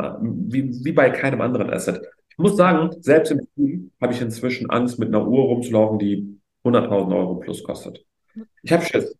wie, 0.50 0.84
wie 0.84 0.92
bei 0.92 1.10
keinem 1.10 1.40
anderen 1.40 1.70
Asset. 1.70 2.02
Ich 2.30 2.38
muss 2.38 2.56
sagen, 2.56 2.90
selbst 3.02 3.30
im 3.30 3.46
Team 3.54 3.92
habe 4.00 4.14
ich 4.14 4.20
inzwischen 4.20 4.70
Angst, 4.70 4.98
mit 4.98 5.08
einer 5.08 5.26
Uhr 5.28 5.44
rumzulaufen, 5.44 5.98
die 5.98 6.40
100.000 6.64 7.14
Euro 7.14 7.34
plus 7.36 7.62
kostet. 7.62 8.04
Ich 8.62 8.72
habe 8.72 8.84
Schiss. 8.84 9.16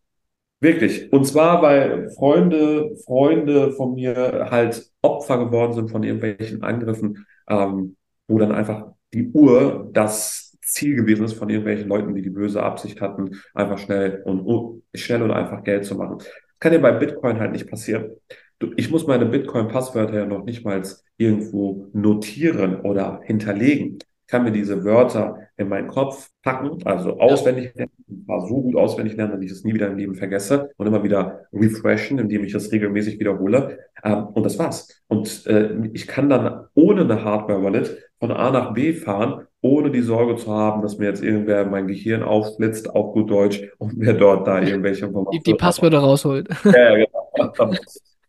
Wirklich. 0.60 1.12
Und 1.12 1.26
zwar, 1.26 1.60
weil 1.60 2.08
Freunde, 2.10 2.96
Freunde 3.04 3.72
von 3.72 3.94
mir 3.94 4.48
halt 4.50 4.90
Opfer 5.02 5.44
geworden 5.44 5.72
sind 5.74 5.90
von 5.90 6.04
irgendwelchen 6.04 6.62
Angriffen, 6.62 7.26
ähm, 7.48 7.96
wo 8.28 8.38
dann 8.38 8.52
einfach 8.52 8.92
die 9.12 9.30
Uhr 9.32 9.90
das 9.92 10.41
Ziel 10.72 10.96
gewesen 10.96 11.24
ist 11.24 11.34
von 11.34 11.48
irgendwelchen 11.48 11.88
Leuten, 11.88 12.14
die 12.14 12.22
die 12.22 12.30
böse 12.30 12.62
Absicht 12.62 13.00
hatten, 13.00 13.40
einfach 13.54 13.78
schnell 13.78 14.22
und 14.24 14.82
schnell 14.94 15.22
und 15.22 15.30
einfach 15.30 15.62
Geld 15.64 15.84
zu 15.84 15.94
machen. 15.94 16.18
Das 16.18 16.28
kann 16.58 16.72
dir 16.72 16.80
bei 16.80 16.92
Bitcoin 16.92 17.38
halt 17.38 17.52
nicht 17.52 17.68
passieren. 17.68 18.12
ich 18.76 18.90
muss 18.90 19.06
meine 19.06 19.26
Bitcoin-Passwörter 19.26 20.14
ja 20.14 20.26
noch 20.26 20.44
nicht 20.44 20.64
mal 20.64 20.82
irgendwo 21.16 21.88
notieren 21.92 22.80
oder 22.80 23.20
hinterlegen. 23.24 23.98
Ich 24.00 24.28
kann 24.28 24.44
mir 24.44 24.52
diese 24.52 24.84
Wörter 24.84 25.38
in 25.56 25.68
meinen 25.68 25.88
Kopf 25.88 26.30
packen, 26.42 26.78
also 26.84 27.18
auswendig 27.18 27.74
lernen, 27.74 27.92
war 28.26 28.46
so 28.46 28.62
gut 28.62 28.76
auswendig 28.76 29.16
lernen, 29.16 29.32
dass 29.32 29.42
ich 29.42 29.50
es 29.50 29.64
nie 29.64 29.74
wieder 29.74 29.88
im 29.88 29.96
Leben 29.96 30.14
vergesse 30.14 30.70
und 30.76 30.86
immer 30.86 31.02
wieder 31.02 31.42
refreshen, 31.52 32.18
indem 32.18 32.44
ich 32.44 32.54
es 32.54 32.72
regelmäßig 32.72 33.18
wiederhole. 33.18 33.78
Ähm, 34.04 34.28
und 34.28 34.44
das 34.44 34.58
war's. 34.58 35.02
Und 35.08 35.46
äh, 35.46 35.74
ich 35.92 36.06
kann 36.06 36.28
dann 36.28 36.66
ohne 36.74 37.02
eine 37.02 37.24
Hardware-Wallet 37.24 37.98
von 38.18 38.30
A 38.30 38.50
nach 38.50 38.72
B 38.72 38.94
fahren, 38.94 39.46
ohne 39.62 39.90
die 39.90 40.02
Sorge 40.02 40.36
zu 40.36 40.52
haben, 40.52 40.82
dass 40.82 40.98
mir 40.98 41.06
jetzt 41.06 41.22
irgendwer 41.22 41.64
mein 41.64 41.86
Gehirn 41.86 42.22
aufblitzt, 42.22 42.90
auf 42.90 43.12
gut 43.12 43.30
Deutsch, 43.30 43.62
und 43.78 43.96
mir 43.96 44.12
dort 44.12 44.46
da 44.46 44.60
irgendwelche 44.60 45.06
Informationen. 45.06 45.42
Die, 45.44 45.52
die 45.52 45.56
Passwörter 45.56 46.00
rausholt. 46.00 46.48
Ja, 46.64 46.94
genau. 46.96 47.52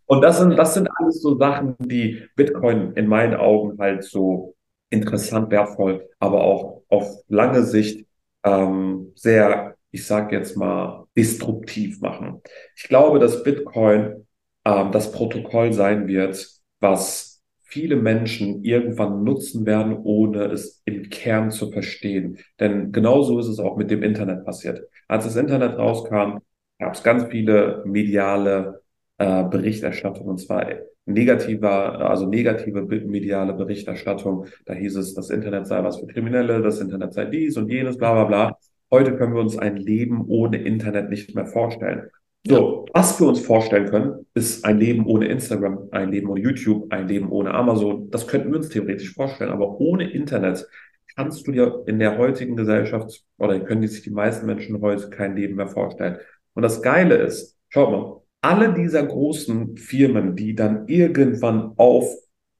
Und 0.05 0.21
das 0.21 0.37
sind, 0.37 0.57
das 0.57 0.73
sind 0.75 0.87
alles 0.97 1.21
so 1.21 1.37
Sachen, 1.37 1.75
die 1.79 2.27
Bitcoin 2.35 2.93
in 2.93 3.07
meinen 3.07 3.35
Augen 3.35 3.79
halt 3.79 4.03
so 4.03 4.53
interessant, 4.89 5.49
wertvoll, 5.49 6.07
aber 6.19 6.43
auch 6.43 6.83
auf 6.89 7.23
lange 7.29 7.63
Sicht 7.63 8.05
ähm, 8.43 9.11
sehr, 9.15 9.75
ich 9.91 10.05
sage 10.05 10.35
jetzt 10.35 10.55
mal, 10.55 11.05
destruktiv 11.17 12.01
machen. 12.01 12.41
Ich 12.75 12.83
glaube, 12.83 13.17
dass 13.17 13.43
Bitcoin 13.43 14.27
ähm, 14.65 14.91
das 14.91 15.11
Protokoll 15.11 15.73
sein 15.73 16.07
wird, 16.07 16.47
was 16.79 17.32
viele 17.73 17.95
Menschen 17.95 18.63
irgendwann 18.63 19.23
nutzen 19.23 19.65
werden, 19.65 19.97
ohne 20.03 20.45
es 20.45 20.83
im 20.85 21.09
Kern 21.09 21.49
zu 21.49 21.71
verstehen. 21.71 22.37
Denn 22.59 22.91
genauso 22.91 23.39
ist 23.39 23.47
es 23.47 23.59
auch 23.59 23.77
mit 23.77 23.89
dem 23.89 24.03
Internet 24.03 24.45
passiert. 24.45 24.83
Als 25.07 25.25
das 25.25 25.35
Internet 25.35 25.79
rauskam, 25.79 26.37
gab 26.77 26.93
es 26.93 27.01
ganz 27.01 27.23
viele 27.31 27.81
mediale 27.85 28.81
äh, 29.17 29.43
Berichterstattung 29.45 30.27
und 30.27 30.37
zwar 30.37 30.67
negativer, 31.05 32.09
also 32.11 32.27
negative 32.27 32.83
mediale 32.83 33.53
Berichterstattung. 33.53 34.45
Da 34.65 34.73
hieß 34.73 34.95
es, 34.97 35.15
das 35.15 35.31
Internet 35.31 35.65
sei 35.65 35.83
was 35.83 35.99
für 35.99 36.05
Kriminelle, 36.05 36.61
das 36.61 36.79
Internet 36.79 37.13
sei 37.13 37.25
dies 37.25 37.57
und 37.57 37.69
jenes, 37.69 37.97
bla 37.97 38.13
bla 38.13 38.25
bla. 38.25 38.57
Heute 38.91 39.17
können 39.17 39.33
wir 39.33 39.41
uns 39.41 39.57
ein 39.57 39.77
Leben 39.77 40.25
ohne 40.27 40.57
Internet 40.57 41.09
nicht 41.09 41.33
mehr 41.33 41.47
vorstellen. 41.47 42.11
So, 42.45 42.85
was 42.93 43.17
wir 43.21 43.27
uns 43.27 43.39
vorstellen 43.39 43.89
können, 43.89 44.25
ist 44.33 44.65
ein 44.65 44.77
Leben 44.77 45.05
ohne 45.05 45.27
Instagram, 45.27 45.87
ein 45.91 46.11
Leben 46.11 46.27
ohne 46.27 46.41
YouTube, 46.41 46.91
ein 46.91 47.07
Leben 47.07 47.31
ohne 47.31 47.53
Amazon. 47.53 48.09
Das 48.11 48.27
könnten 48.27 48.51
wir 48.51 48.57
uns 48.57 48.67
theoretisch 48.67 49.13
vorstellen, 49.13 49.51
aber 49.51 49.79
ohne 49.79 50.11
Internet 50.11 50.67
kannst 51.15 51.47
du 51.47 51.53
dir 51.53 51.83
in 51.87 51.99
der 51.99 52.17
heutigen 52.17 52.57
Gesellschaft 52.57 53.23
oder 53.37 53.61
können 53.61 53.87
sich 53.87 54.01
die 54.01 54.09
meisten 54.09 54.45
Menschen 54.45 54.81
heute 54.81 55.09
kein 55.09 55.37
Leben 55.37 55.55
mehr 55.55 55.69
vorstellen. 55.69 56.17
Und 56.53 56.63
das 56.63 56.81
Geile 56.81 57.15
ist, 57.15 57.57
schaut 57.69 57.91
mal, 57.91 58.21
alle 58.41 58.73
dieser 58.73 59.03
großen 59.03 59.77
Firmen, 59.77 60.35
die 60.35 60.53
dann 60.53 60.87
irgendwann 60.89 61.71
auf, 61.77 62.13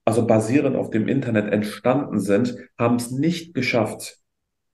also 0.06 0.26
basierend 0.26 0.78
auf 0.78 0.91
dem 0.91 1.10
Internet 1.10 1.52
entstanden 1.52 2.22
sind, 2.22 2.56
haben 2.78 2.96
es 2.96 3.12
nicht 3.12 3.54
geschafft, 3.54 4.19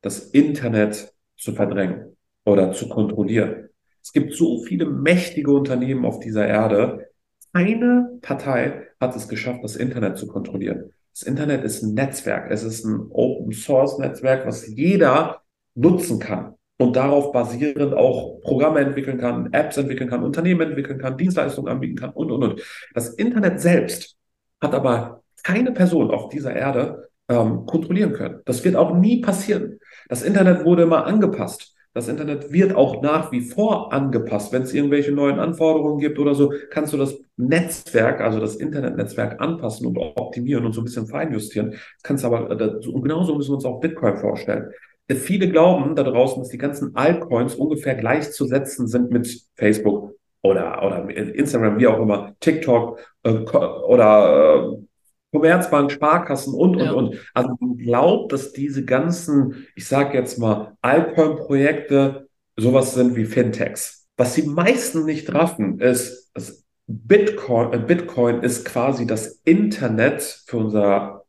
das 0.02 0.20
Internet 0.20 1.16
zu 1.36 1.54
verdrängen 1.54 2.16
oder 2.46 2.74
zu 2.74 2.88
kontrollieren. 2.90 3.69
Es 4.10 4.14
gibt 4.14 4.34
so 4.34 4.64
viele 4.64 4.88
mächtige 4.88 5.52
Unternehmen 5.52 6.04
auf 6.04 6.20
dieser 6.20 6.48
Erde. 6.48 7.12
Eine 7.54 8.18
Partei 8.24 8.88
hat 9.00 9.16
es 9.16 9.28
geschafft, 9.28 9.60
das 9.64 9.76
Internet 9.76 10.18
zu 10.18 10.26
kontrollieren. 10.26 10.94
Das 11.14 11.22
Internet 11.22 11.64
ist 11.64 11.84
ein 11.84 11.94
Netzwerk. 11.94 12.50
Es 12.50 12.64
ist 12.64 12.86
ein 12.86 13.06
Open 13.12 13.52
Source 13.52 14.00
Netzwerk, 14.00 14.48
was 14.48 14.66
jeder 14.66 15.44
nutzen 15.76 16.18
kann 16.18 16.56
und 16.80 16.96
darauf 16.96 17.32
basierend 17.32 17.94
auch 17.94 18.42
Programme 18.42 18.80
entwickeln 18.80 19.20
kann, 19.20 19.54
Apps 19.54 19.78
entwickeln 19.78 20.10
kann, 20.10 20.24
Unternehmen 20.24 20.62
entwickeln 20.62 20.98
kann, 20.98 21.16
Dienstleistungen 21.16 21.72
anbieten 21.72 21.96
kann 21.96 22.10
und, 22.10 22.32
und, 22.32 22.44
und. 22.44 22.62
Das 22.96 23.10
Internet 23.10 23.62
selbst 23.62 24.18
hat 24.60 24.74
aber 24.74 25.22
keine 25.44 25.72
Person 25.72 26.10
auf 26.10 26.30
dieser 26.30 26.56
Erde 26.56 27.10
ähm, 27.28 27.68
kontrollieren 27.68 28.14
können. 28.14 28.42
Das 28.46 28.64
wird 28.64 28.76
auch 28.76 28.92
nie 28.96 29.22
passieren. 29.22 29.80
Das 30.08 30.24
Internet 30.24 30.66
wurde 30.66 30.82
immer 30.82 31.06
angepasst. 31.06 31.76
Das 31.94 32.08
Internet 32.08 32.52
wird 32.52 32.76
auch 32.76 33.02
nach 33.02 33.32
wie 33.32 33.42
vor 33.42 33.92
angepasst. 33.92 34.54
Wenn 34.54 34.62
es 34.62 34.74
irgendwelche 34.74 35.12
neuen 35.12 35.40
Anforderungen 35.40 36.00
gibt 36.00 36.20
oder 36.20 36.36
so, 36.36 36.54
kannst 36.70 36.94
du 36.94 36.98
das 36.98 37.18
Netzwerk, 37.36 38.22
also 38.22 38.40
das 38.40 38.56
Internetnetzwerk 38.56 39.42
anpassen 39.42 39.88
und 39.88 39.98
optimieren 39.98 40.66
und 40.66 40.74
so 40.74 40.82
ein 40.82 40.86
bisschen 40.86 41.08
feinjustieren. 41.08 41.76
Kannst 42.04 42.24
aber, 42.26 42.52
äh, 42.52 42.88
und 42.88 43.02
genauso 43.02 43.36
müssen 43.36 43.52
wir 43.52 43.56
uns 43.56 43.66
auch 43.66 43.80
Bitcoin 43.80 44.18
vorstellen. 44.18 44.70
Viele 45.10 45.50
glauben 45.50 45.96
da 45.96 46.04
draußen, 46.04 46.40
dass 46.40 46.50
die 46.50 46.60
ganzen 46.60 46.96
Altcoins 46.96 47.56
ungefähr 47.56 47.96
gleichzusetzen 47.96 48.88
sind 48.88 49.10
mit 49.10 49.44
Facebook 49.56 50.14
oder, 50.44 50.84
oder 50.86 51.10
Instagram, 51.10 51.80
wie 51.80 51.88
auch 51.88 52.00
immer, 52.00 52.36
TikTok 52.40 53.00
äh, 53.24 53.32
oder 53.32 54.78
äh, 54.78 54.89
Commerzbank, 55.32 55.92
Sparkassen 55.92 56.54
und, 56.54 56.76
und, 56.76 56.84
ja. 56.84 56.92
und. 56.92 57.18
Also 57.34 57.56
man 57.60 57.78
glaubt, 57.78 58.34
dass 58.34 58.52
diese 58.52 58.86
ganzen, 58.86 59.68
ich 59.76 59.88
sage 59.88 60.18
jetzt 60.18 60.40
mal, 60.40 60.78
Altcoin-Projekte 60.82 62.28
sowas 62.58 62.94
sind 62.94 63.16
wie 63.16 63.26
Fintechs. 63.26 64.08
Was 64.18 64.36
die 64.36 64.44
meisten 64.44 65.06
nicht 65.06 65.34
raffen, 65.34 65.80
ist, 65.80 66.32
dass 66.34 66.66
Bitcoin, 66.88 67.74
äh, 67.74 67.78
Bitcoin 67.78 68.42
ist 68.42 68.66
quasi 68.66 69.06
das 69.06 69.42
Internet 69.46 70.22
für 70.48 70.58
unser 70.58 71.26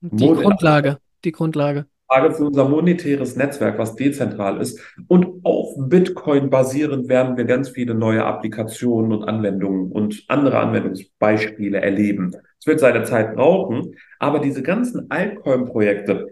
Die 0.00 0.26
Grundlage, 0.26 0.98
die 1.24 1.32
Grundlage. 1.32 1.86
Frage 2.08 2.34
für 2.34 2.44
unser 2.44 2.68
monetäres 2.68 3.36
Netzwerk, 3.36 3.78
was 3.78 3.96
dezentral 3.96 4.60
ist. 4.60 4.80
Und 5.08 5.44
auf 5.44 5.74
Bitcoin 5.76 6.50
basierend 6.50 7.08
werden 7.08 7.36
wir 7.36 7.44
ganz 7.44 7.70
viele 7.70 7.94
neue 7.94 8.24
Applikationen 8.24 9.12
und 9.12 9.24
Anwendungen 9.24 9.90
und 9.90 10.24
andere 10.28 10.58
Anwendungsbeispiele 10.58 11.80
erleben. 11.80 12.32
Es 12.60 12.66
wird 12.66 12.80
seine 12.80 13.04
Zeit 13.04 13.34
brauchen, 13.34 13.96
aber 14.18 14.38
diese 14.38 14.62
ganzen 14.62 15.10
Altcoin-Projekte, 15.10 16.28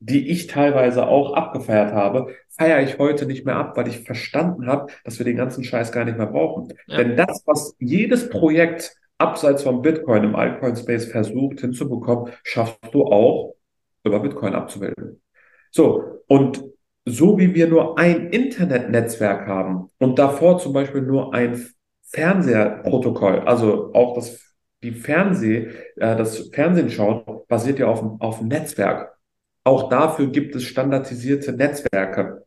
die 0.00 0.28
ich 0.28 0.46
teilweise 0.46 1.08
auch 1.08 1.34
abgefeiert 1.34 1.92
habe, 1.92 2.28
feiere 2.50 2.82
ich 2.82 2.98
heute 2.98 3.26
nicht 3.26 3.44
mehr 3.44 3.56
ab, 3.56 3.76
weil 3.76 3.88
ich 3.88 4.00
verstanden 4.00 4.66
habe, 4.66 4.92
dass 5.04 5.18
wir 5.18 5.24
den 5.24 5.36
ganzen 5.36 5.64
Scheiß 5.64 5.90
gar 5.90 6.04
nicht 6.04 6.18
mehr 6.18 6.26
brauchen. 6.26 6.72
Ja. 6.86 6.98
Denn 6.98 7.16
das, 7.16 7.42
was 7.46 7.74
jedes 7.80 8.28
Projekt 8.28 8.94
abseits 9.18 9.64
vom 9.64 9.82
Bitcoin 9.82 10.22
im 10.22 10.36
Altcoin-Space 10.36 11.06
versucht 11.06 11.60
hinzubekommen, 11.60 12.32
schaffst 12.44 12.92
du 12.92 13.04
auch 13.04 13.56
über 14.04 14.20
Bitcoin 14.20 14.54
abzubilden. 14.54 15.20
So, 15.70 16.22
und 16.26 16.62
so 17.04 17.38
wie 17.38 17.54
wir 17.54 17.68
nur 17.68 17.98
ein 17.98 18.30
Internetnetzwerk 18.30 19.46
haben 19.46 19.90
und 19.98 20.18
davor 20.18 20.58
zum 20.58 20.72
Beispiel 20.72 21.02
nur 21.02 21.34
ein 21.34 21.66
Fernsehprotokoll, 22.10 23.40
also 23.40 23.92
auch 23.94 24.14
das, 24.14 24.40
die 24.82 24.92
Fernseh, 24.92 25.68
äh, 25.96 26.16
das 26.16 26.48
Fernsehen 26.52 26.90
schauen, 26.90 27.22
basiert 27.48 27.78
ja 27.78 27.86
auf, 27.86 28.02
auf 28.20 28.40
Netzwerk. 28.42 29.14
Auch 29.64 29.88
dafür 29.88 30.28
gibt 30.28 30.54
es 30.54 30.64
standardisierte 30.64 31.52
Netzwerke. 31.52 32.44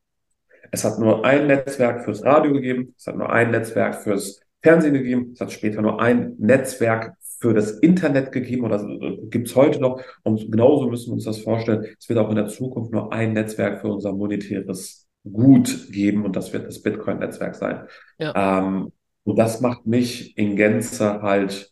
Es 0.72 0.84
hat 0.84 1.00
nur 1.00 1.26
ein 1.26 1.48
Netzwerk 1.48 2.04
fürs 2.04 2.24
Radio 2.24 2.54
gegeben, 2.54 2.96
es 2.98 3.06
hat 3.06 3.18
nur 3.18 3.32
ein 3.32 3.52
Netzwerk 3.52 3.96
fürs 4.02 4.42
Fernsehen 4.64 4.94
gegeben, 4.94 5.32
es 5.34 5.42
hat 5.42 5.52
später 5.52 5.82
nur 5.82 6.02
ein 6.02 6.36
Netzwerk 6.40 7.16
für 7.42 7.56
das 7.56 7.72
Internet 7.72 8.32
gegeben 8.32 8.66
oder 8.66 8.86
gibt 9.30 9.48
es 9.48 9.56
heute 9.56 9.80
noch. 9.80 10.00
Und 10.24 10.52
genauso 10.52 10.88
müssen 10.88 11.10
wir 11.10 11.14
uns 11.14 11.26
das 11.26 11.40
vorstellen. 11.40 11.88
Es 12.00 12.08
wird 12.08 12.20
auch 12.20 12.30
in 12.30 12.36
der 12.36 12.48
Zukunft 12.48 12.92
nur 12.92 13.12
ein 13.12 13.34
Netzwerk 13.34 13.82
für 13.82 13.88
unser 13.88 14.14
monetäres 14.14 15.08
Gut 15.24 15.92
geben 15.92 16.24
und 16.24 16.36
das 16.36 16.54
wird 16.54 16.68
das 16.68 16.82
Bitcoin-Netzwerk 16.82 17.56
sein. 17.56 17.88
Ja. 18.18 18.60
Ähm, 18.60 18.92
und 19.24 19.38
das 19.38 19.62
macht 19.62 19.86
mich 19.86 20.38
in 20.38 20.56
Gänze 20.56 21.22
halt 21.22 21.72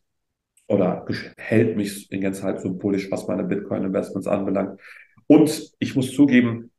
oder 0.67 1.05
hält 1.37 1.77
mich 1.77 2.11
in 2.11 2.21
Gänze 2.21 2.43
halt 2.43 2.61
so 2.61 2.73
bullisch, 2.73 3.09
was 3.11 3.27
meine 3.27 3.43
Bitcoin-Investments 3.43 4.27
anbelangt. 4.27 4.79
Und 5.27 5.71
ich 5.79 5.95
muss 5.95 6.13
zugeben, 6.13 6.71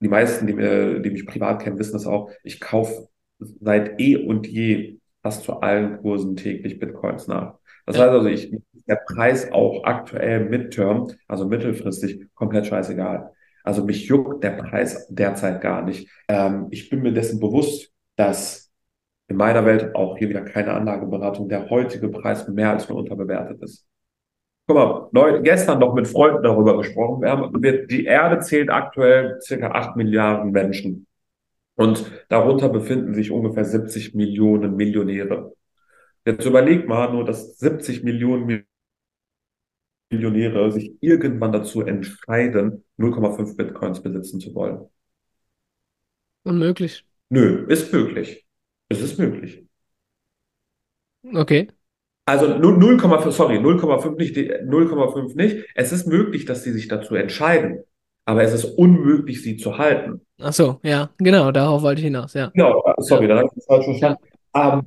die 0.00 0.08
meisten, 0.08 0.46
die, 0.46 0.52
mir, 0.54 1.00
die 1.00 1.10
mich 1.10 1.26
privat 1.26 1.62
kennen, 1.62 1.78
wissen 1.78 1.94
das 1.94 2.06
auch. 2.06 2.30
Ich 2.42 2.60
kaufe 2.60 3.08
seit 3.38 4.00
eh 4.00 4.16
und 4.16 4.46
je 4.46 4.98
fast 5.22 5.44
zu 5.44 5.60
allen 5.60 5.98
Kursen 6.00 6.36
täglich 6.36 6.78
Bitcoins 6.78 7.26
nach. 7.26 7.57
Das 7.88 7.98
heißt 7.98 8.10
also, 8.10 8.28
ich, 8.28 8.54
der 8.86 8.96
Preis 8.96 9.50
auch 9.50 9.82
aktuell 9.84 10.44
Midterm, 10.44 11.10
also 11.26 11.46
mittelfristig, 11.46 12.26
komplett 12.34 12.66
scheißegal. 12.66 13.32
Also 13.64 13.82
mich 13.82 14.06
juckt 14.06 14.44
der 14.44 14.50
Preis 14.50 15.06
derzeit 15.08 15.62
gar 15.62 15.82
nicht. 15.82 16.06
Ähm, 16.28 16.66
ich 16.70 16.90
bin 16.90 17.00
mir 17.00 17.14
dessen 17.14 17.40
bewusst, 17.40 17.90
dass 18.16 18.70
in 19.28 19.36
meiner 19.36 19.64
Welt 19.64 19.94
auch 19.94 20.18
hier 20.18 20.28
wieder 20.28 20.42
keine 20.42 20.74
Anlageberatung 20.74 21.48
der 21.48 21.70
heutige 21.70 22.10
Preis 22.10 22.46
mehr 22.46 22.72
als 22.72 22.90
nur 22.90 22.98
unterbewertet 22.98 23.62
ist. 23.62 23.86
Guck 24.66 24.76
mal, 24.76 25.08
neu, 25.12 25.40
gestern 25.40 25.78
noch 25.78 25.94
mit 25.94 26.06
Freunden 26.06 26.42
darüber 26.42 26.76
gesprochen. 26.76 27.22
Wir 27.22 27.30
haben, 27.30 27.62
wir, 27.62 27.86
die 27.86 28.04
Erde 28.04 28.40
zählt 28.40 28.68
aktuell 28.68 29.40
circa 29.40 29.70
acht 29.70 29.96
Milliarden 29.96 30.52
Menschen. 30.52 31.06
Und 31.74 32.04
darunter 32.28 32.68
befinden 32.68 33.14
sich 33.14 33.30
ungefähr 33.30 33.64
70 33.64 34.14
Millionen 34.14 34.76
Millionäre. 34.76 35.54
Jetzt 36.28 36.44
überleg 36.44 36.86
mal 36.86 37.10
nur, 37.10 37.24
dass 37.24 37.58
70 37.58 38.04
Millionen 38.04 38.66
Millionäre 40.10 40.70
sich 40.70 40.92
irgendwann 41.00 41.52
dazu 41.52 41.80
entscheiden, 41.80 42.84
0,5 42.98 43.56
Bitcoins 43.56 44.02
besitzen 44.02 44.38
zu 44.38 44.54
wollen. 44.54 44.86
Unmöglich. 46.44 47.06
Nö, 47.30 47.64
ist 47.68 47.94
möglich. 47.94 48.46
Es 48.90 49.00
ist 49.00 49.18
möglich. 49.18 49.64
Okay. 51.34 51.68
Also 52.26 52.44
0,5, 52.46 53.30
sorry, 53.30 53.56
0,5 53.56 54.16
nicht, 54.16 54.36
0,5 54.36 55.34
nicht. 55.34 55.66
Es 55.74 55.92
ist 55.92 56.06
möglich, 56.06 56.44
dass 56.44 56.62
sie 56.62 56.72
sich 56.72 56.88
dazu 56.88 57.14
entscheiden, 57.14 57.84
aber 58.26 58.42
es 58.42 58.52
ist 58.52 58.66
unmöglich, 58.66 59.42
sie 59.42 59.56
zu 59.56 59.78
halten. 59.78 60.20
Ach 60.38 60.52
so, 60.52 60.78
ja, 60.82 61.08
genau, 61.16 61.52
darauf 61.52 61.80
wollte 61.80 62.00
ich 62.02 62.04
hinaus, 62.04 62.34
ja. 62.34 62.50
Genau, 62.54 62.84
sorry, 62.98 63.22
Ja. 63.22 63.28
dann 63.28 63.38
habe 63.38 63.48
ich 63.48 63.54
das 63.54 63.64
falsch 63.64 63.84
verstanden. 63.86 64.18
Ja. 64.54 64.78
Ähm, 64.78 64.86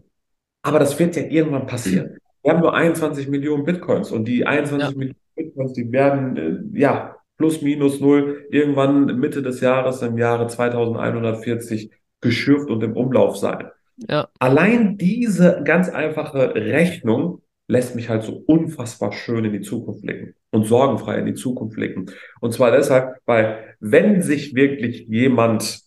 aber 0.62 0.80
das 0.80 0.98
wird 1.00 1.16
ja 1.16 1.24
irgendwann 1.24 1.68
passieren. 1.68 2.18
Wir 2.44 2.54
haben 2.54 2.62
nur 2.62 2.74
21 2.74 3.28
Millionen 3.28 3.66
Bitcoins 3.66 4.12
und 4.12 4.26
die 4.28 4.46
21 4.46 4.90
Ja. 4.92 4.98
Millionen 4.98 5.18
Bitcoins, 5.36 5.74
die 5.74 5.92
werden, 5.92 6.38
äh, 6.74 6.80
ja, 6.80 7.16
plus 7.38 7.62
minus 7.62 8.00
null 8.00 8.46
irgendwann 8.52 9.06
Mitte 9.20 9.42
des 9.42 9.62
Jahres 9.62 10.02
im 10.02 10.18
Jahre 10.18 10.48
2140 10.48 11.92
geschürft 12.22 12.70
und 12.70 12.84
im 12.84 12.96
Umlauf 12.96 13.38
sein. 13.38 13.68
Ja, 14.10 14.30
Allein 14.40 14.98
diese 14.98 15.62
ganz 15.64 15.90
einfache 15.90 16.54
Rechnung 16.56 17.42
lässt 17.68 17.96
mich 17.96 18.10
halt 18.10 18.24
so 18.24 18.44
unfassbar 18.48 19.12
schön 19.12 19.46
in 19.46 19.54
die 19.54 19.62
Zukunft 19.62 20.02
blicken 20.02 20.36
und 20.52 20.66
sorgenfrei 20.66 21.20
in 21.20 21.26
die 21.26 21.34
Zukunft 21.36 21.76
blicken. 21.76 22.08
Und 22.42 22.54
zwar 22.54 22.72
deshalb, 22.72 23.16
weil 23.26 23.76
wenn 23.80 24.22
sich 24.22 24.56
wirklich 24.56 25.08
jemand 25.08 25.82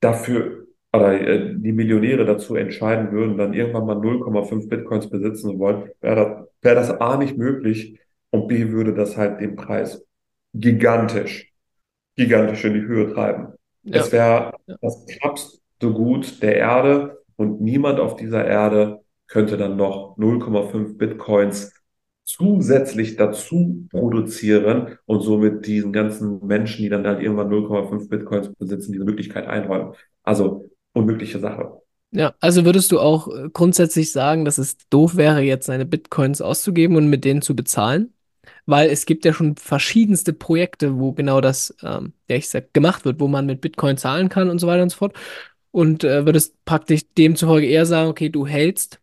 dafür 0.00 0.66
oder 0.92 1.20
äh, 1.20 1.54
die 1.56 1.72
Millionäre 1.72 2.24
dazu 2.24 2.56
entscheiden 2.56 3.12
würden, 3.12 3.36
dann 3.38 3.54
irgendwann 3.54 3.86
mal 3.86 3.96
0,5 3.96 4.68
Bitcoins 4.68 5.08
besitzen 5.08 5.52
zu 5.52 5.58
wollen, 5.58 5.90
wäre 6.00 6.16
das, 6.16 6.48
wäre 6.62 6.74
das 6.74 6.90
A 6.90 7.16
nicht 7.16 7.36
möglich 7.36 7.98
und 8.30 8.48
B 8.48 8.70
würde 8.70 8.94
das 8.94 9.16
halt 9.16 9.40
den 9.40 9.56
Preis 9.56 10.04
gigantisch, 10.54 11.52
gigantisch 12.16 12.64
in 12.64 12.74
die 12.74 12.82
Höhe 12.82 13.12
treiben. 13.12 13.54
ja, 13.82 14.00
Es 14.00 14.12
wäre 14.12 14.52
ja, 14.66 14.76
das 14.80 15.06
knappste 15.06 15.60
Gut 15.80 16.42
der 16.42 16.56
Erde 16.56 17.18
und 17.36 17.60
niemand 17.60 18.00
auf 18.00 18.16
dieser 18.16 18.44
Erde 18.44 19.00
könnte 19.28 19.56
dann 19.56 19.76
noch 19.76 20.16
0,5 20.18 20.98
Bitcoins 20.98 21.72
zusätzlich 22.24 23.16
dazu 23.16 23.86
produzieren 23.90 24.98
und 25.06 25.22
somit 25.22 25.66
diesen 25.66 25.92
ganzen 25.92 26.46
Menschen, 26.46 26.82
die 26.82 26.88
dann 26.88 27.06
halt 27.06 27.20
irgendwann 27.22 27.48
0,5 27.48 28.08
Bitcoins 28.08 28.52
besitzen, 28.54 28.92
diese 28.92 29.04
Möglichkeit 29.04 29.46
einräumen. 29.46 29.94
Also 30.22 30.68
unmögliche 30.94 31.38
Sache. 31.40 31.80
ja. 32.12 32.34
Also 32.40 32.64
würdest 32.64 32.92
du 32.92 33.00
auch 33.00 33.28
äh, 33.28 33.48
grundsätzlich 33.52 34.12
sagen, 34.12 34.44
dass 34.44 34.58
es 34.58 34.76
doof 34.90 35.16
wäre, 35.16 35.40
jetzt 35.42 35.66
seine 35.66 35.86
Bitcoins 35.86 36.40
auszugeben 36.40 36.96
und 36.96 37.08
mit 37.08 37.24
denen 37.24 37.42
zu 37.42 37.54
bezahlen? 37.56 38.14
Weil 38.66 38.90
es 38.90 39.06
gibt 39.06 39.24
ja 39.24 39.32
schon 39.32 39.56
verschiedenste 39.56 40.32
Projekte, 40.32 40.98
wo 40.98 41.12
genau 41.12 41.40
das, 41.40 41.74
ähm, 41.82 42.14
ja, 42.28 42.36
ich 42.36 42.48
sag, 42.48 42.72
gemacht 42.74 43.04
wird, 43.04 43.20
wo 43.20 43.28
man 43.28 43.46
mit 43.46 43.60
Bitcoin 43.60 43.96
zahlen 43.96 44.28
kann 44.28 44.50
und 44.50 44.58
so 44.60 44.66
weiter 44.66 44.82
und 44.82 44.90
so 44.90 44.98
fort. 44.98 45.16
Und 45.72 46.04
äh, 46.04 46.26
würdest 46.26 46.64
praktisch 46.64 47.02
demzufolge 47.16 47.66
eher 47.66 47.86
sagen, 47.86 48.10
okay, 48.10 48.28
du 48.30 48.46
hältst 48.46 49.00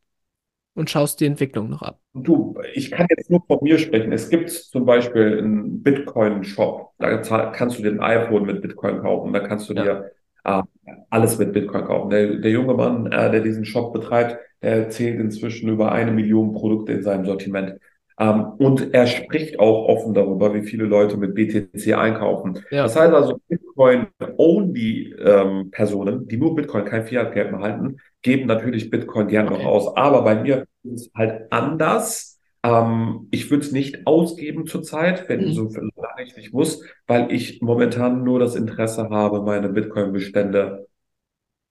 und 0.75 0.89
schaust 0.89 1.19
die 1.21 1.25
Entwicklung 1.27 1.69
noch 1.69 1.81
ab. 1.83 2.01
Du, 2.13 2.55
ich 2.73 2.89
kann 2.89 3.05
jetzt 3.15 3.29
nur 3.29 3.43
von 3.45 3.59
mir 3.61 3.77
sprechen. 3.77 4.11
Es 4.11 4.29
gibt 4.29 4.49
zum 4.49 4.85
Beispiel 4.85 5.38
einen 5.38 5.83
Bitcoin-Shop. 5.83 6.93
Da 6.97 7.17
kannst 7.51 7.77
du 7.77 7.83
dir 7.83 7.91
ein 7.91 7.99
iPhone 7.99 8.45
mit 8.45 8.61
Bitcoin 8.63 9.01
kaufen. 9.01 9.33
Da 9.33 9.39
kannst 9.41 9.69
du 9.69 9.75
Ja, 9.75 9.83
dir 9.83 10.11
äh, 10.48 10.64
alles 11.10 11.38
mit 11.38 11.54
Bitcoin 11.54 11.86
kaufen. 11.86 12.10
Der, 12.10 12.38
der 12.38 12.52
junge 12.52 12.74
Mann, 12.74 13.12
äh, 13.12 13.30
der 13.32 13.41
diesen 13.41 13.66
Shop 13.66 13.93
betreibt, 13.93 14.38
der 14.62 14.89
zählt 14.89 15.20
inzwischen 15.20 15.70
über 15.70 15.91
eine 15.91 16.12
Million 16.12 16.54
Produkte 16.54 16.93
in 16.93 17.04
seinem 17.04 17.26
Sortiment. 17.26 17.74
Ähm, 18.20 18.45
und 18.58 18.95
er 18.95 19.06
spricht 19.06 19.60
auch 19.60 19.88
offen 19.88 20.16
darüber, 20.16 20.56
wie 20.56 20.64
viele 20.64 20.86
Leute 20.86 21.18
mit 21.18 21.36
BTC 21.36 21.93
einkaufen. 21.93 22.60
ja, 22.72 22.82
Das 22.84 22.95
heißt 22.95 23.14
also, 23.14 23.39
Bitcoin-only-Personen, 23.48 26.28
die 26.28 26.38
nur 26.38 26.56
Bitcoin, 26.56 26.86
kein 26.86 27.06
Fiat-Geld 27.06 27.52
mehr 27.52 27.62
halten, 27.62 27.98
geben 28.24 28.48
natürlich 28.48 28.89
Bitcoin 28.89 29.28
gerne 29.28 29.52
noch 29.52 29.58
okay. 29.58 29.68
aus. 29.68 29.95
Aber 29.95 30.24
bei 30.24 30.41
mir 30.41 30.66
ist 30.84 31.02
es 31.02 31.12
halt 31.14 31.52
anders. 31.52 32.36
Ähm, 32.68 33.28
ich 33.32 33.51
würde 33.51 33.65
es 33.65 33.72
nicht 33.72 34.07
ausgeben 34.07 34.68
zurzeit, 34.68 35.30
wenn 35.30 35.45
Mhm. 35.45 35.53
so 35.53 35.70
solange 35.70 36.24
ich 36.24 36.36
nicht 36.38 36.53
muss, 36.53 36.84
weil 37.07 37.32
ich 37.32 37.61
momentan 37.61 38.24
nur 38.24 38.39
das 38.39 38.55
Interesse 38.55 39.09
habe, 39.09 39.41
meine 39.43 39.70
Bitcoin-Bestände 39.70 40.88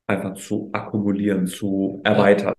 einfach 0.07 0.35
zu 0.35 0.71
akkumulieren, 0.73 1.47
zu 1.47 2.01
Ja, 2.05 2.05
erweitern, 2.05 2.55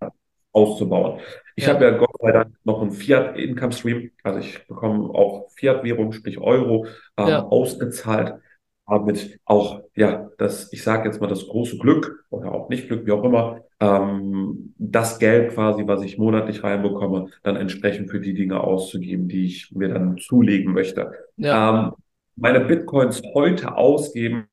auszubauen. 0.51 1.19
Ich 1.55 1.67
ja, 1.67 1.69
habe 1.69 1.85
ja 1.85 1.91
Gott 1.97 2.11
sei 2.21 2.31
Dank 2.31 2.55
noch 2.63 2.81
einen 2.81 2.91
Fiat-Income-Stream, 2.91 4.11
also 4.23 4.39
ich 4.39 4.65
bekomme 4.67 5.09
auch 5.09 5.49
Fiat-Währung, 5.51 6.11
sprich 6.13 6.39
Euro, 6.39 6.87
ähm, 7.17 7.25
ja, 7.25 7.51
ausgezahlt, 7.51 8.35
damit 8.87 9.39
auch, 9.45 9.81
ja, 9.95 10.29
das, 10.37 10.71
ich 10.71 10.83
sage 10.83 11.07
jetzt 11.09 11.19
mal, 11.21 11.27
das 11.27 11.47
große 11.47 11.77
Glück 11.77 12.25
oder 12.29 12.51
auch 12.53 12.69
nicht 12.69 12.87
Glück, 12.87 13.05
wie 13.05 13.11
auch 13.11 13.23
immer, 13.23 13.61
ähm, 13.79 14.73
das 14.77 15.19
Geld 15.19 15.53
quasi, 15.53 15.85
was 15.87 16.01
ich 16.03 16.17
monatlich 16.17 16.63
reinbekomme, 16.63 17.27
dann 17.43 17.55
entsprechend 17.55 18.09
für 18.09 18.19
die 18.19 18.33
Dinge 18.33 18.61
auszugeben, 18.61 19.27
die 19.27 19.45
ich 19.45 19.71
mir 19.73 19.89
dann 19.89 20.17
zulegen 20.17 20.73
möchte. 20.73 21.11
ja, 21.37 21.87
Ähm, 21.87 21.91
meine 22.35 22.61
Bitcoins 22.61 23.21
heute 23.33 23.75
ausgeben, 23.75 24.45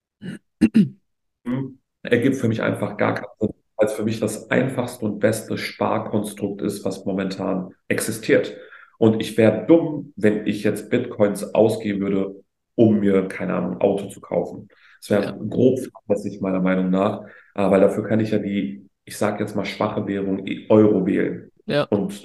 ergibt 2.02 2.36
für 2.36 2.48
mich 2.48 2.62
einfach 2.62 2.96
gar 2.96 3.14
keinen 3.14 3.26
Sinn, 3.40 3.54
weil 3.76 3.86
es 3.86 3.92
für 3.94 4.04
mich 4.04 4.20
das 4.20 4.50
einfachste 4.50 5.04
und 5.06 5.18
beste 5.20 5.58
Sparkonstrukt 5.58 6.62
ist, 6.62 6.84
was 6.84 7.04
momentan 7.04 7.74
existiert. 7.88 8.56
Und 8.98 9.20
ich 9.20 9.36
wäre 9.36 9.66
dumm, 9.66 10.12
wenn 10.16 10.46
ich 10.46 10.62
jetzt 10.62 10.90
Bitcoins 10.90 11.54
ausgeben 11.54 12.00
würde, 12.00 12.43
um 12.76 12.98
mir, 13.00 13.28
keine 13.28 13.54
Ahnung, 13.54 13.72
ein 13.72 13.80
Auto 13.80 14.08
zu 14.08 14.20
kaufen. 14.20 14.68
Das 15.00 15.10
wäre 15.10 15.24
ja, 15.24 15.32
grob 15.32 15.78
fahrlässig 16.06 16.40
meiner 16.40 16.60
Meinung 16.60 16.90
nach, 16.90 17.22
äh, 17.54 17.70
weil 17.70 17.80
dafür 17.80 18.04
kann 18.04 18.20
ich 18.20 18.30
ja 18.30 18.38
die, 18.38 18.88
ich 19.04 19.16
sage 19.16 19.40
jetzt 19.42 19.54
mal 19.54 19.64
schwache 19.64 20.06
Währung 20.06 20.44
Euro 20.70 21.04
wählen 21.06 21.50
ja, 21.66 21.84
und 21.84 22.24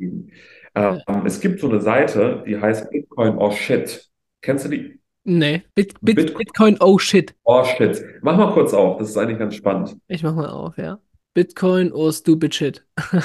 ähm, 0.00 0.30
ja. 0.74 1.00
es 1.24 1.40
gibt 1.40 1.60
so 1.60 1.68
eine 1.68 1.80
Seite, 1.80 2.42
die 2.46 2.58
heißt 2.60 2.90
Bitcoin 2.90 3.36
or 3.38 3.52
Shit. 3.52 4.08
Kennst 4.40 4.64
du 4.64 4.70
die? 4.70 5.00
Nee, 5.24 5.62
Bit, 5.74 5.94
Bit, 6.00 6.16
Bitcoin 6.16 6.36
Bitcoin, 6.38 6.76
oh 6.80 6.98
shit. 6.98 7.34
or 7.44 7.64
Shit. 7.64 8.02
Mach 8.22 8.36
mal 8.36 8.52
kurz 8.52 8.74
auf, 8.74 8.98
das 8.98 9.10
ist 9.10 9.16
eigentlich 9.16 9.38
ganz 9.38 9.54
spannend. 9.54 9.96
Ich 10.08 10.22
mach 10.24 10.34
mal 10.34 10.48
auf, 10.50 10.76
ja. 10.78 10.98
Bitcoin, 11.34 11.92
oh 11.92 12.10
stupid 12.10 12.54
shit. 12.54 12.84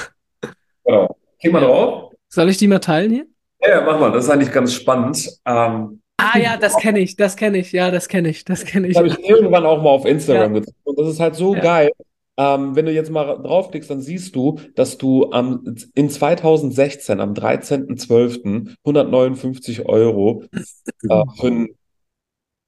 Genau. 0.84 1.16
Geh 1.40 1.50
mal 1.50 1.60
Ja. 1.62 1.68
drauf. 1.68 2.12
Soll 2.28 2.48
ich 2.48 2.56
die 2.56 2.66
mal 2.66 2.78
teilen 2.78 3.10
hier? 3.10 3.26
Ja, 3.60 3.68
ja, 3.70 3.80
mach 3.84 4.00
mal, 4.00 4.10
das 4.12 4.24
ist 4.24 4.30
eigentlich 4.30 4.52
ganz 4.52 4.72
spannend. 4.72 5.28
Ähm, 5.44 6.00
Ah 6.18 6.36
ja, 6.38 6.56
das 6.56 6.76
kenne 6.76 6.98
ich, 6.98 7.16
das 7.16 7.36
kenne 7.36 7.58
ich, 7.58 7.70
ja, 7.72 7.90
das 7.90 8.08
kenne 8.08 8.28
ich, 8.28 8.44
das 8.44 8.64
kenne 8.64 8.88
das 8.88 8.90
ich. 8.90 8.96
habe 8.96 9.08
ich 9.08 9.30
irgendwann 9.30 9.64
auch 9.64 9.80
mal 9.80 9.90
auf 9.90 10.04
Instagram 10.04 10.54
Ja, 10.54 10.60
gezeigt. 10.60 10.76
Und 10.84 10.98
das 10.98 11.08
ist 11.08 11.20
halt 11.20 11.36
so 11.36 11.54
ja, 11.54 11.60
geil. 11.60 11.92
Ähm, 12.36 12.76
wenn 12.76 12.86
du 12.86 12.92
jetzt 12.92 13.10
mal 13.10 13.36
draufklickst, 13.36 13.90
dann 13.90 14.00
siehst 14.00 14.34
du, 14.34 14.60
dass 14.74 14.98
du 14.98 15.30
am, 15.30 15.76
in 15.94 16.10
2016, 16.10 17.20
am 17.20 17.34
13.12., 17.34 18.74
159 18.84 19.86
Euro 19.86 20.44
äh, 20.52 21.22
für 21.40 21.46
einen 21.46 21.68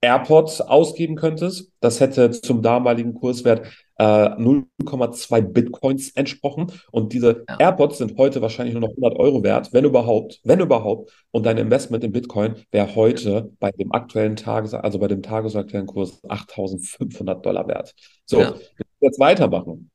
AirPods 0.01 0.61
ausgeben 0.61 1.17
könntest. 1.17 1.71
Das 1.81 2.01
hätte 2.01 2.31
zum 2.31 2.63
damaligen 2.63 3.15
Kurswert 3.15 3.67
äh, 4.01 4.03
0,2 4.03 5.43
Bitcoins 5.43 6.11
entsprochen. 6.13 6.73
Und 6.91 7.13
diese 7.13 7.45
ja, 7.49 7.57
AirPods 7.59 7.99
sind 7.99 8.17
heute 8.17 8.41
wahrscheinlich 8.41 8.75
nur 8.75 8.81
noch 8.81 8.97
100 8.97 9.19
Euro 9.19 9.43
wert, 9.43 9.73
wenn 9.73 9.85
überhaupt, 9.85 10.41
wenn 10.43 10.61
überhaupt. 10.61 11.13
Und 11.33 11.45
dein 11.45 11.59
Investment 11.59 12.03
in 12.03 12.13
Bitcoin 12.13 12.55
wäre 12.71 12.95
heute 12.95 13.53
bei 13.61 13.71
dem 13.73 13.93
aktuellen 13.93 14.37
Tages, 14.37 14.73
also 14.73 14.99
bei 14.99 15.09
dem 15.09 15.23
tagesaktuellen 15.23 15.87
Kurs 15.87 16.23
8.500 16.25 17.43
Dollar 17.43 17.69
wert. 17.69 17.95
So, 18.25 18.41
ja. 18.41 18.55
jetzt 19.01 19.21
weitermachen. 19.21 19.91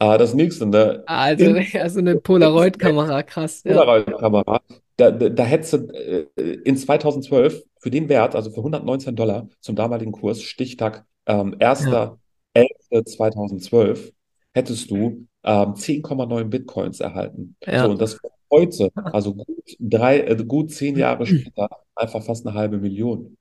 Äh, 0.00 0.18
das 0.18 0.34
nächste, 0.34 0.66
ne? 0.66 1.04
Also, 1.06 1.44
In 1.44 1.80
also 1.80 2.00
eine 2.00 2.16
Polaroid-Kamera, 2.16 3.22
krass, 3.22 3.62
ja, 3.64 3.76
Polaroid-Kamera. 3.76 4.60
Da, 4.96 5.10
da, 5.12 5.28
da 5.28 5.44
hättest 5.44 5.72
du 5.72 5.76
äh, 5.92 6.26
in 6.64 6.76
2012 6.76 7.62
für 7.78 7.90
den 7.90 8.08
Wert, 8.08 8.34
also 8.34 8.50
für 8.50 8.58
119 8.58 9.14
Dollar 9.14 9.46
zum 9.60 9.76
damaligen 9.76 10.10
Kurs, 10.10 10.42
Stichtag 10.42 11.04
ähm, 11.26 11.56
ja, 11.60 12.18
1.11.2012, 12.54 14.12
hättest 14.52 14.90
du 14.90 15.26
ähm, 15.42 15.74
10,9 15.74 16.44
Bitcoins 16.44 17.00
erhalten. 17.00 17.56
So, 17.64 17.70
ja, 17.70 17.84
und 17.86 18.00
das 18.00 18.18
heute, 18.50 18.90
also 18.94 19.34
gut 19.34 19.76
drei, 19.78 20.20
äh, 20.20 20.36
gut 20.44 20.70
zehn 20.70 20.96
Jahre 20.96 21.26
später, 21.26 21.68
einfach 21.94 22.22
fast 22.22 22.46
eine 22.46 22.54
halbe 22.54 22.78
Million. 22.78 23.36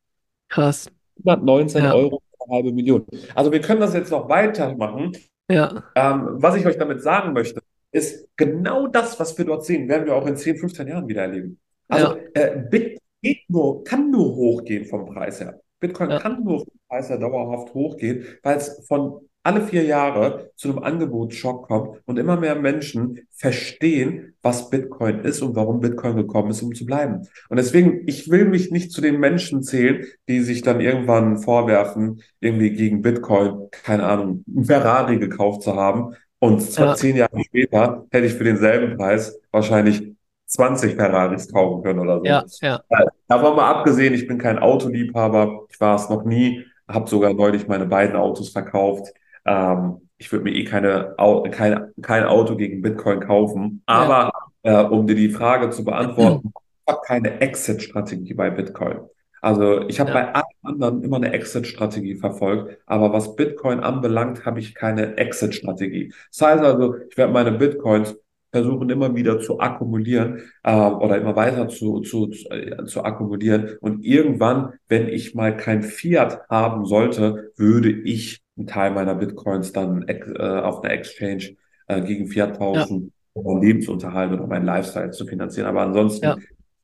krass, 0.50 0.90
119 1.20 1.84
ja, 1.84 1.94
Euro 1.94 2.20
für 2.20 2.46
eine 2.46 2.56
halbe 2.56 2.72
Million. 2.72 3.06
Also 3.36 3.52
wir 3.52 3.62
können 3.62 3.82
das 3.82 3.94
jetzt 3.94 4.12
noch 4.12 4.28
weitermachen. 4.30 5.16
ja, 5.50 5.84
Ähm, 5.96 6.28
was 6.42 6.56
ich 6.56 6.66
euch 6.66 6.78
damit 6.78 7.02
sagen 7.02 7.34
möchte, 7.34 7.62
ist 7.92 8.28
genau 8.36 8.88
das, 8.88 9.20
was 9.20 9.38
wir 9.38 9.46
dort 9.46 9.66
sehen, 9.66 9.88
werden 9.88 10.08
wir 10.08 10.16
auch 10.16 10.26
in 10.26 10.36
10, 10.36 10.58
15 10.58 10.88
Jahren 10.88 11.08
wieder 11.08 11.22
erleben. 11.22 11.60
Also 11.88 12.18
ja, 12.18 12.24
äh, 12.34 12.64
Bitcoin 12.70 12.98
geht 13.22 13.50
nur, 13.50 13.84
kann 13.84 14.10
nur 14.10 14.36
hochgehen 14.36 14.86
vom 14.86 15.06
Preis 15.06 15.40
her. 15.40 15.60
Bitcoin 15.84 16.12
ja, 16.12 16.20
kann 16.20 16.44
nur 16.44 16.60
vom 16.60 16.80
Preis 16.88 17.10
her 17.10 17.18
dauerhaft 17.18 17.74
hochgehen, 17.74 18.26
weil 18.42 18.58
es 18.58 18.86
von 18.88 19.20
alle 19.44 19.62
vier 19.62 19.84
Jahre 19.84 20.52
zu 20.56 20.70
einem 20.70 20.80
Angebotsschock 20.80 21.68
kommt 21.68 22.02
und 22.06 22.18
immer 22.18 22.40
mehr 22.40 22.56
Menschen 22.56 23.28
verstehen, 23.32 24.36
was 24.42 24.70
Bitcoin 24.70 25.20
ist 25.20 25.42
und 25.42 25.58
warum 25.58 25.82
Bitcoin 25.82 26.16
gekommen 26.16 26.52
ist, 26.52 26.62
um 26.62 26.74
zu 26.74 26.86
bleiben. 26.86 27.28
Und 27.50 27.58
deswegen, 27.58 28.08
ich 28.08 28.32
will 28.32 28.46
mich 28.46 28.72
nicht 28.72 28.94
zu 28.94 29.02
den 29.02 29.20
Menschen 29.20 29.62
zählen, 29.62 30.06
die 30.30 30.40
sich 30.40 30.62
dann 30.62 30.80
irgendwann 30.80 31.40
vorwerfen, 31.40 32.22
irgendwie 32.40 32.72
gegen 32.72 33.02
Bitcoin, 33.02 33.68
keine 33.72 34.06
Ahnung, 34.06 34.46
ein 34.48 34.64
Ferrari 34.64 35.20
gekauft 35.20 35.64
zu 35.64 35.76
haben 35.76 36.16
Und 36.40 36.62
zwar 36.62 36.88
ja. 36.88 36.96
zehn 36.96 37.18
Jahre 37.18 37.44
später 37.44 38.06
hätte 38.12 38.26
ich 38.28 38.34
für 38.34 38.46
denselben 38.46 38.96
Preis 38.96 39.38
wahrscheinlich 39.52 40.14
20 40.54 40.96
Ferraris 40.96 41.52
kaufen 41.52 41.84
können 41.84 42.00
oder 42.00 42.20
so. 42.20 42.26
Ja, 42.26 42.44
ja. 42.62 42.82
Davon 43.28 43.56
mal 43.56 43.70
abgesehen, 43.70 44.14
ich 44.14 44.28
bin 44.28 44.38
kein 44.38 44.60
Autoliebhaber, 44.60 45.66
ich 45.70 45.82
war 45.82 45.96
es 45.96 46.10
noch 46.10 46.24
nie, 46.24 46.64
habe 46.88 47.10
sogar 47.10 47.34
neulich 47.34 47.68
meine 47.68 47.88
beiden 47.88 48.16
Autos 48.16 48.50
verkauft. 48.50 49.14
Ähm, 49.46 50.10
ich 50.18 50.32
würde 50.32 50.44
mir 50.44 50.56
eh 50.56 50.64
keine, 50.64 51.16
kein, 51.52 51.92
kein 52.02 52.24
Auto 52.26 52.56
gegen 52.56 52.82
Bitcoin 52.82 53.20
kaufen. 53.20 53.82
Aber 53.88 54.32
ja. 54.64 54.82
äh, 54.82 54.86
um 54.86 55.08
dir 55.08 55.16
die 55.16 55.30
Frage 55.30 55.72
zu 55.72 55.84
beantworten, 55.84 56.54
ich 56.86 56.94
habe 56.94 57.02
keine 57.06 57.42
Exit-Strategie 57.42 58.34
bei 58.36 58.50
Bitcoin. 58.50 59.00
Also 59.42 59.82
ich 59.90 60.00
habe 60.00 60.12
ja. 60.12 60.16
bei 60.16 60.36
allen 60.36 60.44
anderen 60.62 61.04
immer 61.04 61.18
eine 61.18 61.34
Exit-Strategie 61.34 62.16
verfolgt, 62.16 62.78
aber 62.86 63.12
was 63.12 63.36
Bitcoin 63.36 63.82
anbelangt, 63.82 64.46
habe 64.46 64.60
ich 64.60 64.76
keine 64.76 65.18
Exit-Strategie. 65.18 66.14
Das 66.32 66.48
heißt 66.48 66.64
also, 66.64 66.96
ich 67.10 67.18
werde 67.18 67.34
meine 67.34 67.52
Bitcoins 67.52 68.16
versuchen 68.54 68.90
immer 68.92 69.16
wieder 69.16 69.40
zu 69.40 69.60
akkumulieren 69.60 70.44
äh, 70.64 70.76
oder 70.76 71.18
immer 71.18 71.36
weiter 71.36 71.68
zu, 71.68 72.02
zu, 72.02 72.28
zu, 72.28 72.50
äh, 72.52 72.86
zu 72.86 73.04
akkumulieren. 73.04 73.78
Und 73.82 74.06
irgendwann, 74.06 74.74
wenn 74.88 75.08
ich 75.08 75.34
mal 75.34 75.58
kein 75.58 75.82
Fiat 75.82 76.48
haben 76.50 76.86
sollte, 76.86 77.52
würde 77.58 77.90
ich 77.90 78.44
einen 78.56 78.68
Teil 78.68 78.92
meiner 78.92 79.16
Bitcoins 79.16 79.74
dann 79.74 80.08
äh, 80.08 80.22
auf 80.38 80.84
einer 80.84 80.94
Exchange 80.94 81.56
äh, 81.88 82.02
gegen 82.02 82.28
Fiat 82.28 82.58
tauschen, 82.58 83.12
ja. 83.34 83.42
um 83.42 83.46
meinen 83.56 83.64
Lebensunterhalt 83.64 84.32
oder 84.32 84.46
meinen 84.46 84.66
Lifestyle 84.66 85.10
zu 85.10 85.26
finanzieren. 85.26 85.68
Aber 85.68 85.82
ansonsten 85.82 86.26
ja. 86.26 86.38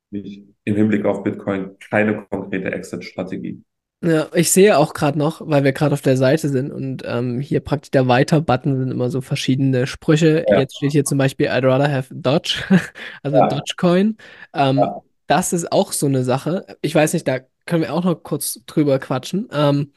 ich 0.09 0.43
im 0.63 0.75
Hinblick 0.75 1.05
auf 1.05 1.23
Bitcoin 1.23 1.77
keine 1.91 2.25
konkrete 2.31 2.71
Exit-Strategie. 2.71 3.61
Ja, 4.01 4.27
ich 4.33 4.51
sehe 4.51 4.77
auch 4.77 4.93
gerade 4.93 5.19
noch, 5.19 5.41
weil 5.43 5.65
wir 5.65 5.73
gerade 5.73 5.93
auf 5.93 6.01
der 6.01 6.15
Seite 6.15 6.47
sind 6.47 6.71
und 6.71 7.03
ähm, 7.05 7.41
hier 7.41 7.59
praktisch 7.59 7.91
der 7.91 8.07
Weiter-Button 8.07 8.77
sind 8.77 8.91
immer 8.91 9.09
so 9.09 9.19
verschiedene 9.19 9.87
Sprüche. 9.87 10.45
Ja. 10.47 10.59
Jetzt 10.59 10.77
steht 10.77 10.93
hier 10.93 11.03
zum 11.03 11.17
Beispiel 11.17 11.49
I'd 11.49 11.67
rather 11.67 11.91
have 11.91 12.13
Dodge, 12.15 12.63
also 13.23 13.37
ja. 13.37 13.47
Dogecoin. 13.47 14.17
Ähm, 14.53 14.77
ja. 14.77 15.01
Das 15.27 15.51
ist 15.51 15.71
auch 15.71 15.91
so 15.91 16.05
eine 16.05 16.23
Sache. 16.23 16.65
Ich 16.81 16.95
weiß 16.95 17.11
nicht, 17.13 17.27
da 17.27 17.39
können 17.65 17.83
wir 17.83 17.93
auch 17.93 18.05
noch 18.05 18.23
kurz 18.23 18.61
drüber 18.65 18.99
quatschen. 18.99 19.49
Ähm, 19.51 19.91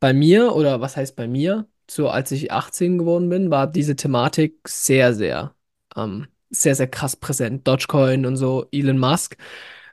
bei 0.00 0.12
mir, 0.12 0.54
oder 0.54 0.80
was 0.80 0.96
heißt 0.96 1.14
bei 1.14 1.28
mir, 1.28 1.66
so 1.88 2.08
als 2.08 2.32
ich 2.32 2.50
18 2.52 2.98
geworden 2.98 3.28
bin, 3.28 3.50
war 3.50 3.66
diese 3.68 3.94
Thematik 3.96 4.68
sehr, 4.68 5.14
sehr, 5.14 5.54
ähm, 5.96 6.26
sehr, 6.50 6.74
sehr 6.74 6.88
krass 6.88 7.16
präsent. 7.16 7.66
Dogecoin 7.68 8.26
und 8.26 8.36
so, 8.36 8.66
Elon 8.72 8.98
Musk. 8.98 9.36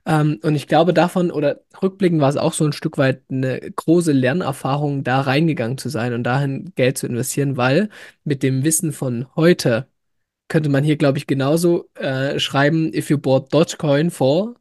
Ähm, 0.05 0.39
und 0.43 0.55
ich 0.55 0.67
glaube 0.67 0.93
davon, 0.93 1.31
oder 1.31 1.61
rückblickend 1.81 2.21
war 2.21 2.29
es 2.29 2.37
auch 2.37 2.53
so 2.53 2.65
ein 2.65 2.73
Stück 2.73 2.97
weit 2.97 3.23
eine 3.29 3.59
große 3.59 4.11
Lernerfahrung, 4.11 5.03
da 5.03 5.21
reingegangen 5.21 5.77
zu 5.77 5.89
sein 5.89 6.13
und 6.13 6.23
dahin 6.23 6.73
Geld 6.75 6.97
zu 6.97 7.07
investieren, 7.07 7.57
weil 7.57 7.89
mit 8.23 8.43
dem 8.43 8.63
Wissen 8.63 8.93
von 8.93 9.27
heute 9.35 9.87
könnte 10.47 10.69
man 10.69 10.83
hier, 10.83 10.97
glaube 10.97 11.17
ich, 11.17 11.27
genauso 11.27 11.89
äh, 11.95 12.39
schreiben, 12.39 12.93
if 12.93 13.09
you 13.09 13.17
bought 13.17 13.53
Dogecoin 13.53 14.11
for 14.11 14.55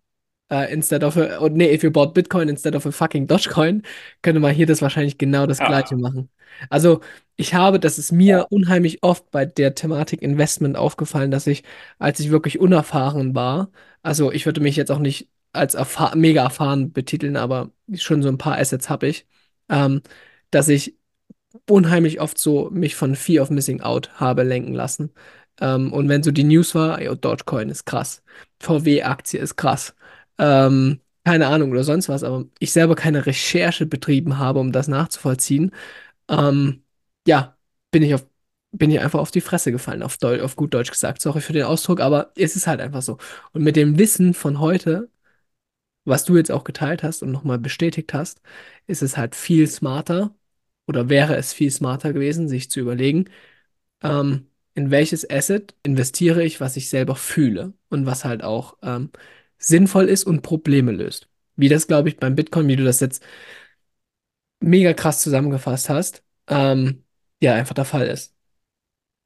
uh, 0.51 0.66
instead 0.70 1.05
of 1.05 1.16
a, 1.16 1.38
oh, 1.40 1.48
nee, 1.48 1.72
if 1.72 1.82
you 1.82 1.90
bought 1.90 2.14
Bitcoin 2.14 2.48
instead 2.48 2.74
of 2.74 2.86
a 2.86 2.92
fucking 2.92 3.26
Dogecoin, 3.26 3.82
könnte 4.22 4.40
man 4.40 4.55
hier 4.55 4.66
das 4.66 4.82
wahrscheinlich 4.82 5.18
genau 5.18 5.46
das 5.46 5.59
ja. 5.59 5.66
gleiche 5.66 5.96
machen. 5.96 6.28
Also 6.68 7.01
ich 7.36 7.55
habe, 7.55 7.80
das 7.80 7.98
ist 7.98 8.12
mir 8.12 8.46
unheimlich 8.51 9.03
oft 9.03 9.30
bei 9.30 9.46
der 9.46 9.74
Thematik 9.74 10.22
Investment 10.22 10.76
aufgefallen, 10.76 11.30
dass 11.30 11.46
ich, 11.46 11.62
als 11.98 12.20
ich 12.20 12.30
wirklich 12.30 12.61
unerfahren 12.61 13.34
war, 13.34 13.70
also 14.03 14.32
ich 14.32 14.46
würde 14.46 14.61
mich 14.61 14.76
jetzt 14.76 14.90
auch 14.90 14.98
nicht 14.98 15.28
als 15.53 15.74
erfahr 15.74 16.16
mega 16.16 16.42
erfahren 16.42 16.92
betiteln, 16.92 17.36
aber 17.36 17.70
schon 17.94 18.22
so 18.22 18.28
ein 18.28 18.38
paar 18.38 18.59
Assets 18.59 18.88
habe 18.90 19.09
ich, 19.09 19.26
ähm, 19.68 20.03
dass 20.51 20.68
ich 20.68 20.96
unheimlich 21.68 22.20
oft 22.20 22.38
so 22.38 22.70
mich 22.70 22.94
von 22.96 23.16
Fear 23.16 23.42
of 23.42 23.51
Missing 23.51 23.80
Out 23.80 24.11
habe 24.20 24.42
lenken 24.44 24.74
lassen. 24.74 25.12
Ähm, 25.61 25.92
und 25.92 26.09
wenn 26.09 26.22
so 26.22 26.30
die 26.30 26.44
News 26.44 26.74
war, 26.74 27.03
yo, 27.03 27.14
Dogecoin 27.14 27.68
ist 27.70 27.84
krass, 27.86 28.22
VW-Aktie 28.61 29.40
ist 29.40 29.57
krass, 29.57 29.94
ähm, 30.41 31.01
keine 31.24 31.49
Ahnung 31.49 31.72
oder 31.72 31.84
sonst 31.84 32.11
was, 32.11 32.24
aber 32.24 32.47
ich 32.61 32.72
selber 32.72 32.97
keine 32.97 33.26
Recherche 33.26 33.86
betrieben 33.86 34.38
habe, 34.38 34.61
um 34.61 34.72
das 34.72 34.88
nachzuvollziehen, 34.88 35.72
ähm, 36.28 36.84
ja, 37.26 37.57
bin 37.93 38.03
ich 38.03 38.14
auf 38.14 38.26
bin 38.72 38.91
ich 38.93 39.01
einfach 39.01 39.20
auf 39.20 39.32
die 39.32 39.41
Fresse 39.43 39.72
gefallen, 39.72 40.03
auf, 40.05 40.18
Deu 40.18 40.43
auf 40.43 40.57
gut 40.57 40.74
Deutsch 40.74 40.91
gesagt. 40.93 41.22
Sorry 41.22 41.41
für 41.43 41.53
den 41.53 41.64
Ausdruck, 41.64 42.01
aber 42.01 42.32
es 42.36 42.57
ist 42.57 42.66
halt 42.68 42.80
einfach 42.80 43.03
so. 43.03 43.18
Und 43.53 43.62
mit 43.64 43.76
dem 43.76 43.99
Wissen 43.99 44.34
von 44.34 44.61
heute, 44.61 45.11
was 46.05 46.24
du 46.24 46.36
jetzt 46.36 46.51
auch 46.53 46.64
geteilt 46.64 47.03
hast 47.03 47.22
und 47.22 47.30
nochmal 47.32 47.59
bestätigt 47.59 48.14
hast, 48.14 48.41
ist 48.86 49.03
es 49.03 49.16
halt 49.16 49.34
viel 49.34 49.66
smarter 49.68 50.34
oder 50.86 51.09
wäre 51.09 51.36
es 51.36 51.53
viel 51.53 51.70
smarter 51.70 52.12
gewesen, 52.12 52.49
sich 52.49 52.70
zu 52.70 52.80
überlegen, 52.80 53.26
ähm, 54.03 54.49
in 54.74 54.91
welches 54.91 55.28
Asset 55.30 55.74
investiere 55.84 56.45
ich, 56.45 56.61
was 56.61 56.76
ich 56.76 56.88
selber 56.91 57.16
fühle 57.16 57.74
und 57.91 58.07
was 58.07 58.24
halt 58.24 58.43
auch 58.45 58.78
ähm, 58.82 59.11
sinnvoll 59.61 60.06
ist 60.08 60.24
und 60.24 60.42
Probleme 60.42 60.90
löst. 60.90 61.28
Wie 61.54 61.68
das, 61.68 61.86
glaube 61.86 62.08
ich, 62.08 62.16
beim 62.16 62.34
Bitcoin, 62.34 62.66
wie 62.66 62.76
du 62.76 62.84
das 62.84 63.00
jetzt 63.00 63.22
mega 64.61 64.92
krass 64.94 65.22
zusammengefasst 65.22 65.88
hast, 65.88 66.24
ähm, 66.48 67.04
ja, 67.40 67.54
einfach 67.54 67.74
der 67.74 67.84
Fall 67.84 68.08
ist. 68.08 68.34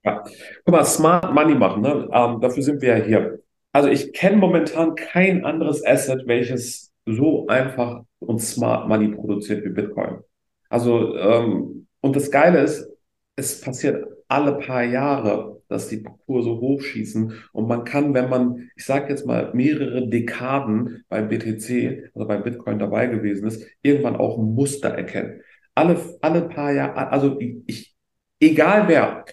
Ja. 0.05 0.23
Guck 0.65 0.75
mal, 0.75 0.85
Smart 0.85 1.33
Money 1.33 1.55
machen, 1.55 1.83
ne? 1.83 2.09
Ähm, 2.13 2.41
dafür 2.41 2.63
sind 2.63 2.83
wir 2.83 2.99
ja 2.99 3.05
hier. 3.05 3.41
Also 3.73 3.89
ich 3.89 4.13
kenne 4.13 4.37
momentan 4.37 4.95
kein 4.95 5.45
anderes 5.45 5.85
Asset, 5.85 6.27
welches 6.27 6.93
so 7.07 7.47
einfach 7.47 8.05
und 8.19 8.41
Smart 8.41 8.89
Money 8.89 9.09
produziert 9.09 9.65
wie 9.65 9.71
Bitcoin. 9.71 10.21
Also, 10.69 11.17
ähm, 11.17 11.87
und 12.01 12.17
das 12.17 12.31
Geile 12.31 12.61
ist, 12.61 12.89
es 13.37 13.61
passiert 13.61 14.07
alle 14.29 14.59
paar 14.59 14.85
Jahre, 14.85 15.54
dass 15.69 15.89
die 15.89 16.03
Kurse 16.03 16.51
hochschießen 16.51 17.33
und 17.53 17.69
man 17.69 17.85
kann, 17.85 18.15
wenn 18.15 18.29
man, 18.29 18.71
ich 18.77 18.85
sage 18.85 19.09
jetzt 19.11 19.27
mal, 19.27 19.53
mehrere 19.55 20.09
Dekaden 20.09 21.05
beim 21.09 21.29
BTC, 21.29 22.11
also 22.15 22.27
bei 22.27 22.39
Bitcoin 22.39 22.79
dabei 22.79 23.07
gewesen 23.07 23.47
ist, 23.47 23.67
irgendwann 23.83 24.17
auch 24.17 24.39
ein 24.39 24.55
Muster 24.55 24.91
erkennen. 24.91 25.41
Alle, 25.75 25.99
alle 26.21 26.43
paar 26.49 26.73
Jahre, 26.73 27.11
also 27.11 27.39
ich, 27.41 27.95
egal 28.41 28.89
wer, 28.89 29.25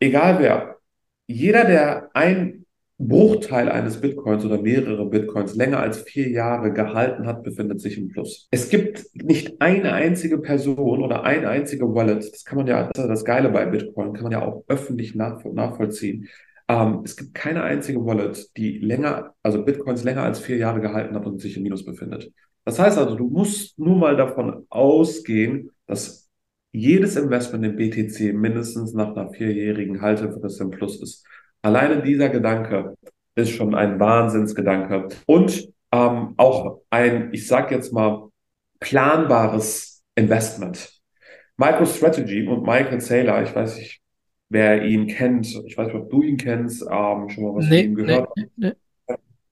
egal 0.00 0.38
wer, 0.40 0.76
jeder, 1.26 1.64
der 1.64 2.10
ein 2.14 2.65
Bruchteil 2.98 3.68
eines 3.68 4.00
Bitcoins 4.00 4.44
oder 4.44 4.60
mehrere 4.60 5.04
Bitcoins 5.06 5.54
länger 5.54 5.80
als 5.80 5.98
vier 5.98 6.30
Jahre 6.30 6.72
gehalten 6.72 7.26
hat, 7.26 7.42
befindet 7.42 7.80
sich 7.80 7.98
im 7.98 8.08
Plus. 8.08 8.48
Es 8.50 8.70
gibt 8.70 9.04
nicht 9.14 9.60
eine 9.60 9.92
einzige 9.92 10.38
Person 10.38 11.02
oder 11.02 11.24
eine 11.24 11.48
einzige 11.48 11.94
Wallet, 11.94 12.32
das 12.32 12.44
kann 12.44 12.56
man 12.56 12.66
ja, 12.66 12.90
das 12.92 13.04
ist 13.04 13.10
das 13.10 13.24
Geile 13.24 13.50
bei 13.50 13.66
Bitcoin, 13.66 14.14
kann 14.14 14.22
man 14.22 14.32
ja 14.32 14.42
auch 14.42 14.64
öffentlich 14.68 15.14
nachvollziehen. 15.14 16.28
Ähm, 16.68 17.02
es 17.04 17.16
gibt 17.16 17.34
keine 17.34 17.62
einzige 17.62 18.04
Wallet, 18.04 18.56
die 18.56 18.78
länger, 18.78 19.34
also 19.42 19.62
Bitcoins 19.64 20.02
länger 20.02 20.22
als 20.22 20.40
vier 20.40 20.56
Jahre 20.56 20.80
gehalten 20.80 21.14
hat 21.14 21.26
und 21.26 21.40
sich 21.40 21.56
im 21.56 21.62
Minus 21.64 21.84
befindet. 21.84 22.32
Das 22.64 22.78
heißt 22.78 22.98
also, 22.98 23.14
du 23.14 23.28
musst 23.28 23.78
nur 23.78 23.96
mal 23.96 24.16
davon 24.16 24.66
ausgehen, 24.70 25.70
dass 25.86 26.28
jedes 26.72 27.16
Investment 27.16 27.64
in 27.64 27.76
BTC 27.76 28.34
mindestens 28.34 28.92
nach 28.92 29.14
einer 29.14 29.30
vierjährigen 29.30 30.00
Haltefrist 30.00 30.60
im 30.60 30.70
Plus 30.70 31.00
ist. 31.00 31.24
Alleine 31.66 32.00
dieser 32.00 32.28
Gedanke 32.28 32.96
ist 33.34 33.50
schon 33.50 33.74
ein 33.74 33.98
Wahnsinnsgedanke 33.98 35.08
und 35.26 35.68
ähm, 35.90 36.34
auch 36.36 36.82
ein, 36.90 37.30
ich 37.32 37.48
sag 37.48 37.72
jetzt 37.72 37.92
mal, 37.92 38.28
planbares 38.78 40.04
Investment. 40.14 40.92
MicroStrategy 41.56 42.46
und 42.46 42.62
Michael 42.62 43.00
Saylor, 43.00 43.42
ich 43.42 43.52
weiß 43.52 43.78
nicht, 43.78 44.00
wer 44.48 44.84
ihn 44.84 45.08
kennt, 45.08 45.60
ich 45.66 45.76
weiß 45.76 45.88
nicht, 45.88 45.96
ob 45.96 46.08
du 46.08 46.22
ihn 46.22 46.36
kennst, 46.36 46.82
ähm, 46.82 47.28
schon 47.30 47.42
mal 47.42 47.56
was 47.56 47.68
nee, 47.68 47.82
von 47.82 47.90
ihm 47.90 47.94
gehört. 47.96 48.28
Nee, 48.36 48.46
nee. 48.54 48.72